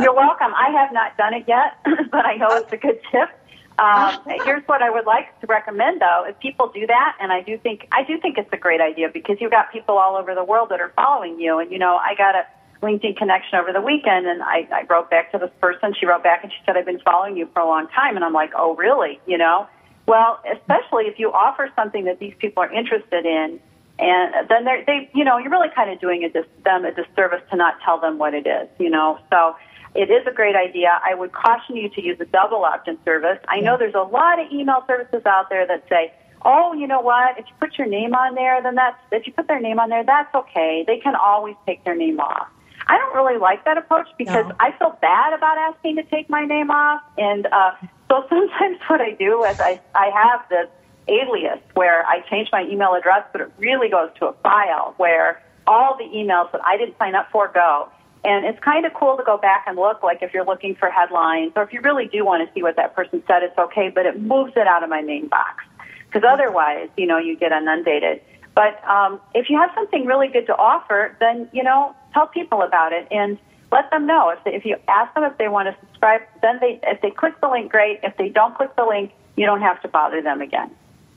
You're 0.00 0.14
welcome. 0.14 0.52
I 0.54 0.70
have 0.70 0.92
not 0.92 1.16
done 1.16 1.34
it 1.34 1.44
yet, 1.46 1.78
but 2.10 2.24
I 2.24 2.36
know 2.36 2.48
it's 2.56 2.72
a 2.72 2.76
good 2.76 3.00
tip. 3.10 3.30
Um, 3.78 4.18
here's 4.44 4.66
what 4.66 4.82
I 4.82 4.90
would 4.90 5.06
like 5.06 5.38
to 5.40 5.46
recommend, 5.46 6.00
though: 6.00 6.24
if 6.26 6.38
people 6.40 6.68
do 6.68 6.86
that, 6.86 7.16
and 7.20 7.32
I 7.32 7.42
do 7.42 7.58
think 7.58 7.88
I 7.92 8.04
do 8.04 8.18
think 8.20 8.38
it's 8.38 8.52
a 8.52 8.56
great 8.56 8.80
idea 8.80 9.08
because 9.08 9.36
you've 9.40 9.50
got 9.50 9.72
people 9.72 9.98
all 9.98 10.16
over 10.16 10.34
the 10.34 10.44
world 10.44 10.68
that 10.70 10.80
are 10.80 10.92
following 10.96 11.40
you, 11.40 11.58
and 11.58 11.70
you 11.70 11.78
know, 11.78 11.96
I 11.96 12.14
got 12.16 12.34
a 12.34 12.46
LinkedIn 12.82 13.16
connection 13.16 13.58
over 13.58 13.72
the 13.72 13.80
weekend, 13.80 14.26
and 14.26 14.42
I, 14.42 14.68
I 14.72 14.84
wrote 14.88 15.10
back 15.10 15.32
to 15.32 15.38
this 15.38 15.50
person. 15.60 15.94
She 15.98 16.06
wrote 16.06 16.22
back 16.22 16.42
and 16.42 16.52
she 16.52 16.58
said, 16.66 16.76
"I've 16.76 16.86
been 16.86 17.00
following 17.00 17.36
you 17.36 17.48
for 17.52 17.60
a 17.60 17.66
long 17.66 17.88
time," 17.88 18.16
and 18.16 18.24
I'm 18.24 18.34
like, 18.34 18.50
"Oh, 18.56 18.74
really?" 18.74 19.20
You 19.26 19.38
know. 19.38 19.68
Well, 20.08 20.40
especially 20.50 21.04
if 21.04 21.18
you 21.18 21.30
offer 21.32 21.70
something 21.76 22.06
that 22.06 22.18
these 22.18 22.32
people 22.38 22.62
are 22.62 22.72
interested 22.72 23.26
in, 23.26 23.60
and 23.98 24.48
then 24.48 24.64
they, 24.64 24.82
they, 24.86 25.10
you 25.14 25.22
know, 25.22 25.36
you're 25.36 25.50
really 25.50 25.68
kind 25.74 25.90
of 25.90 26.00
doing 26.00 26.24
a 26.24 26.30
dis- 26.30 26.46
them 26.64 26.86
a 26.86 26.92
disservice 26.92 27.42
to 27.50 27.56
not 27.56 27.74
tell 27.84 28.00
them 28.00 28.16
what 28.16 28.32
it 28.32 28.46
is, 28.46 28.68
you 28.78 28.88
know. 28.88 29.18
So 29.28 29.54
it 29.94 30.10
is 30.10 30.26
a 30.26 30.32
great 30.32 30.56
idea. 30.56 30.98
I 31.04 31.14
would 31.14 31.32
caution 31.32 31.76
you 31.76 31.90
to 31.90 32.02
use 32.02 32.16
a 32.20 32.24
double 32.24 32.64
opt-in 32.64 32.96
service. 33.04 33.38
I 33.48 33.60
know 33.60 33.76
there's 33.76 33.94
a 33.94 34.08
lot 34.08 34.40
of 34.40 34.50
email 34.50 34.82
services 34.86 35.26
out 35.26 35.50
there 35.50 35.66
that 35.66 35.84
say, 35.90 36.10
oh, 36.42 36.72
you 36.72 36.86
know 36.86 37.00
what? 37.00 37.38
If 37.38 37.44
you 37.46 37.52
put 37.60 37.76
your 37.76 37.86
name 37.86 38.14
on 38.14 38.34
there, 38.34 38.62
then 38.62 38.76
that's 38.76 38.96
if 39.12 39.26
you 39.26 39.34
put 39.34 39.46
their 39.46 39.60
name 39.60 39.78
on 39.78 39.90
there, 39.90 40.04
that's 40.04 40.34
okay. 40.34 40.84
They 40.86 41.00
can 41.00 41.16
always 41.16 41.56
take 41.66 41.84
their 41.84 41.96
name 41.96 42.18
off. 42.18 42.48
I 42.86 42.96
don't 42.96 43.14
really 43.14 43.38
like 43.38 43.66
that 43.66 43.76
approach 43.76 44.08
because 44.16 44.46
no. 44.46 44.54
I 44.58 44.72
feel 44.78 44.96
bad 45.02 45.34
about 45.34 45.58
asking 45.58 45.96
to 45.96 46.02
take 46.04 46.30
my 46.30 46.46
name 46.46 46.70
off, 46.70 47.02
and 47.18 47.46
uh, 47.46 47.72
so 48.10 48.24
sometimes 48.28 48.78
what 48.88 49.00
I 49.00 49.12
do 49.12 49.44
is 49.44 49.56
I, 49.58 49.80
I 49.94 50.10
have 50.10 50.48
this 50.48 50.68
alias 51.08 51.60
where 51.74 52.06
I 52.06 52.20
change 52.28 52.48
my 52.52 52.62
email 52.62 52.94
address, 52.94 53.24
but 53.32 53.40
it 53.40 53.52
really 53.58 53.88
goes 53.88 54.10
to 54.18 54.28
a 54.28 54.32
file 54.42 54.94
where 54.96 55.42
all 55.66 55.96
the 55.96 56.04
emails 56.04 56.50
that 56.52 56.60
I 56.64 56.76
didn't 56.76 56.96
sign 56.98 57.14
up 57.14 57.28
for 57.30 57.48
go. 57.48 57.88
And 58.24 58.44
it's 58.44 58.58
kind 58.60 58.84
of 58.84 58.92
cool 58.94 59.16
to 59.16 59.22
go 59.22 59.36
back 59.36 59.64
and 59.66 59.76
look, 59.76 60.02
like 60.02 60.22
if 60.22 60.34
you're 60.34 60.44
looking 60.44 60.74
for 60.74 60.90
headlines 60.90 61.52
or 61.54 61.62
if 61.62 61.72
you 61.72 61.80
really 61.80 62.08
do 62.08 62.24
want 62.24 62.46
to 62.46 62.52
see 62.52 62.62
what 62.62 62.76
that 62.76 62.94
person 62.94 63.22
said, 63.26 63.42
it's 63.42 63.56
okay, 63.58 63.90
but 63.94 64.06
it 64.06 64.20
moves 64.20 64.52
it 64.56 64.66
out 64.66 64.82
of 64.82 64.90
my 64.90 65.02
main 65.02 65.28
box. 65.28 65.64
Because 66.06 66.28
otherwise, 66.28 66.88
you 66.96 67.06
know, 67.06 67.18
you 67.18 67.36
get 67.36 67.52
inundated. 67.52 68.20
But 68.54 68.82
um, 68.88 69.20
if 69.34 69.48
you 69.48 69.58
have 69.58 69.70
something 69.74 70.04
really 70.04 70.28
good 70.28 70.46
to 70.46 70.56
offer, 70.56 71.16
then, 71.20 71.48
you 71.52 71.62
know, 71.62 71.94
tell 72.12 72.26
people 72.26 72.62
about 72.62 72.92
it. 72.92 73.06
And 73.10 73.38
let 73.70 73.90
them 73.90 74.06
know 74.06 74.30
if 74.30 74.42
they, 74.44 74.54
if 74.54 74.64
you 74.64 74.76
ask 74.88 75.12
them 75.14 75.24
if 75.24 75.36
they 75.38 75.48
want 75.48 75.68
to 75.68 75.80
subscribe. 75.80 76.22
Then 76.42 76.58
they 76.60 76.80
if 76.82 77.00
they 77.00 77.10
click 77.10 77.40
the 77.40 77.48
link, 77.48 77.70
great. 77.70 78.00
If 78.02 78.16
they 78.16 78.28
don't 78.28 78.54
click 78.54 78.74
the 78.76 78.84
link, 78.84 79.12
you 79.36 79.46
don't 79.46 79.62
have 79.62 79.80
to 79.82 79.88
bother 79.88 80.22
them 80.22 80.40
again. 80.40 80.70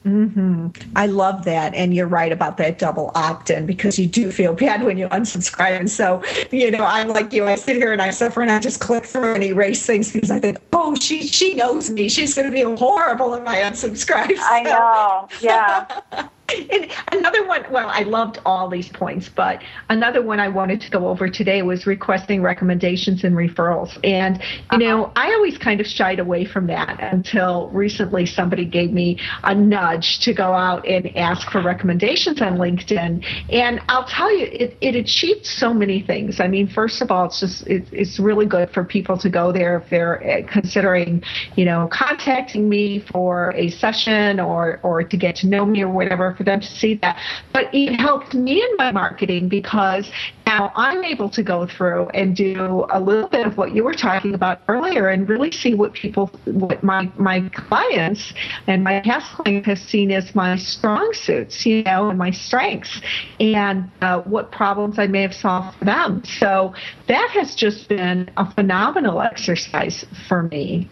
Mm-hmm. 0.05 0.69
I 0.95 1.05
love 1.05 1.45
that. 1.45 1.75
And 1.75 1.93
you're 1.93 2.07
right 2.07 2.31
about 2.31 2.57
that 2.57 2.79
double 2.79 3.11
opt 3.13 3.51
in 3.51 3.67
because 3.67 3.99
you 3.99 4.07
do 4.07 4.31
feel 4.31 4.53
bad 4.53 4.83
when 4.83 4.97
you 4.97 5.07
unsubscribe. 5.09 5.79
And 5.79 5.91
so, 5.91 6.23
you 6.51 6.71
know, 6.71 6.83
I'm 6.83 7.09
like 7.09 7.31
you, 7.33 7.45
I 7.45 7.55
sit 7.55 7.75
here 7.75 7.93
and 7.93 8.01
I 8.01 8.09
suffer 8.09 8.41
and 8.41 8.51
I 8.51 8.59
just 8.59 8.79
click 8.79 9.05
through 9.05 9.35
and 9.35 9.43
erase 9.43 9.85
things 9.85 10.11
because 10.11 10.31
I 10.31 10.39
think, 10.39 10.57
oh, 10.73 10.95
she 10.95 11.27
she 11.27 11.53
knows 11.53 11.91
me. 11.91 12.09
She's 12.09 12.33
going 12.33 12.47
to 12.47 12.51
be 12.51 12.63
horrible 12.77 13.35
if 13.35 13.45
I 13.45 13.61
unsubscribe. 13.61 14.35
So. 14.35 14.43
I 14.43 14.63
know. 14.63 15.29
Yeah. 15.39 16.27
and 16.71 16.91
another 17.11 17.45
one, 17.47 17.65
well, 17.71 17.89
I 17.89 18.03
loved 18.03 18.39
all 18.45 18.69
these 18.69 18.89
points, 18.89 19.29
but 19.29 19.61
another 19.89 20.21
one 20.21 20.39
I 20.39 20.47
wanted 20.47 20.81
to 20.81 20.89
go 20.89 21.07
over 21.07 21.29
today 21.29 21.61
was 21.61 21.85
requesting 21.85 22.41
recommendations 22.41 23.23
and 23.23 23.35
referrals. 23.35 23.97
And, 24.03 24.37
you 24.37 24.43
uh-huh. 24.69 24.77
know, 24.77 25.11
I 25.15 25.33
always 25.33 25.57
kind 25.57 25.79
of 25.79 25.87
shied 25.87 26.19
away 26.19 26.45
from 26.45 26.67
that 26.67 26.99
until 26.99 27.69
recently 27.69 28.25
somebody 28.25 28.65
gave 28.65 28.91
me 28.91 29.19
a 29.43 29.53
nudge 29.53 30.19
to 30.19 30.33
go 30.33 30.53
out 30.53 30.87
and 30.87 31.15
ask 31.15 31.49
for 31.51 31.61
recommendations 31.61 32.41
on 32.41 32.57
LinkedIn. 32.57 33.25
And 33.51 33.81
I'll 33.87 34.05
tell 34.05 34.35
you, 34.35 34.45
it, 34.45 34.77
it 34.81 34.95
achieved 34.95 35.45
so 35.45 35.73
many 35.73 36.01
things. 36.01 36.39
I 36.39 36.47
mean, 36.47 36.67
first 36.67 37.01
of 37.01 37.11
all, 37.11 37.25
it's 37.25 37.39
just, 37.39 37.67
it, 37.67 37.85
it's 37.91 38.19
really 38.19 38.45
good 38.45 38.69
for 38.71 38.83
people 38.83 39.17
to 39.17 39.29
go 39.29 39.51
there 39.51 39.77
if 39.77 39.89
they're 39.89 40.23
eh, 40.23 40.41
considering, 40.43 41.23
you 41.55 41.65
know, 41.65 41.89
contacting 41.91 42.67
me 42.69 42.99
for 42.99 43.53
a 43.55 43.69
session 43.69 44.39
or, 44.39 44.79
or 44.83 45.03
to 45.03 45.17
get 45.17 45.35
to 45.37 45.47
know 45.47 45.65
me 45.65 45.81
or 45.81 45.89
whatever, 45.89 46.33
for 46.41 46.45
them 46.45 46.59
to 46.59 46.67
see 46.67 46.95
that. 46.95 47.19
But 47.53 47.73
it 47.73 47.99
helped 47.99 48.33
me 48.33 48.61
in 48.61 48.77
my 48.77 48.91
marketing 48.91 49.47
because 49.47 50.11
now 50.47 50.71
I'm 50.75 51.03
able 51.03 51.29
to 51.29 51.43
go 51.43 51.67
through 51.67 52.09
and 52.09 52.35
do 52.35 52.85
a 52.89 52.99
little 52.99 53.29
bit 53.29 53.45
of 53.45 53.57
what 53.57 53.75
you 53.75 53.83
were 53.83 53.93
talking 53.93 54.33
about 54.33 54.61
earlier 54.67 55.09
and 55.09 55.29
really 55.29 55.51
see 55.51 55.75
what 55.75 55.93
people, 55.93 56.31
what 56.45 56.83
my, 56.83 57.11
my 57.17 57.47
clients 57.49 58.33
and 58.67 58.83
my 58.83 59.01
past 59.01 59.33
clients 59.35 59.67
have 59.67 59.79
seen 59.79 60.11
as 60.11 60.33
my 60.35 60.57
strong 60.57 61.13
suits, 61.13 61.65
you 61.65 61.83
know, 61.83 62.09
and 62.09 62.17
my 62.17 62.31
strengths 62.31 63.01
and 63.39 63.89
uh, 64.01 64.21
what 64.21 64.51
problems 64.51 64.97
I 64.97 65.07
may 65.07 65.21
have 65.21 65.33
solved 65.33 65.77
for 65.77 65.85
them. 65.85 66.23
So 66.25 66.73
that 67.07 67.29
has 67.31 67.55
just 67.55 67.87
been 67.87 68.29
a 68.37 68.51
phenomenal 68.51 69.21
exercise 69.21 70.03
for 70.27 70.43
me. 70.43 70.89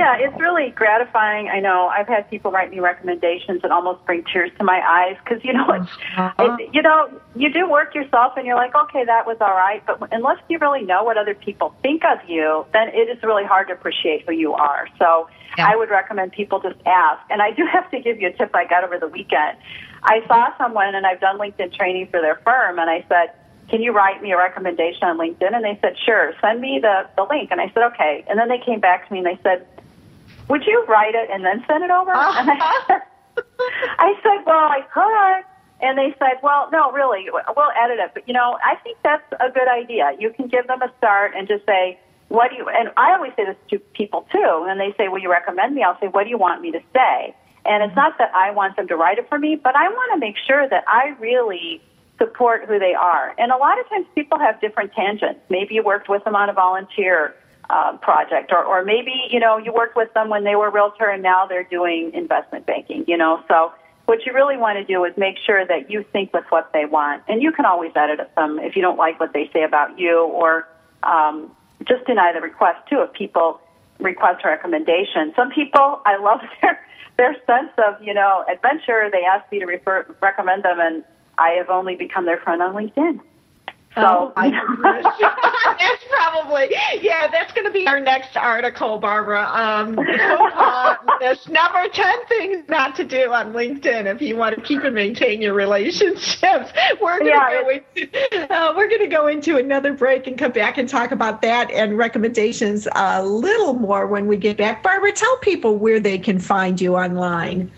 Yeah, 0.00 0.16
it's 0.18 0.40
really 0.40 0.70
gratifying. 0.70 1.48
I 1.48 1.60
know 1.60 1.88
I've 1.88 2.08
had 2.08 2.30
people 2.30 2.50
write 2.50 2.70
me 2.70 2.80
recommendations 2.80 3.60
and 3.62 3.70
almost 3.70 4.02
bring 4.06 4.24
tears 4.32 4.50
to 4.56 4.64
my 4.64 4.80
eyes 4.80 5.18
because 5.22 5.44
you 5.44 5.52
know, 5.52 5.68
it's, 5.72 5.90
uh-huh. 6.16 6.56
it, 6.58 6.70
you 6.72 6.80
know, 6.80 7.20
you 7.36 7.52
do 7.52 7.68
work 7.68 7.94
yourself 7.94 8.32
and 8.38 8.46
you're 8.46 8.56
like, 8.56 8.74
okay, 8.74 9.04
that 9.04 9.26
was 9.26 9.36
all 9.42 9.52
right, 9.52 9.84
but 9.84 10.08
unless 10.10 10.38
you 10.48 10.56
really 10.58 10.80
know 10.80 11.04
what 11.04 11.18
other 11.18 11.34
people 11.34 11.74
think 11.82 12.02
of 12.06 12.18
you, 12.26 12.64
then 12.72 12.88
it 12.88 13.14
is 13.14 13.22
really 13.22 13.44
hard 13.44 13.68
to 13.68 13.74
appreciate 13.74 14.24
who 14.26 14.32
you 14.32 14.54
are. 14.54 14.88
So 14.98 15.28
yeah. 15.58 15.68
I 15.68 15.76
would 15.76 15.90
recommend 15.90 16.32
people 16.32 16.60
just 16.60 16.80
ask. 16.86 17.20
And 17.28 17.42
I 17.42 17.50
do 17.50 17.66
have 17.70 17.90
to 17.90 18.00
give 18.00 18.22
you 18.22 18.28
a 18.28 18.32
tip 18.32 18.54
I 18.54 18.64
got 18.64 18.84
over 18.84 18.98
the 18.98 19.08
weekend. 19.08 19.58
I 20.02 20.26
saw 20.26 20.56
someone 20.56 20.94
and 20.94 21.04
I've 21.04 21.20
done 21.20 21.38
LinkedIn 21.38 21.76
training 21.76 22.08
for 22.10 22.22
their 22.22 22.40
firm, 22.42 22.78
and 22.78 22.88
I 22.88 23.04
said 23.06 23.34
can 23.70 23.80
you 23.80 23.92
write 23.92 24.20
me 24.20 24.32
a 24.32 24.36
recommendation 24.36 25.04
on 25.04 25.16
LinkedIn? 25.16 25.54
And 25.54 25.64
they 25.64 25.78
said, 25.80 25.96
sure, 26.04 26.34
send 26.40 26.60
me 26.60 26.80
the, 26.82 27.08
the 27.16 27.22
link. 27.30 27.50
And 27.52 27.60
I 27.60 27.68
said, 27.72 27.84
okay. 27.94 28.24
And 28.28 28.38
then 28.38 28.48
they 28.48 28.58
came 28.58 28.80
back 28.80 29.06
to 29.06 29.12
me 29.12 29.20
and 29.20 29.26
they 29.26 29.38
said, 29.42 29.64
would 30.50 30.66
you 30.66 30.84
write 30.88 31.14
it 31.14 31.30
and 31.30 31.44
then 31.44 31.64
send 31.66 31.84
it 31.84 31.90
over? 31.90 32.12
Uh-huh. 32.12 32.40
And 32.40 32.50
I 32.50 32.82
said, 32.86 33.00
I 33.98 34.14
said, 34.22 34.44
well, 34.44 34.68
I 34.68 34.82
could. 34.92 35.46
And 35.82 35.96
they 35.96 36.14
said, 36.18 36.42
well, 36.42 36.68
no, 36.72 36.92
really, 36.92 37.26
we'll 37.32 37.72
edit 37.82 37.98
it. 38.00 38.10
But, 38.12 38.28
you 38.28 38.34
know, 38.34 38.58
I 38.62 38.74
think 38.82 38.98
that's 39.02 39.24
a 39.40 39.50
good 39.50 39.68
idea. 39.68 40.12
You 40.18 40.30
can 40.30 40.48
give 40.48 40.66
them 40.66 40.82
a 40.82 40.92
start 40.98 41.32
and 41.34 41.48
just 41.48 41.64
say, 41.64 41.98
what 42.28 42.50
do 42.50 42.56
you, 42.56 42.68
and 42.68 42.90
I 42.96 43.12
always 43.14 43.32
say 43.34 43.44
this 43.44 43.56
to 43.70 43.78
people 43.78 44.26
too, 44.30 44.66
and 44.68 44.78
they 44.78 44.94
say, 44.96 45.08
will 45.08 45.18
you 45.18 45.30
recommend 45.30 45.74
me? 45.74 45.82
I'll 45.82 45.98
say, 45.98 46.08
what 46.08 46.24
do 46.24 46.30
you 46.30 46.38
want 46.38 46.60
me 46.60 46.70
to 46.72 46.80
say? 46.94 47.34
And 47.64 47.82
it's 47.82 47.96
not 47.96 48.18
that 48.18 48.30
I 48.34 48.50
want 48.50 48.76
them 48.76 48.88
to 48.88 48.96
write 48.96 49.18
it 49.18 49.28
for 49.28 49.38
me, 49.38 49.56
but 49.56 49.74
I 49.74 49.88
want 49.88 50.12
to 50.14 50.18
make 50.18 50.36
sure 50.46 50.68
that 50.68 50.84
I 50.86 51.16
really 51.18 51.82
support 52.18 52.66
who 52.68 52.78
they 52.78 52.94
are. 52.94 53.34
And 53.38 53.50
a 53.50 53.56
lot 53.56 53.80
of 53.80 53.88
times 53.88 54.06
people 54.14 54.38
have 54.38 54.60
different 54.60 54.92
tangents. 54.92 55.40
Maybe 55.48 55.74
you 55.74 55.82
worked 55.82 56.08
with 56.08 56.22
them 56.24 56.36
on 56.36 56.48
a 56.48 56.52
volunteer 56.52 57.34
uh, 57.70 57.96
project, 57.98 58.50
or, 58.52 58.64
or 58.64 58.84
maybe 58.84 59.12
you 59.30 59.38
know 59.38 59.56
you 59.56 59.72
worked 59.72 59.96
with 59.96 60.12
them 60.14 60.28
when 60.28 60.42
they 60.44 60.56
were 60.56 60.70
realtor 60.70 61.08
and 61.08 61.22
now 61.22 61.46
they're 61.46 61.64
doing 61.64 62.10
investment 62.14 62.66
banking. 62.66 63.04
You 63.06 63.16
know, 63.16 63.42
so 63.46 63.72
what 64.06 64.26
you 64.26 64.32
really 64.32 64.56
want 64.56 64.76
to 64.76 64.84
do 64.84 65.04
is 65.04 65.12
make 65.16 65.36
sure 65.46 65.64
that 65.64 65.88
you 65.88 66.04
think 66.12 66.32
with 66.34 66.44
what 66.48 66.72
they 66.72 66.84
want, 66.84 67.22
and 67.28 67.40
you 67.42 67.52
can 67.52 67.64
always 67.64 67.92
edit 67.94 68.18
them 68.34 68.58
if 68.58 68.74
you 68.74 68.82
don't 68.82 68.98
like 68.98 69.20
what 69.20 69.32
they 69.32 69.48
say 69.52 69.62
about 69.62 69.98
you, 69.98 70.24
or 70.24 70.66
um, 71.04 71.54
just 71.86 72.04
deny 72.06 72.32
the 72.32 72.40
request 72.40 72.78
too 72.88 73.02
if 73.02 73.12
people 73.12 73.60
request 74.00 74.42
a 74.44 74.48
recommendation. 74.48 75.32
Some 75.36 75.50
people, 75.50 76.00
I 76.04 76.16
love 76.16 76.40
their 76.62 76.80
their 77.18 77.36
sense 77.46 77.70
of 77.78 78.02
you 78.02 78.14
know 78.14 78.44
adventure. 78.52 79.08
They 79.12 79.22
ask 79.24 79.50
me 79.52 79.60
to 79.60 79.66
refer 79.66 80.12
recommend 80.20 80.64
them, 80.64 80.80
and 80.80 81.04
I 81.38 81.50
have 81.50 81.70
only 81.70 81.94
become 81.94 82.26
their 82.26 82.38
friend 82.38 82.60
on 82.62 82.74
LinkedIn. 82.74 83.20
So 83.96 84.32
oh, 84.36 84.42
that's 85.78 86.04
probably 86.08 86.68
yeah. 87.00 87.26
That's 87.26 87.52
going 87.52 87.66
to 87.66 87.72
be 87.72 87.88
our 87.88 87.98
next 87.98 88.36
article, 88.36 88.98
Barbara. 88.98 89.50
Um, 89.52 89.96
there's 91.18 91.48
never 91.48 91.88
ten 91.88 92.24
things 92.26 92.68
not 92.68 92.94
to 92.96 93.04
do 93.04 93.32
on 93.32 93.52
LinkedIn 93.52 94.06
if 94.06 94.22
you 94.22 94.36
want 94.36 94.54
to 94.54 94.62
keep 94.62 94.84
and 94.84 94.94
maintain 94.94 95.42
your 95.42 95.54
relationships. 95.54 96.70
We're 97.00 97.18
going 97.18 97.30
yeah, 97.30 97.48
to 97.48 97.62
go 97.64 97.70
into 97.96 98.52
uh, 98.54 98.74
we're 98.76 98.88
going 98.88 99.00
to 99.00 99.08
go 99.08 99.26
into 99.26 99.56
another 99.56 99.92
break 99.92 100.28
and 100.28 100.38
come 100.38 100.52
back 100.52 100.78
and 100.78 100.88
talk 100.88 101.10
about 101.10 101.42
that 101.42 101.70
and 101.72 101.98
recommendations 101.98 102.86
a 102.94 103.24
little 103.24 103.74
more 103.74 104.06
when 104.06 104.28
we 104.28 104.36
get 104.36 104.56
back. 104.56 104.84
Barbara, 104.84 105.12
tell 105.12 105.36
people 105.38 105.76
where 105.76 105.98
they 105.98 106.18
can 106.18 106.38
find 106.38 106.80
you 106.80 106.96
online. 106.96 107.70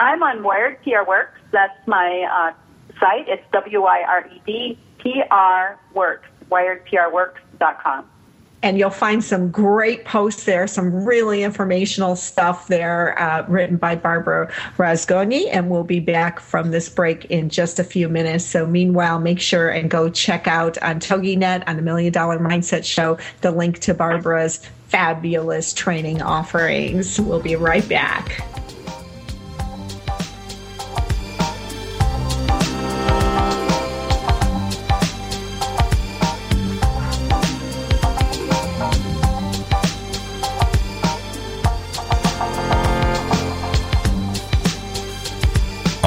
I'm 0.00 0.22
on 0.22 0.42
Wired 0.42 0.82
PR 0.82 1.06
Works. 1.06 1.38
That's 1.52 1.78
my 1.86 2.26
uh, 2.28 2.98
site. 2.98 3.28
It's 3.28 3.44
W 3.52 3.84
I 3.84 4.02
R 4.02 4.26
E 4.26 4.42
D 4.44 4.78
PR 5.04 5.78
Works, 5.94 6.28
wiredprworks.com. 6.50 8.06
And 8.62 8.78
you'll 8.78 8.88
find 8.88 9.22
some 9.22 9.50
great 9.50 10.06
posts 10.06 10.44
there, 10.44 10.66
some 10.66 11.04
really 11.04 11.42
informational 11.42 12.16
stuff 12.16 12.66
there 12.68 13.20
uh, 13.20 13.44
written 13.46 13.76
by 13.76 13.94
Barbara 13.94 14.50
Rozgonyi. 14.78 15.48
And 15.52 15.68
we'll 15.68 15.84
be 15.84 16.00
back 16.00 16.40
from 16.40 16.70
this 16.70 16.88
break 16.88 17.26
in 17.26 17.50
just 17.50 17.78
a 17.78 17.84
few 17.84 18.08
minutes. 18.08 18.46
So, 18.46 18.66
meanwhile, 18.66 19.18
make 19.18 19.38
sure 19.38 19.68
and 19.68 19.90
go 19.90 20.08
check 20.08 20.46
out 20.46 20.82
on 20.82 20.98
TogiNet 20.98 21.64
on 21.66 21.76
the 21.76 21.82
Million 21.82 22.10
Dollar 22.10 22.38
Mindset 22.38 22.86
Show 22.86 23.18
the 23.42 23.50
link 23.50 23.80
to 23.80 23.92
Barbara's 23.92 24.64
fabulous 24.88 25.74
training 25.74 26.22
offerings. 26.22 27.20
We'll 27.20 27.42
be 27.42 27.56
right 27.56 27.86
back. 27.86 28.63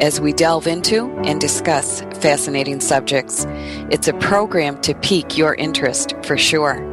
as 0.00 0.20
we 0.20 0.32
delve 0.32 0.66
into 0.66 1.10
and 1.24 1.40
discuss 1.40 2.00
fascinating 2.14 2.80
subjects. 2.80 3.46
It's 3.90 4.08
a 4.08 4.14
program 4.14 4.80
to 4.82 4.94
pique 4.94 5.38
your 5.38 5.54
interest 5.54 6.14
for 6.24 6.36
sure. 6.36 6.89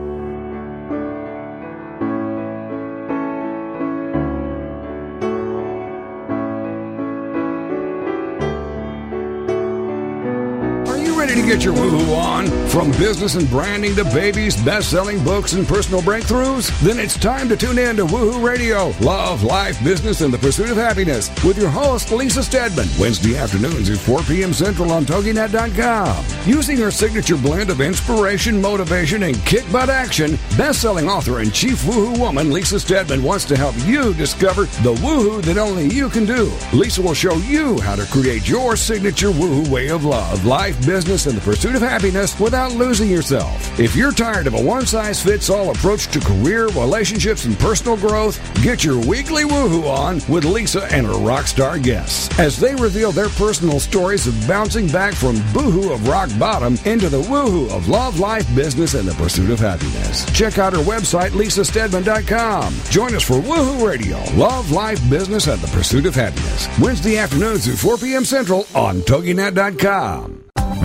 Get 11.47 11.63
your 11.63 11.75
woohoo 11.75 12.13
on? 12.13 12.47
From 12.67 12.91
business 12.91 13.35
and 13.35 13.49
branding 13.49 13.95
to 13.95 14.03
babies, 14.03 14.61
best 14.65 14.91
selling 14.91 15.23
books, 15.23 15.53
and 15.53 15.65
personal 15.65 16.01
breakthroughs? 16.01 16.77
Then 16.81 16.99
it's 16.99 17.17
time 17.17 17.47
to 17.47 17.55
tune 17.55 17.79
in 17.79 17.95
to 17.95 18.05
Woohoo 18.05 18.43
Radio 18.43 18.93
Love, 18.99 19.43
Life, 19.43 19.81
Business, 19.81 20.19
and 20.19 20.33
the 20.33 20.37
Pursuit 20.37 20.69
of 20.69 20.75
Happiness 20.75 21.29
with 21.45 21.57
your 21.57 21.69
host, 21.69 22.11
Lisa 22.11 22.43
Steadman, 22.43 22.87
Wednesday 22.99 23.37
afternoons 23.37 23.89
at 23.89 23.97
4 23.97 24.23
p.m. 24.23 24.51
Central 24.51 24.91
on 24.91 25.05
TogiNet.com. 25.05 26.25
Using 26.45 26.75
her 26.79 26.91
signature 26.91 27.37
blend 27.37 27.69
of 27.69 27.79
inspiration, 27.79 28.61
motivation, 28.61 29.23
and 29.23 29.37
kick 29.45 29.63
butt 29.71 29.89
action, 29.89 30.37
best 30.57 30.81
selling 30.81 31.07
author 31.07 31.39
and 31.39 31.53
chief 31.53 31.81
woohoo 31.83 32.19
woman 32.19 32.51
Lisa 32.51 32.77
Steadman 32.77 33.23
wants 33.23 33.45
to 33.45 33.55
help 33.55 33.73
you 33.85 34.13
discover 34.15 34.63
the 34.83 34.95
woohoo 34.95 35.41
that 35.43 35.57
only 35.57 35.87
you 35.87 36.09
can 36.09 36.25
do. 36.25 36.51
Lisa 36.73 37.01
will 37.01 37.13
show 37.13 37.35
you 37.35 37.79
how 37.79 37.95
to 37.95 38.05
create 38.07 38.49
your 38.49 38.75
signature 38.75 39.29
woohoo 39.29 39.65
way 39.69 39.87
of 39.87 40.03
love, 40.03 40.43
life, 40.43 40.77
business, 40.85 41.25
and 41.25 41.36
the 41.37 41.51
pursuit 41.51 41.75
of 41.75 41.81
happiness 41.81 42.39
without 42.39 42.71
losing 42.73 43.09
yourself. 43.09 43.79
If 43.79 43.95
you're 43.95 44.11
tired 44.11 44.47
of 44.47 44.55
a 44.55 44.61
one 44.61 44.85
size 44.85 45.21
fits 45.21 45.49
all 45.49 45.69
approach 45.69 46.07
to 46.07 46.19
career, 46.19 46.67
relationships, 46.67 47.45
and 47.45 47.57
personal 47.59 47.95
growth, 47.95 48.39
get 48.63 48.83
your 48.83 48.97
weekly 49.05 49.43
woohoo 49.43 49.85
on 49.85 50.15
with 50.31 50.45
Lisa 50.45 50.85
and 50.91 51.05
her 51.05 51.13
rock 51.13 51.45
star 51.45 51.77
guests 51.77 52.27
as 52.39 52.59
they 52.59 52.73
reveal 52.75 53.11
their 53.11 53.29
personal 53.29 53.79
stories 53.79 54.25
of 54.25 54.47
bouncing 54.47 54.87
back 54.87 55.13
from 55.13 55.35
boohoo 55.53 55.93
of 55.93 56.07
rock 56.07 56.29
bottom 56.39 56.77
into 56.85 57.09
the 57.09 57.21
woohoo 57.21 57.69
of 57.69 57.87
love, 57.87 58.19
life, 58.19 58.47
business, 58.55 58.95
and 58.95 59.07
the 59.07 59.13
pursuit 59.13 59.51
of 59.51 59.59
happiness. 59.59 60.25
Check 60.33 60.57
out 60.57 60.73
her 60.73 60.79
website, 60.79 61.31
lisasteadman.com. 61.31 62.73
Join 62.89 63.13
us 63.15 63.23
for 63.23 63.35
Woohoo 63.35 63.87
Radio, 63.87 64.17
Love, 64.35 64.71
Life, 64.71 64.99
Business, 65.09 65.47
and 65.47 65.61
the 65.61 65.67
Pursuit 65.67 66.05
of 66.05 66.15
Happiness. 66.15 66.67
Wednesday 66.79 67.17
afternoons 67.17 67.67
at 67.67 67.77
4 67.77 67.97
p.m. 67.97 68.25
Central 68.25 68.65
on 68.73 68.97
TogiNet.com. 69.01 70.46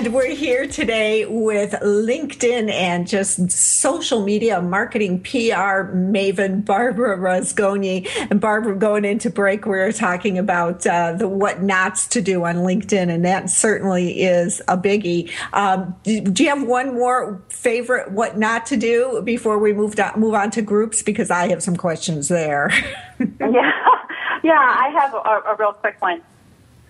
And 0.00 0.14
we're 0.14 0.34
here 0.34 0.66
today 0.66 1.26
with 1.26 1.72
LinkedIn 1.72 2.72
and 2.72 3.06
just 3.06 3.50
social 3.50 4.24
media 4.24 4.62
marketing 4.62 5.20
PR 5.20 5.92
maven 5.92 6.64
Barbara 6.64 7.18
Rozgonyi. 7.18 8.08
And 8.30 8.40
Barbara, 8.40 8.76
going 8.76 9.04
into 9.04 9.28
break, 9.28 9.66
we 9.66 9.72
were 9.72 9.92
talking 9.92 10.38
about 10.38 10.86
uh, 10.86 11.12
the 11.12 11.28
what 11.28 11.60
nots 11.60 12.06
to 12.08 12.22
do 12.22 12.46
on 12.46 12.56
LinkedIn, 12.56 13.10
and 13.10 13.26
that 13.26 13.50
certainly 13.50 14.22
is 14.22 14.62
a 14.68 14.78
biggie. 14.78 15.30
Um, 15.52 15.94
do, 16.02 16.22
do, 16.22 16.44
you 16.44 16.48
have 16.48 16.62
one 16.62 16.94
more 16.94 17.42
favorite 17.50 18.10
what 18.10 18.38
not 18.38 18.64
to 18.66 18.78
do 18.78 19.20
before 19.22 19.58
we 19.58 19.74
move 19.74 20.00
on, 20.00 20.18
move 20.18 20.32
on 20.32 20.50
to 20.52 20.62
groups? 20.62 21.02
Because 21.02 21.30
I 21.30 21.48
have 21.48 21.62
some 21.62 21.76
questions 21.76 22.28
there. 22.28 22.70
yeah, 23.18 23.26
yeah, 24.42 24.52
I 24.54 24.94
have 24.98 25.12
a, 25.12 25.18
a 25.18 25.56
real 25.58 25.74
quick 25.74 26.00
one. 26.00 26.22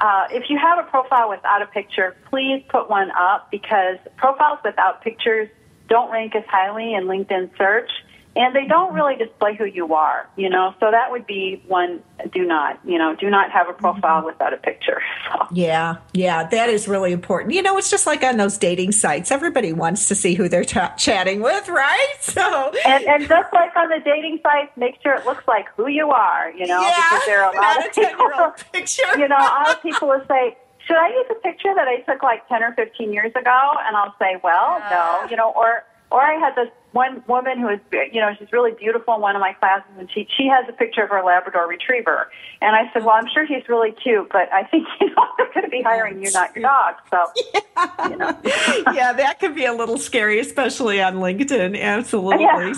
Uh, 0.00 0.26
if 0.30 0.48
you 0.48 0.58
have 0.58 0.78
a 0.78 0.88
profile 0.88 1.28
without 1.28 1.60
a 1.60 1.66
picture, 1.66 2.16
please 2.30 2.64
put 2.68 2.88
one 2.88 3.10
up 3.10 3.50
because 3.50 3.96
profiles 4.16 4.58
without 4.64 5.02
pictures 5.02 5.48
don't 5.88 6.10
rank 6.10 6.34
as 6.34 6.44
highly 6.48 6.94
in 6.94 7.04
LinkedIn 7.04 7.50
search 7.58 7.90
and 8.36 8.54
they 8.54 8.66
don't 8.66 8.94
really 8.94 9.16
display 9.16 9.56
who 9.56 9.64
you 9.64 9.92
are, 9.92 10.28
you 10.36 10.48
know. 10.48 10.74
So 10.78 10.90
that 10.90 11.10
would 11.10 11.26
be 11.26 11.62
one. 11.66 12.00
Do 12.32 12.44
not, 12.44 12.78
you 12.84 12.98
know, 12.98 13.16
do 13.16 13.28
not 13.28 13.50
have 13.50 13.68
a 13.68 13.72
profile 13.72 14.18
mm-hmm. 14.18 14.26
without 14.26 14.52
a 14.52 14.56
picture. 14.56 15.02
So. 15.30 15.46
Yeah, 15.52 15.98
yeah, 16.12 16.48
that 16.48 16.70
is 16.70 16.88
really 16.88 17.12
important. 17.12 17.54
You 17.54 17.62
know, 17.62 17.78
it's 17.78 17.90
just 17.90 18.04
like 18.04 18.24
on 18.24 18.36
those 18.36 18.58
dating 18.58 18.90
sites. 18.90 19.30
Everybody 19.30 19.72
wants 19.72 20.08
to 20.08 20.16
see 20.16 20.34
who 20.34 20.48
they're 20.48 20.64
t- 20.64 20.80
chatting 20.96 21.40
with, 21.40 21.68
right? 21.68 22.08
So, 22.20 22.72
and 22.86 23.04
and 23.04 23.28
just 23.28 23.52
like 23.52 23.74
on 23.76 23.88
the 23.88 24.00
dating 24.04 24.40
sites, 24.42 24.70
make 24.76 25.00
sure 25.02 25.14
it 25.14 25.24
looks 25.24 25.46
like 25.48 25.66
who 25.76 25.88
you 25.88 26.10
are, 26.10 26.50
you 26.50 26.66
know, 26.66 26.80
yeah, 26.80 26.94
because 26.96 27.26
there 27.26 27.44
are 27.44 27.52
a 27.52 27.56
lot 27.56 27.86
of 27.86 27.92
people. 27.92 28.30
Picture. 28.72 29.18
you 29.18 29.28
know, 29.28 29.36
a 29.36 29.38
lot 29.38 29.70
of 29.70 29.82
people 29.82 30.08
will 30.08 30.24
say. 30.28 30.56
Should 30.86 30.96
I 30.96 31.08
use 31.08 31.26
a 31.30 31.34
picture 31.34 31.72
that 31.74 31.86
I 31.86 32.00
took 32.00 32.22
like 32.22 32.48
10 32.48 32.62
or 32.64 32.72
15 32.72 33.12
years 33.12 33.30
ago? 33.36 33.60
And 33.86 33.96
I'll 33.96 34.14
say, 34.18 34.40
well, 34.42 34.80
no, 34.90 35.28
you 35.30 35.36
know, 35.36 35.52
or 35.54 35.84
or 36.10 36.20
I 36.20 36.34
had 36.34 36.54
this 36.56 36.68
one 36.92 37.22
woman 37.28 37.60
who 37.60 37.68
is, 37.68 37.78
you 38.12 38.20
know, 38.20 38.30
she's 38.38 38.52
really 38.52 38.72
beautiful 38.72 39.14
in 39.14 39.20
one 39.20 39.36
of 39.36 39.40
my 39.40 39.52
classes, 39.52 39.90
and 39.98 40.10
she 40.10 40.26
she 40.36 40.48
has 40.48 40.68
a 40.68 40.72
picture 40.72 41.02
of 41.02 41.10
her 41.10 41.22
Labrador 41.22 41.68
Retriever, 41.68 42.30
and 42.60 42.74
I 42.74 42.92
said, 42.92 43.04
well, 43.04 43.14
I'm 43.14 43.28
sure 43.32 43.46
he's 43.46 43.68
really 43.68 43.92
cute, 43.92 44.28
but 44.30 44.52
I 44.52 44.64
think 44.64 44.86
you 45.00 45.08
know 45.14 45.26
they're 45.38 45.52
going 45.52 45.64
to 45.64 45.70
be 45.70 45.82
hiring 45.82 46.22
you, 46.22 46.30
not 46.32 46.54
your 46.54 46.62
dog. 46.62 46.96
So, 47.10 47.26
yeah. 47.54 48.08
you 48.08 48.16
know, 48.16 48.38
yeah, 48.92 49.12
that 49.12 49.38
could 49.38 49.54
be 49.54 49.64
a 49.64 49.72
little 49.72 49.98
scary, 49.98 50.40
especially 50.40 51.00
on 51.00 51.16
LinkedIn. 51.16 51.80
Absolutely. 51.80 52.44
Yeah 52.50 52.72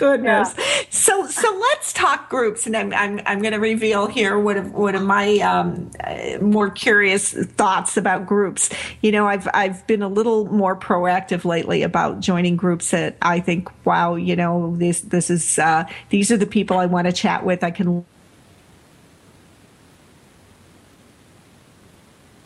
goodness. 0.00 0.54
Yeah. 0.56 0.64
So 0.88 1.26
so 1.28 1.56
let's 1.56 1.92
talk 1.92 2.30
groups, 2.30 2.66
and 2.66 2.76
I'm 2.76 2.92
I'm, 2.94 3.20
I'm 3.26 3.40
going 3.40 3.52
to 3.52 3.60
reveal 3.60 4.06
here 4.06 4.38
one 4.38 4.56
of 4.56 4.72
one 4.72 4.94
of 4.94 5.02
my 5.02 5.36
um, 5.38 5.90
uh, 6.02 6.38
more 6.40 6.70
curious 6.70 7.32
thoughts 7.32 7.96
about 7.96 8.26
groups. 8.26 8.70
You 9.02 9.12
know, 9.12 9.28
I've 9.28 9.46
I've 9.54 9.86
been 9.86 10.02
a 10.02 10.08
little 10.08 10.46
more 10.46 10.74
proactive 10.74 11.44
lately 11.44 11.82
about 11.82 12.20
joining 12.20 12.56
groups 12.56 12.90
that 12.90 13.16
I 13.22 13.40
think, 13.40 13.68
wow, 13.84 14.14
you 14.14 14.34
know, 14.34 14.74
this 14.76 15.02
this 15.02 15.30
is 15.30 15.58
uh, 15.58 15.84
these 16.08 16.32
are 16.32 16.38
the 16.38 16.46
people 16.46 16.78
I 16.78 16.86
want 16.86 17.06
to 17.06 17.12
chat 17.12 17.44
with. 17.44 17.62
I 17.62 17.70
can 17.70 18.04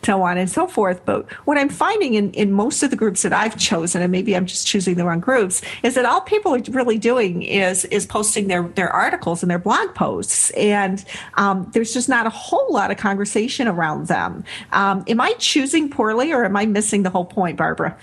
so 0.05 0.21
on 0.21 0.37
and 0.37 0.49
so 0.49 0.67
forth. 0.67 1.03
But 1.05 1.29
what 1.45 1.57
I'm 1.57 1.69
finding 1.69 2.13
in, 2.13 2.31
in 2.31 2.51
most 2.51 2.83
of 2.83 2.89
the 2.91 2.95
groups 2.95 3.23
that 3.23 3.33
I've 3.33 3.57
chosen, 3.57 4.01
and 4.01 4.11
maybe 4.11 4.35
I'm 4.35 4.45
just 4.45 4.67
choosing 4.67 4.95
the 4.95 5.05
wrong 5.05 5.19
groups, 5.19 5.61
is 5.83 5.95
that 5.95 6.05
all 6.05 6.21
people 6.21 6.53
are 6.55 6.61
really 6.69 6.97
doing 6.97 7.41
is 7.41 7.85
is 7.85 8.05
posting 8.05 8.47
their 8.47 8.63
their 8.63 8.89
articles 8.89 9.43
and 9.43 9.49
their 9.49 9.59
blog 9.59 9.93
posts, 9.95 10.51
and 10.51 11.03
um, 11.35 11.69
there's 11.73 11.93
just 11.93 12.07
not 12.09 12.25
a 12.27 12.29
whole 12.29 12.71
lot 12.71 12.91
of 12.91 12.97
conversation 12.97 13.67
around 13.67 14.07
them. 14.07 14.43
Um, 14.71 15.03
am 15.07 15.19
I 15.19 15.33
choosing 15.33 15.89
poorly, 15.89 16.31
or 16.31 16.45
am 16.45 16.55
I 16.55 16.65
missing 16.65 17.03
the 17.03 17.09
whole 17.09 17.25
point, 17.25 17.57
Barbara? 17.57 17.97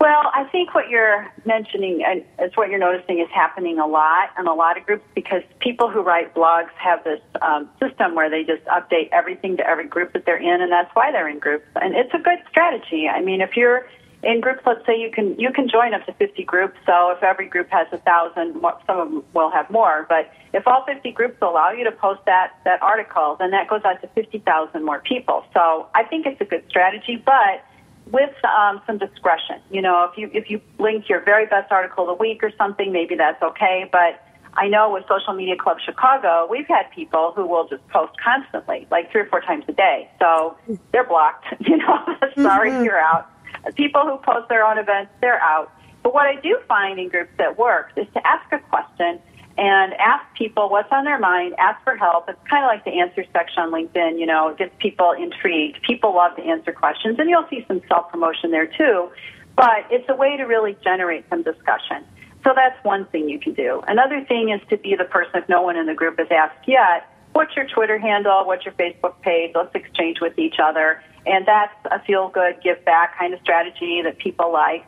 Well, 0.00 0.30
I 0.32 0.44
think 0.44 0.74
what 0.74 0.88
you're 0.88 1.30
mentioning 1.44 2.02
and 2.02 2.24
is 2.42 2.56
what 2.56 2.70
you're 2.70 2.78
noticing 2.78 3.18
is 3.20 3.28
happening 3.34 3.78
a 3.78 3.86
lot 3.86 4.30
in 4.38 4.46
a 4.46 4.54
lot 4.54 4.78
of 4.78 4.86
groups 4.86 5.04
because 5.14 5.42
people 5.58 5.90
who 5.90 6.00
write 6.00 6.34
blogs 6.34 6.70
have 6.78 7.04
this 7.04 7.20
um, 7.42 7.68
system 7.78 8.14
where 8.14 8.30
they 8.30 8.42
just 8.42 8.64
update 8.64 9.10
everything 9.12 9.58
to 9.58 9.66
every 9.68 9.86
group 9.86 10.14
that 10.14 10.24
they're 10.24 10.40
in, 10.40 10.62
and 10.62 10.72
that's 10.72 10.88
why 10.94 11.12
they're 11.12 11.28
in 11.28 11.38
groups. 11.38 11.66
And 11.82 11.94
it's 11.94 12.14
a 12.14 12.18
good 12.18 12.38
strategy. 12.48 13.08
I 13.08 13.20
mean, 13.20 13.42
if 13.42 13.58
you're 13.58 13.86
in 14.22 14.40
groups, 14.40 14.62
let's 14.64 14.84
say 14.86 14.98
you 14.98 15.10
can 15.10 15.38
you 15.38 15.52
can 15.52 15.68
join 15.68 15.92
up 15.92 16.06
to 16.06 16.14
50 16.14 16.44
groups. 16.44 16.78
So 16.86 17.10
if 17.10 17.22
every 17.22 17.46
group 17.46 17.68
has 17.68 17.86
a 17.92 17.98
thousand, 17.98 18.54
some 18.86 18.98
of 18.98 19.10
them 19.10 19.24
will 19.34 19.50
have 19.50 19.70
more. 19.70 20.06
But 20.08 20.32
if 20.54 20.66
all 20.66 20.82
50 20.86 21.10
groups 21.12 21.36
allow 21.42 21.72
you 21.72 21.84
to 21.84 21.92
post 21.92 22.20
that 22.24 22.52
that 22.64 22.82
article, 22.82 23.36
then 23.38 23.50
that 23.50 23.68
goes 23.68 23.82
out 23.84 24.00
to 24.00 24.08
50,000 24.08 24.82
more 24.82 25.00
people. 25.00 25.44
So 25.52 25.88
I 25.94 26.04
think 26.04 26.24
it's 26.24 26.40
a 26.40 26.46
good 26.46 26.64
strategy, 26.70 27.22
but 27.22 27.64
with 28.12 28.34
um, 28.44 28.80
some 28.86 28.98
discretion. 28.98 29.60
You 29.70 29.82
know, 29.82 30.08
if 30.10 30.18
you 30.18 30.30
if 30.32 30.50
you 30.50 30.60
link 30.78 31.08
your 31.08 31.20
very 31.20 31.46
best 31.46 31.70
article 31.70 32.08
of 32.08 32.18
the 32.18 32.20
week 32.20 32.42
or 32.42 32.52
something, 32.56 32.92
maybe 32.92 33.14
that's 33.14 33.42
okay. 33.42 33.88
But 33.90 34.24
I 34.54 34.68
know 34.68 34.92
with 34.92 35.04
Social 35.08 35.34
Media 35.34 35.56
Club 35.56 35.78
Chicago, 35.84 36.46
we've 36.50 36.66
had 36.66 36.90
people 36.94 37.32
who 37.34 37.46
will 37.46 37.68
just 37.68 37.86
post 37.88 38.12
constantly, 38.22 38.86
like 38.90 39.10
three 39.12 39.22
or 39.22 39.26
four 39.26 39.40
times 39.40 39.64
a 39.68 39.72
day. 39.72 40.10
So 40.18 40.56
they're 40.92 41.04
blocked. 41.04 41.46
You 41.60 41.76
know, 41.76 41.98
sorry, 42.42 42.70
mm-hmm. 42.70 42.84
you're 42.84 42.98
out. 42.98 43.30
People 43.76 44.02
who 44.02 44.16
post 44.18 44.48
their 44.48 44.64
own 44.64 44.78
events, 44.78 45.12
they're 45.20 45.40
out. 45.40 45.72
But 46.02 46.14
what 46.14 46.26
I 46.26 46.40
do 46.40 46.58
find 46.66 46.98
in 46.98 47.08
groups 47.08 47.30
that 47.38 47.58
work 47.58 47.92
is 47.96 48.06
to 48.14 48.26
ask 48.26 48.50
a 48.52 48.58
question 48.58 49.20
and 49.58 49.94
ask 49.94 50.24
people 50.34 50.68
what's 50.68 50.90
on 50.90 51.04
their 51.04 51.18
mind, 51.18 51.54
ask 51.58 51.82
for 51.84 51.96
help. 51.96 52.28
It's 52.28 52.38
kind 52.48 52.64
of 52.64 52.68
like 52.68 52.84
the 52.84 53.00
answer 53.00 53.24
section 53.32 53.62
on 53.62 53.70
LinkedIn, 53.70 54.18
you 54.18 54.26
know, 54.26 54.48
it 54.48 54.58
gets 54.58 54.74
people 54.78 55.12
intrigued. 55.12 55.82
People 55.82 56.14
love 56.14 56.36
to 56.36 56.42
answer 56.42 56.72
questions, 56.72 57.18
and 57.18 57.28
you'll 57.28 57.46
see 57.50 57.64
some 57.68 57.80
self 57.88 58.10
promotion 58.10 58.50
there 58.50 58.66
too. 58.66 59.10
But 59.56 59.86
it's 59.90 60.08
a 60.08 60.14
way 60.14 60.36
to 60.36 60.44
really 60.44 60.76
generate 60.82 61.28
some 61.28 61.42
discussion. 61.42 62.04
So 62.44 62.52
that's 62.54 62.82
one 62.84 63.04
thing 63.06 63.28
you 63.28 63.38
can 63.38 63.52
do. 63.52 63.82
Another 63.86 64.24
thing 64.24 64.50
is 64.50 64.60
to 64.70 64.78
be 64.78 64.96
the 64.96 65.04
person, 65.04 65.42
if 65.42 65.48
no 65.48 65.62
one 65.62 65.76
in 65.76 65.86
the 65.86 65.94
group 65.94 66.18
has 66.18 66.28
asked 66.30 66.66
yet, 66.66 67.12
what's 67.32 67.54
your 67.54 67.66
Twitter 67.66 67.98
handle? 67.98 68.46
What's 68.46 68.64
your 68.64 68.74
Facebook 68.74 69.20
page? 69.20 69.52
Let's 69.54 69.74
exchange 69.74 70.18
with 70.20 70.38
each 70.38 70.56
other. 70.62 71.02
And 71.26 71.46
that's 71.46 71.74
a 71.90 72.02
feel 72.04 72.28
good, 72.28 72.62
give 72.62 72.82
back 72.84 73.18
kind 73.18 73.34
of 73.34 73.40
strategy 73.40 74.00
that 74.02 74.18
people 74.18 74.52
like. 74.52 74.86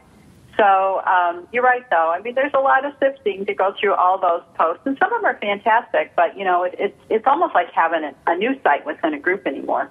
So 0.63 1.03
um, 1.05 1.49
you're 1.53 1.65
right, 1.65 1.85
though. 1.91 2.13
I 2.13 2.21
mean, 2.21 2.37
there's 2.37 2.55
a 2.55 2.61
lot 2.61 2.85
of 2.85 2.93
sifting 3.01 3.45
to 3.47 3.55
go 3.55 3.75
through 3.81 3.95
all 3.95 4.21
those 4.21 4.43
posts, 4.55 4.83
and 4.85 4.97
some 4.97 5.13
of 5.13 5.21
them 5.21 5.29
are 5.29 5.39
fantastic. 5.39 6.15
But 6.15 6.39
you 6.39 6.45
know, 6.45 6.63
it, 6.63 6.77
it's 6.79 6.99
it's 7.11 7.27
almost 7.27 7.53
like 7.53 7.73
having 7.73 8.05
a, 8.05 8.15
a 8.29 8.37
news 8.37 8.63
site 8.63 8.87
within 8.87 9.13
a 9.13 9.19
group 9.19 9.45
anymore. 9.45 9.91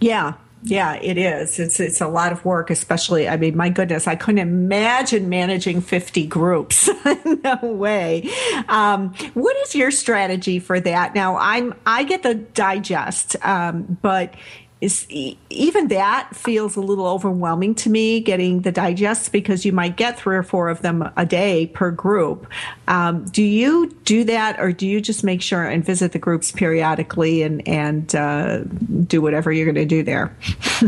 Yeah, 0.00 0.32
Yeah, 0.64 0.94
it 0.94 1.16
is. 1.16 1.60
It's 1.60 1.78
it's 1.78 2.00
a 2.00 2.08
lot 2.08 2.32
of 2.32 2.44
work, 2.44 2.70
especially. 2.70 3.28
I 3.28 3.36
mean, 3.36 3.56
my 3.56 3.68
goodness, 3.68 4.08
I 4.08 4.16
couldn't 4.16 4.40
imagine 4.40 5.28
managing 5.28 5.80
fifty 5.80 6.26
groups. 6.26 6.90
no 7.44 7.58
way. 7.62 8.28
Um, 8.68 9.14
what 9.34 9.56
is 9.58 9.76
your 9.76 9.92
strategy 9.92 10.58
for 10.58 10.80
that? 10.80 11.14
Now, 11.14 11.36
I'm 11.36 11.74
I 11.86 12.02
get 12.02 12.24
the 12.24 12.34
digest, 12.34 13.36
um, 13.42 13.98
but 14.02 14.34
is 14.80 15.06
even 15.10 15.88
that 15.88 16.34
feels 16.34 16.76
a 16.76 16.80
little 16.80 17.06
overwhelming 17.06 17.74
to 17.74 17.90
me 17.90 18.20
getting 18.20 18.60
the 18.60 18.70
digests 18.70 19.28
because 19.28 19.64
you 19.64 19.72
might 19.72 19.96
get 19.96 20.18
three 20.18 20.36
or 20.36 20.42
four 20.42 20.68
of 20.68 20.82
them 20.82 21.10
a 21.16 21.26
day 21.26 21.66
per 21.66 21.90
group. 21.90 22.46
Um, 22.86 23.24
do 23.24 23.42
you 23.42 23.90
do 24.04 24.24
that 24.24 24.60
or 24.60 24.72
do 24.72 24.86
you 24.86 25.00
just 25.00 25.24
make 25.24 25.42
sure 25.42 25.64
and 25.64 25.84
visit 25.84 26.12
the 26.12 26.18
groups 26.18 26.52
periodically 26.52 27.42
and 27.42 27.66
and 27.66 28.14
uh, 28.14 28.60
do 29.06 29.20
whatever 29.20 29.50
you're 29.50 29.66
going 29.66 29.74
to 29.74 29.84
do 29.84 30.02
there? 30.02 30.36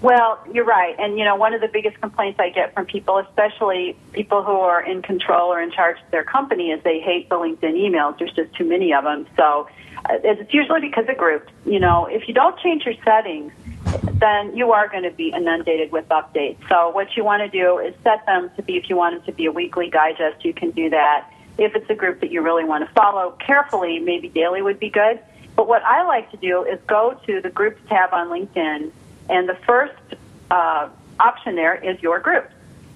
Well 0.00 0.38
you're 0.52 0.66
right. 0.66 0.94
And 0.98 1.18
you 1.18 1.24
know 1.24 1.34
one 1.36 1.54
of 1.54 1.62
the 1.62 1.68
biggest 1.68 1.98
complaints 1.98 2.38
i 2.38 2.50
get 2.50 2.74
from 2.74 2.84
people 2.84 3.16
especially 3.18 3.96
people 4.12 4.42
who 4.42 4.52
are 4.52 4.82
in 4.82 5.00
control 5.00 5.50
or 5.50 5.62
in 5.62 5.70
charge 5.70 5.96
of 6.04 6.10
their 6.10 6.24
company 6.24 6.70
is 6.70 6.82
they 6.82 7.00
hate 7.00 7.30
the 7.30 7.36
linkedin 7.36 7.74
emails. 7.74 8.18
There's 8.18 8.32
just 8.32 8.54
too 8.54 8.64
many 8.64 8.92
of 8.92 9.04
them. 9.04 9.26
So 9.34 9.66
it's 10.10 10.52
usually 10.52 10.80
because 10.80 11.08
of 11.08 11.16
groups. 11.16 11.50
You 11.64 11.80
know, 11.80 12.06
if 12.06 12.28
you 12.28 12.34
don't 12.34 12.58
change 12.58 12.84
your 12.84 12.94
settings, 13.04 13.52
then 14.20 14.56
you 14.56 14.72
are 14.72 14.88
going 14.88 15.02
to 15.04 15.10
be 15.10 15.28
inundated 15.28 15.92
with 15.92 16.08
updates. 16.08 16.58
So 16.68 16.90
what 16.90 17.16
you 17.16 17.24
want 17.24 17.42
to 17.42 17.48
do 17.48 17.78
is 17.78 17.94
set 18.02 18.24
them 18.26 18.50
to 18.56 18.62
be, 18.62 18.76
if 18.76 18.88
you 18.88 18.96
want 18.96 19.16
it 19.16 19.24
to 19.26 19.32
be 19.32 19.46
a 19.46 19.52
weekly 19.52 19.90
digest, 19.90 20.44
you 20.44 20.52
can 20.52 20.70
do 20.70 20.90
that. 20.90 21.30
If 21.58 21.74
it's 21.76 21.88
a 21.88 21.94
group 21.94 22.20
that 22.20 22.30
you 22.30 22.42
really 22.42 22.64
want 22.64 22.86
to 22.86 22.92
follow 22.94 23.32
carefully, 23.32 23.98
maybe 23.98 24.28
daily 24.28 24.62
would 24.62 24.80
be 24.80 24.90
good. 24.90 25.20
But 25.56 25.68
what 25.68 25.82
I 25.84 26.02
like 26.04 26.30
to 26.32 26.36
do 26.36 26.64
is 26.64 26.80
go 26.86 27.18
to 27.26 27.40
the 27.40 27.50
groups 27.50 27.80
tab 27.88 28.12
on 28.12 28.28
LinkedIn, 28.28 28.90
and 29.28 29.48
the 29.48 29.56
first 29.66 29.94
uh, 30.50 30.88
option 31.20 31.54
there 31.54 31.76
is 31.76 32.02
your 32.02 32.18
group. 32.18 32.50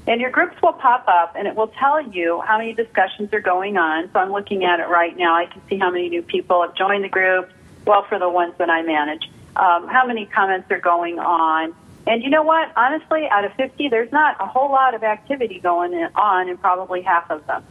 And 0.09 0.23
your 0.23 0.31
groups 0.31 0.57
will 0.63 0.73
pop 0.73 1.07
up 1.07 1.35
and 1.37 1.47
it 1.47 1.55
will 1.55 1.69
tell 1.69 2.01
you 2.01 2.41
how 2.41 2.57
many 2.57 2.73
discussions 2.73 3.31
are 3.35 3.41
going 3.41 3.77
on. 3.77 4.11
So 4.11 4.19
I'm 4.19 4.33
looking 4.33 4.65
at 4.65 4.81
it 4.81 4.89
right 4.89 5.15
now. 5.15 5.35
I 5.35 5.45
can 5.45 5.61
see 5.69 5.77
how 5.77 5.91
many 5.91 6.09
new 6.09 6.23
people 6.23 6.63
have 6.63 6.75
joined 6.75 7.05
the 7.05 7.11
group. 7.11 7.51
Well, 7.87 8.05
for 8.09 8.19
the 8.19 8.29
ones 8.29 8.55
that 8.57 8.71
I 8.71 8.81
manage, 8.81 9.31
um, 9.55 9.87
how 9.87 10.07
many 10.07 10.25
comments 10.25 10.71
are 10.71 10.81
going 10.81 11.19
on. 11.19 11.75
And 12.07 12.23
you 12.23 12.31
know 12.31 12.43
what? 12.43 12.73
Honestly, 12.75 13.29
out 13.31 13.45
of 13.45 13.53
50, 13.53 13.89
there's 13.91 14.11
not 14.11 14.37
a 14.41 14.47
whole 14.47 14.71
lot 14.71 14.95
of 14.95 15.03
activity 15.03 15.61
going 15.61 15.93
on 16.15 16.49
in 16.49 16.57
probably 16.57 17.03
half 17.03 17.31
of 17.31 17.47
them. 17.47 17.63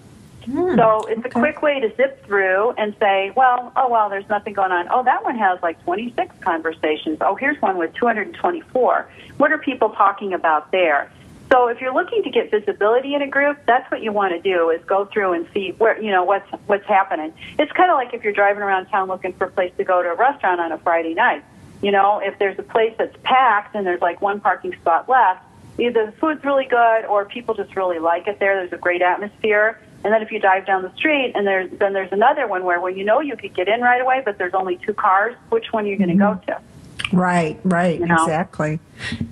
Hmm, 0.45 0.75
so 0.75 1.07
it's 1.09 1.19
okay. 1.19 1.29
a 1.29 1.31
quick 1.31 1.63
way 1.63 1.79
to 1.79 1.93
zip 1.95 2.23
through 2.23 2.71
and 2.77 2.95
say, 2.99 3.31
well, 3.35 3.73
oh, 3.75 3.89
well, 3.89 4.09
there's 4.09 4.29
nothing 4.29 4.53
going 4.53 4.71
on. 4.71 4.87
Oh, 4.91 5.03
that 5.03 5.23
one 5.23 5.37
has 5.37 5.59
like 5.63 5.83
26 5.83 6.35
conversations. 6.41 7.17
Oh, 7.21 7.33
here's 7.33 7.59
one 7.63 7.77
with 7.77 7.93
224. 7.95 9.09
What 9.37 9.51
are 9.51 9.57
people 9.57 9.89
talking 9.89 10.33
about 10.33 10.71
there? 10.71 11.11
So 11.49 11.67
if 11.67 11.79
you're 11.79 11.93
looking 11.93 12.23
to 12.23 12.29
get 12.29 12.51
visibility 12.51 13.15
in 13.15 13.21
a 13.21 13.27
group, 13.27 13.57
that's 13.65 13.89
what 13.89 14.01
you 14.01 14.11
want 14.11 14.33
to 14.33 14.41
do 14.41 14.69
is 14.69 14.83
go 14.85 15.05
through 15.05 15.33
and 15.33 15.47
see 15.53 15.71
where 15.77 16.01
you 16.01 16.11
know 16.11 16.23
what's 16.23 16.49
what's 16.65 16.85
happening. 16.85 17.33
It's 17.57 17.71
kind 17.71 17.89
of 17.89 17.95
like 17.95 18.13
if 18.13 18.23
you're 18.23 18.33
driving 18.33 18.63
around 18.63 18.87
town 18.87 19.07
looking 19.07 19.33
for 19.33 19.45
a 19.45 19.51
place 19.51 19.71
to 19.77 19.83
go 19.83 20.03
to 20.03 20.09
a 20.09 20.15
restaurant 20.15 20.59
on 20.59 20.71
a 20.71 20.77
Friday 20.79 21.13
night. 21.13 21.43
You 21.81 21.91
know, 21.91 22.19
if 22.19 22.37
there's 22.39 22.57
a 22.59 22.63
place 22.63 22.93
that's 22.97 23.15
packed 23.23 23.75
and 23.75 23.85
there's 23.85 24.01
like 24.01 24.21
one 24.21 24.41
parking 24.41 24.73
spot 24.73 25.07
left, 25.07 25.43
either 25.79 26.07
the 26.07 26.11
food's 26.13 26.43
really 26.43 26.65
good 26.65 27.05
or 27.05 27.25
people 27.25 27.53
just 27.53 27.75
really 27.75 27.99
like 27.99 28.27
it 28.27 28.39
there. 28.39 28.55
There's 28.55 28.73
a 28.73 28.81
great 28.81 29.01
atmosphere. 29.01 29.79
And 30.03 30.13
then 30.13 30.21
if 30.21 30.31
you 30.31 30.39
dive 30.39 30.65
down 30.65 30.83
the 30.83 30.93
street 30.95 31.33
and 31.35 31.45
there's 31.45 31.69
then 31.79 31.93
there's 31.93 32.11
another 32.11 32.47
one 32.47 32.63
where 32.63 32.81
when 32.81 32.97
you 32.97 33.05
know 33.05 33.21
you 33.21 33.37
could 33.37 33.55
get 33.55 33.67
in 33.67 33.81
right 33.81 34.01
away, 34.01 34.21
but 34.25 34.37
there's 34.37 34.53
only 34.53 34.77
two 34.85 34.93
cars, 34.93 35.35
which 35.49 35.71
one 35.71 35.85
are 35.85 35.87
you 35.87 35.97
going 35.97 36.09
to 36.09 36.15
go 36.15 36.39
to? 36.47 36.61
Right, 37.13 37.59
right, 37.63 37.99
you 37.99 38.05
know? 38.05 38.15
exactly. 38.15 38.79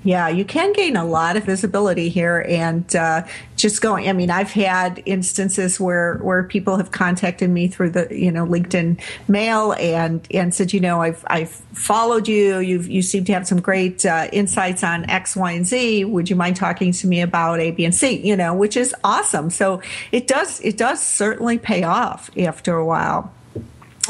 Yeah, 0.04 0.30
you 0.30 0.46
can 0.46 0.72
gain 0.74 0.96
a 0.96 1.04
lot 1.04 1.36
of 1.36 1.44
visibility 1.44 2.08
here, 2.10 2.46
and 2.48 2.96
uh, 2.96 3.24
just 3.56 3.82
going. 3.82 4.08
I 4.08 4.14
mean, 4.14 4.30
I've 4.30 4.52
had 4.52 5.02
instances 5.06 5.80
where 5.80 6.18
where 6.18 6.44
people 6.44 6.78
have 6.78 6.92
contacted 6.92 7.50
me 7.50 7.68
through 7.68 7.90
the 7.90 8.08
you 8.12 8.32
know 8.32 8.46
LinkedIn 8.46 9.02
mail 9.28 9.74
and 9.74 10.26
and 10.32 10.54
said, 10.54 10.72
you 10.72 10.80
know, 10.80 11.02
I've 11.02 11.26
I've 11.28 11.50
followed 11.50 12.28
you. 12.28 12.60
You 12.60 12.82
you 12.82 13.02
seem 13.02 13.26
to 13.26 13.34
have 13.34 13.48
some 13.48 13.60
great 13.60 14.06
uh, 14.06 14.28
insights 14.32 14.84
on 14.84 15.10
X, 15.10 15.36
Y, 15.36 15.52
and 15.52 15.66
Z. 15.66 16.06
Would 16.06 16.30
you 16.30 16.36
mind 16.36 16.56
talking 16.56 16.92
to 16.92 17.08
me 17.08 17.22
about 17.22 17.60
A, 17.60 17.72
B, 17.72 17.84
and 17.84 17.96
C? 17.96 18.16
You 18.26 18.38
know, 18.38 18.54
which 18.54 18.78
is 18.78 18.94
awesome. 19.04 19.50
So 19.50 19.82
it 20.12 20.28
does 20.28 20.62
it 20.62 20.78
does 20.78 21.02
certainly 21.02 21.58
pay 21.58 21.84
off 21.84 22.30
after 22.38 22.76
a 22.76 22.86
while. 22.86 23.34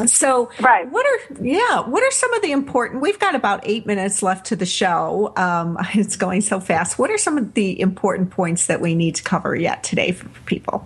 So, 0.06 0.50
right. 0.60 0.90
what 0.92 1.06
are 1.06 1.42
yeah? 1.42 1.80
What 1.82 2.04
are 2.04 2.12
some 2.12 2.34
of 2.34 2.42
the 2.42 2.52
important? 2.52 3.02
We've 3.02 3.20
got 3.20 3.34
about 3.34 3.62
eight 3.64 3.86
minutes 3.86 4.22
left 4.22 4.48
to 4.48 4.56
the 4.56 4.66
show. 4.66 5.32
Um, 5.38 5.78
it's 5.94 6.16
going 6.16 6.42
so 6.42 6.60
fast. 6.60 7.00
What 7.00 7.10
are 7.10 7.18
some 7.18 7.38
of 7.38 7.54
the 7.54 7.80
important 7.80 8.30
points 8.30 8.68
that 8.68 8.82
we 8.82 8.94
need 8.94 9.16
to 9.16 9.24
cover 9.24 9.56
yet 9.56 9.84
today 9.84 10.12
for 10.12 10.28
people? 10.42 10.86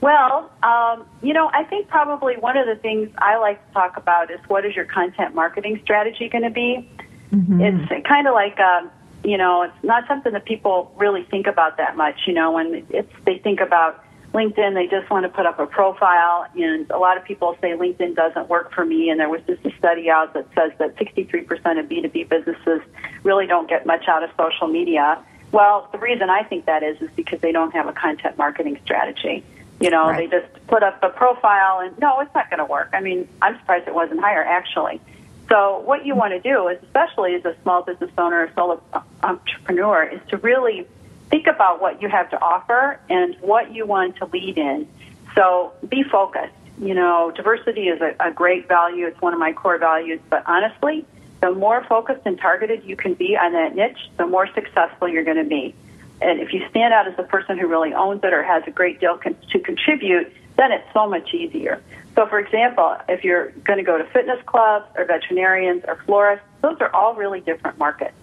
Well, 0.00 0.50
um, 0.62 1.06
you 1.22 1.32
know, 1.32 1.50
I 1.54 1.64
think 1.64 1.88
probably 1.88 2.36
one 2.36 2.58
of 2.58 2.66
the 2.66 2.76
things 2.76 3.08
I 3.16 3.38
like 3.38 3.66
to 3.68 3.72
talk 3.72 3.96
about 3.96 4.30
is 4.30 4.38
what 4.48 4.66
is 4.66 4.76
your 4.76 4.84
content 4.84 5.34
marketing 5.34 5.80
strategy 5.82 6.28
going 6.28 6.44
to 6.44 6.50
be? 6.50 6.86
Mm-hmm. 7.32 7.60
It's 7.62 8.06
kind 8.06 8.28
of 8.28 8.34
like, 8.34 8.60
uh, 8.60 8.82
you 9.24 9.38
know, 9.38 9.62
it's 9.62 9.82
not 9.82 10.06
something 10.06 10.32
that 10.32 10.44
people 10.44 10.92
really 10.98 11.24
think 11.24 11.46
about 11.46 11.78
that 11.78 11.96
much. 11.96 12.26
You 12.26 12.34
know, 12.34 12.52
when 12.52 12.86
it's 12.90 13.10
they 13.24 13.38
think 13.38 13.60
about 13.60 14.03
LinkedIn, 14.34 14.74
they 14.74 14.88
just 14.88 15.08
want 15.10 15.22
to 15.22 15.28
put 15.28 15.46
up 15.46 15.60
a 15.60 15.66
profile, 15.66 16.46
and 16.56 16.90
a 16.90 16.98
lot 16.98 17.16
of 17.16 17.24
people 17.24 17.56
say 17.60 17.70
LinkedIn 17.70 18.16
doesn't 18.16 18.48
work 18.48 18.72
for 18.72 18.84
me. 18.84 19.08
And 19.08 19.20
there 19.20 19.28
was 19.28 19.40
just 19.46 19.64
a 19.64 19.70
study 19.78 20.10
out 20.10 20.34
that 20.34 20.46
says 20.56 20.72
that 20.78 20.96
63% 20.96 21.46
of 21.78 21.86
B2B 21.86 22.28
businesses 22.28 22.80
really 23.22 23.46
don't 23.46 23.68
get 23.68 23.86
much 23.86 24.08
out 24.08 24.24
of 24.24 24.30
social 24.36 24.66
media. 24.66 25.24
Well, 25.52 25.88
the 25.92 25.98
reason 25.98 26.30
I 26.30 26.42
think 26.42 26.66
that 26.66 26.82
is 26.82 27.00
is 27.00 27.10
because 27.14 27.40
they 27.40 27.52
don't 27.52 27.72
have 27.74 27.86
a 27.86 27.92
content 27.92 28.36
marketing 28.36 28.78
strategy. 28.84 29.44
You 29.80 29.90
know, 29.90 30.08
right. 30.08 30.28
they 30.28 30.40
just 30.40 30.66
put 30.66 30.82
up 30.82 31.00
a 31.02 31.10
profile, 31.10 31.78
and 31.78 31.96
no, 31.98 32.18
it's 32.20 32.34
not 32.34 32.50
going 32.50 32.58
to 32.58 32.64
work. 32.64 32.90
I 32.92 33.00
mean, 33.00 33.28
I'm 33.40 33.56
surprised 33.60 33.86
it 33.86 33.94
wasn't 33.94 34.20
higher 34.20 34.42
actually. 34.42 35.00
So, 35.48 35.80
what 35.80 36.06
you 36.06 36.16
want 36.16 36.32
to 36.32 36.40
do 36.40 36.68
is, 36.68 36.82
especially 36.82 37.34
as 37.34 37.44
a 37.44 37.54
small 37.62 37.82
business 37.82 38.10
owner 38.18 38.46
or 38.46 38.50
solo 38.54 38.82
entrepreneur, 39.22 40.04
is 40.04 40.20
to 40.30 40.38
really 40.38 40.86
think 41.30 41.46
about 41.46 41.80
what 41.80 42.02
you 42.02 42.08
have 42.08 42.30
to 42.30 42.40
offer 42.40 42.98
and 43.08 43.36
what 43.40 43.74
you 43.74 43.86
want 43.86 44.16
to 44.16 44.26
lead 44.26 44.58
in. 44.58 44.88
So 45.34 45.72
be 45.88 46.02
focused. 46.02 46.54
You 46.78 46.94
know, 46.94 47.32
diversity 47.34 47.88
is 47.88 48.00
a, 48.00 48.14
a 48.20 48.32
great 48.32 48.68
value. 48.68 49.06
It's 49.06 49.20
one 49.20 49.32
of 49.32 49.38
my 49.38 49.52
core 49.52 49.78
values. 49.78 50.20
But 50.28 50.42
honestly, 50.46 51.04
the 51.40 51.52
more 51.52 51.84
focused 51.84 52.22
and 52.24 52.38
targeted 52.38 52.84
you 52.84 52.96
can 52.96 53.14
be 53.14 53.36
on 53.36 53.52
that 53.52 53.74
niche, 53.74 54.10
the 54.16 54.26
more 54.26 54.48
successful 54.54 55.08
you're 55.08 55.24
going 55.24 55.36
to 55.36 55.44
be. 55.44 55.74
And 56.20 56.40
if 56.40 56.52
you 56.52 56.66
stand 56.70 56.94
out 56.94 57.06
as 57.06 57.16
the 57.16 57.22
person 57.22 57.58
who 57.58 57.66
really 57.66 57.92
owns 57.92 58.22
it 58.24 58.32
or 58.32 58.42
has 58.42 58.62
a 58.66 58.70
great 58.70 59.00
deal 59.00 59.18
con- 59.18 59.36
to 59.50 59.58
contribute, 59.58 60.32
then 60.56 60.72
it's 60.72 60.86
so 60.92 61.08
much 61.08 61.34
easier. 61.34 61.82
So, 62.14 62.26
for 62.26 62.38
example, 62.38 62.96
if 63.08 63.24
you're 63.24 63.50
going 63.50 63.78
to 63.78 63.82
go 63.84 63.98
to 63.98 64.04
fitness 64.04 64.40
clubs 64.46 64.86
or 64.96 65.04
veterinarians 65.04 65.84
or 65.86 65.96
florists, 66.06 66.46
those 66.62 66.76
are 66.80 66.94
all 66.94 67.14
really 67.14 67.40
different 67.40 67.76
markets. 67.78 68.14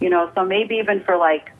You 0.00 0.10
know, 0.10 0.30
so 0.34 0.44
maybe 0.44 0.76
even 0.76 1.02
for 1.02 1.16
like 1.16 1.50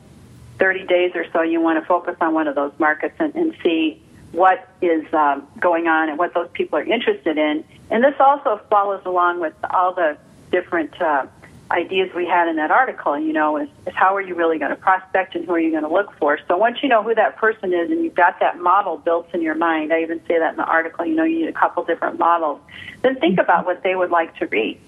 30 0.59 0.85
days 0.85 1.11
or 1.15 1.25
so, 1.31 1.41
you 1.41 1.61
want 1.61 1.81
to 1.81 1.85
focus 1.87 2.15
on 2.21 2.33
one 2.33 2.47
of 2.47 2.55
those 2.55 2.73
markets 2.79 3.15
and, 3.19 3.33
and 3.35 3.55
see 3.63 4.01
what 4.31 4.69
is 4.81 5.11
um, 5.13 5.47
going 5.59 5.87
on 5.87 6.09
and 6.09 6.17
what 6.17 6.33
those 6.33 6.49
people 6.53 6.77
are 6.77 6.83
interested 6.83 7.37
in. 7.37 7.63
And 7.89 8.03
this 8.03 8.15
also 8.19 8.61
follows 8.69 9.01
along 9.05 9.39
with 9.39 9.53
all 9.71 9.93
the 9.93 10.17
different 10.51 10.99
uh, 11.01 11.25
ideas 11.71 12.09
we 12.15 12.25
had 12.25 12.47
in 12.47 12.55
that 12.57 12.71
article, 12.71 13.17
you 13.17 13.33
know, 13.33 13.57
is, 13.57 13.69
is 13.85 13.93
how 13.95 14.15
are 14.15 14.21
you 14.21 14.35
really 14.35 14.57
going 14.57 14.71
to 14.71 14.77
prospect 14.77 15.35
and 15.35 15.45
who 15.45 15.53
are 15.53 15.59
you 15.59 15.71
going 15.71 15.83
to 15.83 15.89
look 15.89 16.11
for. 16.17 16.39
So 16.47 16.57
once 16.57 16.79
you 16.81 16.89
know 16.89 17.03
who 17.03 17.13
that 17.15 17.37
person 17.37 17.73
is 17.73 17.91
and 17.91 18.03
you've 18.03 18.15
got 18.15 18.39
that 18.39 18.59
model 18.59 18.97
built 18.97 19.33
in 19.33 19.41
your 19.41 19.55
mind, 19.55 19.93
I 19.93 20.01
even 20.01 20.19
say 20.27 20.39
that 20.39 20.51
in 20.51 20.57
the 20.57 20.65
article, 20.65 21.05
you 21.05 21.15
know, 21.15 21.23
you 21.23 21.39
need 21.39 21.49
a 21.49 21.53
couple 21.53 21.83
different 21.83 22.17
models, 22.17 22.59
then 23.01 23.19
think 23.19 23.39
about 23.39 23.65
what 23.65 23.83
they 23.83 23.95
would 23.95 24.09
like 24.09 24.35
to 24.37 24.47
read. 24.47 24.79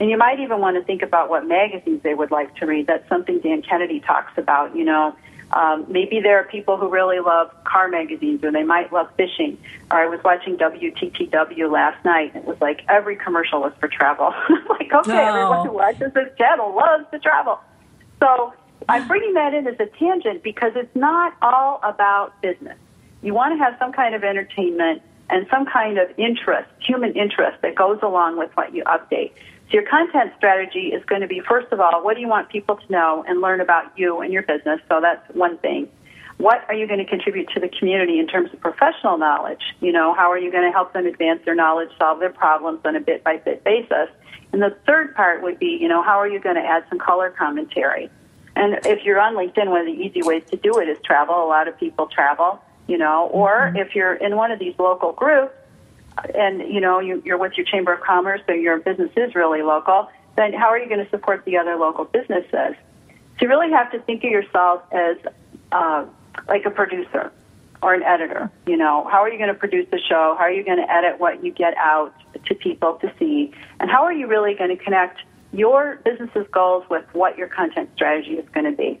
And 0.00 0.10
you 0.10 0.16
might 0.16 0.40
even 0.40 0.60
want 0.60 0.76
to 0.76 0.84
think 0.84 1.02
about 1.02 1.28
what 1.28 1.46
magazines 1.46 2.02
they 2.02 2.14
would 2.14 2.30
like 2.30 2.54
to 2.56 2.66
read. 2.66 2.86
That's 2.86 3.08
something 3.08 3.40
Dan 3.40 3.62
Kennedy 3.62 4.00
talks 4.00 4.32
about. 4.36 4.76
You 4.76 4.84
know, 4.84 5.16
um, 5.52 5.86
maybe 5.88 6.20
there 6.20 6.38
are 6.38 6.44
people 6.44 6.76
who 6.76 6.88
really 6.88 7.18
love 7.20 7.50
car 7.64 7.88
magazines, 7.88 8.44
or 8.44 8.52
they 8.52 8.62
might 8.62 8.92
love 8.92 9.08
fishing. 9.16 9.58
Or 9.90 9.98
I 9.98 10.06
was 10.06 10.20
watching 10.22 10.56
WTTW 10.56 11.70
last 11.70 12.04
night, 12.04 12.34
and 12.34 12.44
it 12.44 12.48
was 12.48 12.60
like 12.60 12.82
every 12.88 13.16
commercial 13.16 13.60
was 13.60 13.72
for 13.80 13.88
travel. 13.88 14.32
like, 14.68 14.92
okay, 14.92 15.12
oh. 15.12 15.34
everyone 15.34 15.66
who 15.66 15.72
watches 15.72 16.12
this 16.14 16.28
channel 16.38 16.74
loves 16.74 17.04
to 17.10 17.18
travel. 17.18 17.58
So 18.20 18.52
I'm 18.88 19.08
bringing 19.08 19.34
that 19.34 19.54
in 19.54 19.66
as 19.66 19.80
a 19.80 19.86
tangent 19.86 20.42
because 20.42 20.72
it's 20.76 20.94
not 20.94 21.34
all 21.42 21.80
about 21.82 22.40
business. 22.40 22.76
You 23.22 23.34
want 23.34 23.58
to 23.58 23.64
have 23.64 23.76
some 23.78 23.92
kind 23.92 24.14
of 24.14 24.22
entertainment 24.22 25.02
and 25.30 25.46
some 25.50 25.66
kind 25.66 25.98
of 25.98 26.08
interest, 26.16 26.68
human 26.80 27.14
interest 27.14 27.60
that 27.62 27.74
goes 27.74 27.98
along 28.02 28.38
with 28.38 28.50
what 28.54 28.74
you 28.74 28.84
update. 28.84 29.32
So 29.68 29.74
your 29.74 29.86
content 29.88 30.32
strategy 30.36 30.92
is 30.94 31.04
going 31.04 31.20
to 31.20 31.26
be, 31.26 31.40
first 31.40 31.70
of 31.72 31.80
all, 31.80 32.02
what 32.02 32.14
do 32.14 32.20
you 32.22 32.28
want 32.28 32.48
people 32.48 32.76
to 32.76 32.92
know 32.92 33.24
and 33.28 33.40
learn 33.42 33.60
about 33.60 33.98
you 33.98 34.20
and 34.20 34.32
your 34.32 34.42
business? 34.42 34.80
So 34.88 35.00
that's 35.00 35.22
one 35.34 35.58
thing. 35.58 35.88
what 36.38 36.64
are 36.68 36.74
you 36.74 36.86
going 36.86 37.00
to 37.00 37.04
contribute 37.04 37.48
to 37.50 37.60
the 37.60 37.68
community 37.68 38.18
in 38.18 38.26
terms 38.26 38.52
of 38.52 38.60
professional 38.60 39.18
knowledge? 39.18 39.60
You 39.80 39.92
know, 39.92 40.14
how 40.14 40.30
are 40.30 40.38
you 40.38 40.50
going 40.50 40.64
to 40.64 40.72
help 40.72 40.92
them 40.92 41.04
advance 41.04 41.44
their 41.44 41.54
knowledge, 41.54 41.90
solve 41.98 42.20
their 42.20 42.30
problems 42.30 42.80
on 42.84 42.96
a 42.96 43.00
bit 43.00 43.24
by 43.24 43.36
bit 43.38 43.64
basis? 43.64 44.08
And 44.52 44.62
the 44.62 44.76
third 44.86 45.14
part 45.14 45.42
would 45.42 45.58
be, 45.58 45.76
you 45.80 45.88
know, 45.88 46.02
how 46.02 46.18
are 46.18 46.28
you 46.28 46.40
going 46.40 46.54
to 46.54 46.62
add 46.62 46.84
some 46.88 46.98
color 46.98 47.30
commentary? 47.36 48.08
And 48.56 48.78
if 48.86 49.04
you're 49.04 49.20
on 49.20 49.34
LinkedIn, 49.34 49.68
one 49.68 49.80
of 49.80 49.86
the 49.86 50.00
easy 50.00 50.22
ways 50.22 50.44
to 50.50 50.56
do 50.56 50.78
it 50.78 50.88
is 50.88 50.98
travel. 51.04 51.44
A 51.44 51.46
lot 51.46 51.68
of 51.68 51.78
people 51.78 52.06
travel, 52.06 52.60
you 52.86 52.98
know, 52.98 53.28
or 53.32 53.50
mm-hmm. 53.50 53.76
if 53.76 53.94
you're 53.94 54.14
in 54.14 54.36
one 54.36 54.52
of 54.52 54.58
these 54.58 54.74
local 54.78 55.12
groups 55.12 55.54
and, 56.34 56.60
you 56.72 56.80
know, 56.80 57.00
you, 57.00 57.22
you're 57.24 57.38
with 57.38 57.52
your 57.56 57.66
Chamber 57.66 57.92
of 57.92 58.00
Commerce 58.00 58.40
or 58.48 58.54
your 58.54 58.78
business 58.78 59.10
is 59.16 59.34
really 59.34 59.62
local, 59.62 60.08
then 60.36 60.52
how 60.52 60.68
are 60.68 60.78
you 60.78 60.88
going 60.88 61.04
to 61.04 61.10
support 61.10 61.44
the 61.44 61.56
other 61.56 61.76
local 61.76 62.04
businesses? 62.04 62.74
So 63.08 63.42
you 63.42 63.48
really 63.48 63.70
have 63.70 63.90
to 63.92 64.00
think 64.00 64.24
of 64.24 64.30
yourself 64.30 64.82
as 64.92 65.16
uh, 65.72 66.04
like 66.48 66.64
a 66.64 66.70
producer 66.70 67.32
or 67.82 67.94
an 67.94 68.02
editor. 68.02 68.50
You 68.66 68.76
know, 68.76 69.06
how 69.10 69.22
are 69.22 69.30
you 69.30 69.38
going 69.38 69.52
to 69.52 69.58
produce 69.58 69.86
the 69.90 70.00
show? 70.00 70.34
How 70.38 70.44
are 70.44 70.52
you 70.52 70.64
going 70.64 70.78
to 70.78 70.92
edit 70.92 71.20
what 71.20 71.44
you 71.44 71.52
get 71.52 71.74
out 71.76 72.12
to 72.46 72.54
people 72.54 72.94
to 72.94 73.12
see? 73.18 73.52
And 73.80 73.90
how 73.90 74.02
are 74.02 74.12
you 74.12 74.26
really 74.26 74.54
going 74.54 74.76
to 74.76 74.82
connect 74.82 75.20
your 75.52 76.00
business's 76.04 76.46
goals 76.50 76.84
with 76.90 77.04
what 77.12 77.38
your 77.38 77.48
content 77.48 77.90
strategy 77.94 78.32
is 78.32 78.48
going 78.50 78.70
to 78.70 78.76
be? 78.76 79.00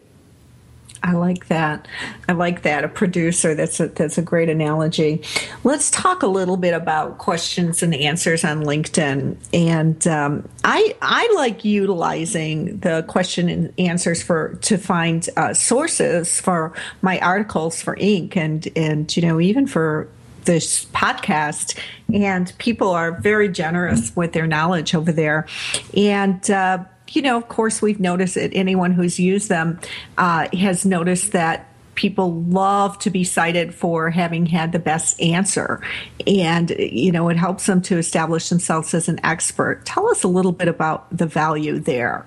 I 1.02 1.12
like 1.12 1.46
that. 1.48 1.86
I 2.28 2.32
like 2.32 2.62
that. 2.62 2.84
A 2.84 2.88
producer. 2.88 3.54
That's 3.54 3.78
a, 3.80 3.88
that's 3.88 4.18
a 4.18 4.22
great 4.22 4.48
analogy. 4.48 5.22
Let's 5.64 5.90
talk 5.90 6.22
a 6.22 6.26
little 6.26 6.56
bit 6.56 6.74
about 6.74 7.18
questions 7.18 7.82
and 7.82 7.94
answers 7.94 8.44
on 8.44 8.64
LinkedIn. 8.64 9.36
And 9.52 10.06
um, 10.08 10.48
I 10.64 10.96
I 11.00 11.32
like 11.36 11.64
utilizing 11.64 12.78
the 12.78 13.04
question 13.06 13.48
and 13.48 13.72
answers 13.78 14.22
for 14.22 14.54
to 14.62 14.76
find 14.76 15.28
uh, 15.36 15.54
sources 15.54 16.40
for 16.40 16.72
my 17.00 17.18
articles 17.20 17.80
for 17.80 17.96
Inc. 17.96 18.36
and 18.36 18.68
and 18.76 19.16
you 19.16 19.22
know 19.22 19.40
even 19.40 19.66
for 19.66 20.08
this 20.44 20.86
podcast 20.86 21.78
and 22.12 22.52
people 22.56 22.88
are 22.90 23.12
very 23.12 23.50
generous 23.50 24.16
with 24.16 24.32
their 24.32 24.46
knowledge 24.46 24.94
over 24.94 25.12
there 25.12 25.46
and 25.94 26.50
uh, 26.50 26.82
you 27.14 27.22
know, 27.22 27.36
of 27.36 27.48
course, 27.48 27.80
we've 27.82 28.00
noticed 28.00 28.34
that 28.34 28.50
anyone 28.54 28.92
who's 28.92 29.18
used 29.18 29.48
them 29.48 29.80
uh, 30.16 30.48
has 30.56 30.84
noticed 30.84 31.32
that 31.32 31.68
people 31.94 32.42
love 32.44 32.96
to 33.00 33.10
be 33.10 33.24
cited 33.24 33.74
for 33.74 34.08
having 34.08 34.46
had 34.46 34.70
the 34.70 34.78
best 34.78 35.20
answer. 35.20 35.82
And, 36.28 36.70
you 36.70 37.10
know, 37.10 37.28
it 37.28 37.36
helps 37.36 37.66
them 37.66 37.82
to 37.82 37.98
establish 37.98 38.48
themselves 38.50 38.94
as 38.94 39.08
an 39.08 39.18
expert. 39.24 39.84
Tell 39.84 40.08
us 40.08 40.22
a 40.22 40.28
little 40.28 40.52
bit 40.52 40.68
about 40.68 41.08
the 41.16 41.26
value 41.26 41.80
there. 41.80 42.24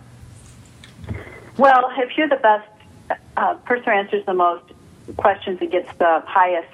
Well, 1.57 1.89
if 1.97 2.17
you're 2.17 2.27
the 2.27 2.35
best 2.35 2.67
uh, 3.37 3.53
person 3.55 3.85
who 3.85 3.91
answers 3.91 4.25
the 4.25 4.33
most 4.33 4.63
questions 5.15 5.59
and 5.61 5.71
gets 5.71 5.89
the 5.97 6.21
highest 6.25 6.67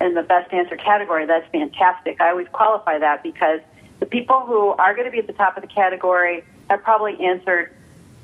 in 0.00 0.14
the 0.14 0.22
best 0.22 0.50
answer 0.52 0.76
category, 0.76 1.26
that's 1.26 1.50
fantastic. 1.50 2.22
I 2.22 2.30
always 2.30 2.48
qualify 2.48 2.98
that 3.00 3.22
because 3.22 3.60
the 4.00 4.06
people 4.06 4.46
who 4.46 4.68
are 4.68 4.94
going 4.94 5.06
to 5.06 5.10
be 5.10 5.18
at 5.18 5.26
the 5.26 5.32
top 5.34 5.58
of 5.58 5.62
the 5.62 5.68
category 5.68 6.42
have 6.68 6.82
probably 6.82 7.18
answered, 7.24 7.74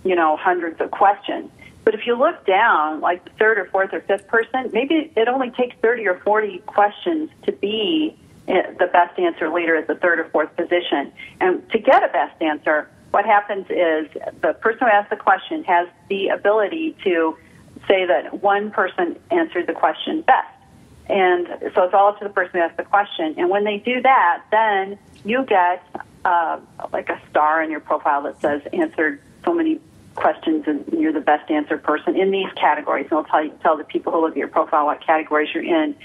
you 0.04 0.14
know, 0.14 0.36
hundreds 0.36 0.80
of 0.80 0.90
questions. 0.90 1.50
But 1.84 1.94
if 1.94 2.06
you 2.06 2.16
look 2.18 2.46
down, 2.46 3.00
like 3.00 3.24
the 3.24 3.30
third 3.38 3.58
or 3.58 3.66
fourth 3.66 3.92
or 3.92 4.00
fifth 4.00 4.26
person, 4.28 4.70
maybe 4.72 5.12
it 5.16 5.28
only 5.28 5.50
takes 5.50 5.76
30 5.82 6.06
or 6.08 6.18
40 6.20 6.58
questions 6.66 7.30
to 7.44 7.52
be 7.52 8.16
eh, 8.48 8.72
the 8.78 8.86
best 8.86 9.18
answer 9.18 9.50
leader 9.50 9.76
at 9.76 9.86
the 9.86 9.94
third 9.94 10.18
or 10.18 10.28
fourth 10.30 10.56
position. 10.56 11.12
And 11.40 11.68
to 11.70 11.78
get 11.78 12.02
a 12.02 12.08
best 12.08 12.40
answer, 12.40 12.88
what 13.10 13.26
happens 13.26 13.66
is 13.68 14.08
the 14.40 14.54
person 14.60 14.80
who 14.80 14.86
asks 14.86 15.10
the 15.10 15.16
question 15.16 15.62
has 15.64 15.88
the 16.08 16.28
ability 16.28 16.96
to 17.04 17.36
say 17.86 18.06
that 18.06 18.42
one 18.42 18.70
person 18.70 19.16
answered 19.30 19.66
the 19.66 19.74
question 19.74 20.22
best. 20.22 20.48
And 21.06 21.46
so 21.74 21.82
it's 21.82 21.94
all 21.94 22.08
up 22.08 22.18
to 22.20 22.24
the 22.24 22.30
person 22.30 22.52
who 22.54 22.60
asked 22.60 22.78
the 22.78 22.84
question. 22.84 23.34
And 23.36 23.50
when 23.50 23.64
they 23.64 23.76
do 23.76 24.00
that, 24.00 24.42
then 24.50 24.98
you 25.24 25.44
get 25.44 25.84
uh, 26.24 26.60
like 26.92 27.08
a 27.08 27.20
star 27.30 27.62
in 27.62 27.70
your 27.70 27.80
profile 27.80 28.22
that 28.22 28.40
says 28.40 28.62
answered 28.72 29.20
so 29.44 29.52
many 29.52 29.80
questions 30.14 30.64
and 30.66 30.84
you're 30.92 31.12
the 31.12 31.20
best 31.20 31.50
answer 31.50 31.76
person 31.76 32.16
in 32.16 32.30
these 32.30 32.50
categories. 32.56 33.04
And 33.10 33.12
it'll 33.12 33.24
tell 33.24 33.44
you, 33.44 33.52
tell 33.62 33.76
the 33.76 33.84
people 33.84 34.12
who 34.12 34.20
look 34.20 34.32
at 34.32 34.36
your 34.36 34.48
profile 34.48 34.86
what 34.86 35.04
categories 35.04 35.48
you're 35.52 35.64
in. 35.64 35.96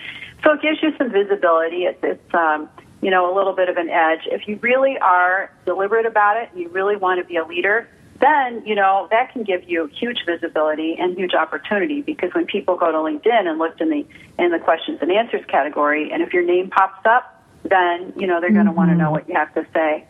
So 0.43 0.53
it 0.53 0.61
gives 0.61 0.81
you 0.81 0.91
some 0.97 1.11
visibility. 1.11 1.83
It's, 1.83 1.99
it's 2.01 2.33
um, 2.33 2.69
you 3.01 3.11
know, 3.11 3.33
a 3.33 3.35
little 3.35 3.53
bit 3.53 3.69
of 3.69 3.77
an 3.77 3.89
edge. 3.89 4.21
If 4.25 4.47
you 4.47 4.57
really 4.61 4.97
are 4.97 5.51
deliberate 5.65 6.05
about 6.05 6.37
it, 6.37 6.49
and 6.51 6.59
you 6.59 6.69
really 6.69 6.95
want 6.95 7.21
to 7.21 7.25
be 7.25 7.37
a 7.37 7.45
leader, 7.45 7.87
then 8.19 8.61
you 8.65 8.75
know 8.75 9.07
that 9.11 9.31
can 9.31 9.43
give 9.43 9.69
you 9.69 9.89
huge 9.97 10.25
visibility 10.25 10.97
and 10.99 11.17
huge 11.17 11.33
opportunity 11.33 12.01
because 12.01 12.33
when 12.33 12.45
people 12.45 12.75
go 12.75 12.91
to 12.91 12.97
LinkedIn 12.97 13.47
and 13.47 13.57
look 13.57 13.79
in 13.79 13.89
the 13.89 14.05
in 14.37 14.51
the 14.51 14.59
questions 14.59 14.99
and 15.01 15.11
answers 15.11 15.45
category, 15.47 16.11
and 16.11 16.21
if 16.21 16.33
your 16.33 16.43
name 16.43 16.69
pops 16.69 17.05
up, 17.05 17.38
then 17.63 18.13
you 18.15 18.27
know 18.27 18.41
they're 18.41 18.51
going 18.51 18.65
to 18.65 18.71
want 18.71 18.91
to 18.91 18.95
know 18.95 19.11
what 19.11 19.27
you 19.27 19.35
have 19.35 19.53
to 19.53 19.65
say. 19.73 20.05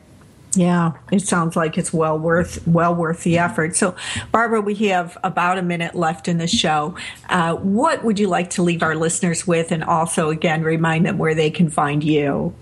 Yeah, 0.56 0.94
it 1.12 1.22
sounds 1.22 1.56
like 1.56 1.78
it's 1.78 1.94
well 1.94 2.18
worth 2.18 2.66
well 2.68 2.96
worth 2.96 3.24
the 3.24 3.38
effort. 3.38 3.76
So, 3.76 3.96
Barbara, 4.32 4.62
we 4.62 4.74
have 4.90 5.18
about 5.24 5.60
a 5.60 5.62
minute 5.62 5.94
left 5.94 6.28
in 6.28 6.40
the 6.40 6.48
show. 6.48 6.96
Uh, 7.30 7.56
what 7.56 8.04
would 8.04 8.18
you 8.18 8.28
like 8.28 8.50
to 8.52 8.64
leave 8.64 8.82
our 8.82 8.96
listeners 8.96 9.46
with, 9.46 9.72
and 9.72 9.84
also 9.84 10.30
again 10.30 10.64
remind 10.64 11.06
them 11.06 11.18
where 11.18 11.36
they 11.36 11.52
can 11.52 11.70
find 11.70 12.04
you? 12.04 12.54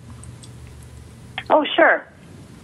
Oh, 1.49 1.65
sure. 1.75 2.05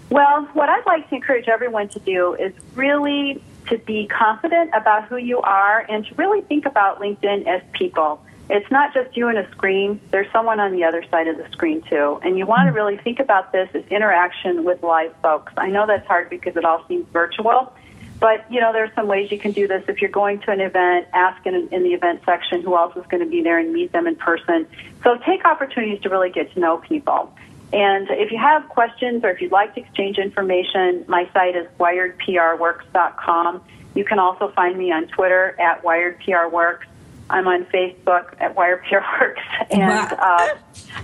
Well, 0.10 0.44
what 0.54 0.70
I'd 0.70 0.86
like 0.86 1.10
to 1.10 1.16
encourage 1.16 1.48
everyone 1.48 1.88
to 1.90 2.00
do 2.00 2.34
is 2.36 2.54
really 2.76 3.42
to 3.70 3.78
be 3.78 4.08
confident 4.08 4.72
about 4.74 5.06
who 5.08 5.18
you 5.18 5.40
are 5.40 5.86
and 5.90 6.06
to 6.06 6.16
really 6.16 6.42
think 6.42 6.66
about 6.66 7.00
LinkedIn 7.00 7.48
as 7.48 7.62
people 7.72 8.23
it's 8.50 8.70
not 8.70 8.94
just 8.94 9.16
you 9.16 9.30
and 9.30 9.38
a 9.38 9.50
screen. 9.52 10.00
There's 10.12 10.32
someone 10.32 10.60
on 10.60 10.74
the 10.74 10.84
other 10.84 11.04
side 11.10 11.28
of 11.28 11.38
the 11.38 11.48
screen 11.52 11.82
too. 11.84 12.20
And 12.24 12.38
you 12.38 12.46
want 12.46 12.68
to 12.68 12.72
hmm. 12.72 12.78
really 12.78 12.98
think 12.98 13.20
about 13.20 13.52
this 13.52 13.70
as 13.74 13.84
interaction 13.90 14.64
with 14.64 14.84
live 14.84 15.14
folks. 15.22 15.54
I 15.58 15.70
know 15.70 15.88
that's 15.88 16.08
hard 16.08 16.30
because 16.30 16.56
it 16.56 16.66
all 16.66 16.86
seems 16.88 17.08
virtual, 17.12 17.74
but 18.20 18.50
you 18.52 18.60
know, 18.60 18.74
there's 18.74 18.94
some 18.96 19.08
ways 19.08 19.32
you 19.32 19.40
can 19.40 19.52
do 19.52 19.68
this. 19.68 19.84
If 19.88 20.02
you're 20.02 20.12
going 20.12 20.40
to 20.42 20.52
an 20.52 20.62
event, 20.62 21.08
ask 21.14 21.46
in, 21.46 21.70
in 21.72 21.84
the 21.84 21.94
event 21.94 22.22
section 22.26 22.62
who 22.62 22.76
else 22.76 22.96
is 22.96 23.06
going 23.10 23.24
to 23.24 23.30
be 23.30 23.42
there 23.42 23.60
and 23.60 23.74
meet 23.74 23.92
them 23.92 24.08
in 24.08 24.16
person. 24.16 24.68
So 25.04 25.18
take 25.26 25.46
opportunities 25.46 26.02
to 26.02 26.10
really 26.10 26.30
get 26.30 26.54
to 26.54 26.60
know 26.60 26.78
people. 26.78 27.34
And 27.72 28.08
if 28.12 28.32
you 28.32 28.38
have 28.38 28.70
questions 28.70 29.24
or 29.24 29.32
if 29.32 29.42
you'd 29.42 29.52
like 29.52 29.74
to 29.76 29.82
exchange 29.82 30.20
information, 30.20 31.06
my 31.08 31.28
site 31.34 31.56
is 31.56 31.66
wiredprworks.com. 31.80 33.62
You 33.96 34.06
can 34.06 34.20
also 34.20 34.52
find 34.52 34.78
me 34.78 34.92
on 34.92 35.08
Twitter 35.08 35.60
at 35.60 35.82
wiredprworks. 35.84 36.86
I'm 37.30 37.48
on 37.48 37.66
Facebook 37.66 38.36
at 38.40 38.56
WiredPRWorks, 38.56 39.38
and 39.72 40.12
uh, 40.20 40.56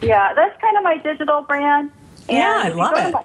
yeah, 0.02 0.34
that's 0.34 0.60
kind 0.62 0.78
of 0.78 0.84
my 0.84 0.98
digital 0.98 1.42
brand. 1.42 1.92
And 2.28 2.38
yeah, 2.38 2.62
I 2.66 2.70
love 2.70 2.94
it. 2.98 3.12
My, 3.12 3.24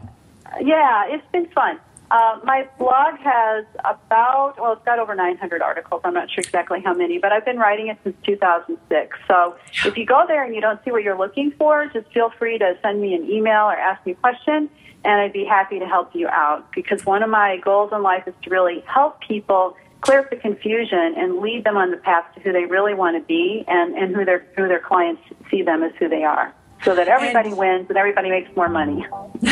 yeah, 0.60 1.06
it's 1.08 1.26
been 1.32 1.46
fun. 1.50 1.78
Uh, 2.10 2.38
my 2.44 2.68
blog 2.78 3.18
has 3.18 3.64
about, 3.80 4.54
well, 4.60 4.74
it's 4.74 4.84
got 4.84 4.98
over 4.98 5.14
900 5.14 5.62
articles. 5.62 6.02
I'm 6.04 6.14
not 6.14 6.30
sure 6.30 6.42
exactly 6.42 6.80
how 6.80 6.94
many, 6.94 7.18
but 7.18 7.32
I've 7.32 7.44
been 7.44 7.58
writing 7.58 7.88
it 7.88 7.98
since 8.04 8.14
2006. 8.24 9.18
So 9.26 9.56
if 9.84 9.96
you 9.96 10.06
go 10.06 10.24
there 10.28 10.44
and 10.44 10.54
you 10.54 10.60
don't 10.60 10.82
see 10.84 10.92
what 10.92 11.02
you're 11.02 11.18
looking 11.18 11.50
for, 11.58 11.86
just 11.92 12.12
feel 12.12 12.30
free 12.38 12.58
to 12.58 12.78
send 12.82 13.00
me 13.00 13.14
an 13.14 13.28
email 13.28 13.64
or 13.64 13.74
ask 13.74 14.04
me 14.06 14.12
a 14.12 14.16
question, 14.16 14.68
and 15.04 15.20
I'd 15.20 15.32
be 15.32 15.44
happy 15.44 15.78
to 15.78 15.86
help 15.86 16.14
you 16.14 16.28
out. 16.28 16.70
Because 16.72 17.04
one 17.04 17.22
of 17.22 17.30
my 17.30 17.56
goals 17.56 17.90
in 17.92 18.02
life 18.02 18.28
is 18.28 18.34
to 18.42 18.50
really 18.50 18.84
help 18.86 19.20
people 19.20 19.76
clear 20.04 20.20
up 20.20 20.30
the 20.30 20.36
confusion 20.36 21.14
and 21.16 21.38
lead 21.38 21.64
them 21.64 21.76
on 21.76 21.90
the 21.90 21.96
path 21.96 22.24
to 22.34 22.40
who 22.40 22.52
they 22.52 22.66
really 22.66 22.94
want 22.94 23.16
to 23.16 23.26
be 23.26 23.64
and, 23.66 23.94
and 23.94 24.14
who 24.14 24.24
their 24.24 24.46
who 24.56 24.68
their 24.68 24.80
clients 24.80 25.22
see 25.50 25.62
them 25.62 25.82
as 25.82 25.92
who 25.98 26.08
they 26.08 26.24
are. 26.24 26.54
So 26.84 26.94
that 26.94 27.08
everybody 27.08 27.48
and, 27.48 27.58
wins 27.58 27.86
and 27.88 27.96
everybody 27.96 28.28
makes 28.28 28.54
more 28.54 28.68
money. 28.68 29.06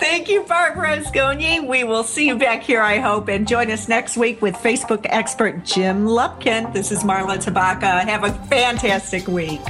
Thank 0.00 0.28
you, 0.28 0.42
Barbara 0.42 0.98
Rozgonyi. 0.98 1.66
We 1.66 1.84
will 1.84 2.02
see 2.02 2.26
you 2.26 2.36
back 2.36 2.64
here, 2.64 2.82
I 2.82 2.98
hope, 2.98 3.28
and 3.28 3.46
join 3.46 3.70
us 3.70 3.88
next 3.88 4.16
week 4.16 4.42
with 4.42 4.54
Facebook 4.56 5.06
expert 5.08 5.64
Jim 5.64 6.06
Lupkin. 6.06 6.72
This 6.72 6.90
is 6.90 7.04
Marla 7.04 7.36
Tabaka. 7.36 8.04
Have 8.04 8.24
a 8.24 8.32
fantastic 8.48 9.28
week. 9.28 9.60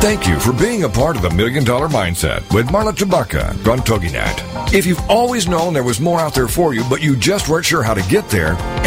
Thank 0.00 0.26
you 0.26 0.40
for 0.40 0.54
being 0.54 0.84
a 0.84 0.88
part 0.88 1.16
of 1.16 1.20
the 1.20 1.28
Million 1.28 1.62
Dollar 1.62 1.86
Mindset 1.86 2.54
with 2.54 2.68
Marla 2.68 2.94
Tabaka 2.94 3.50
on 3.70 3.80
TogiNet. 3.80 4.72
If 4.72 4.86
you've 4.86 5.10
always 5.10 5.46
known 5.46 5.74
there 5.74 5.84
was 5.84 6.00
more 6.00 6.18
out 6.18 6.32
there 6.32 6.48
for 6.48 6.72
you, 6.72 6.82
but 6.88 7.02
you 7.02 7.14
just 7.16 7.50
weren't 7.50 7.66
sure 7.66 7.82
how 7.82 7.92
to 7.92 8.02
get 8.08 8.26
there, 8.30 8.54
and 8.54 8.86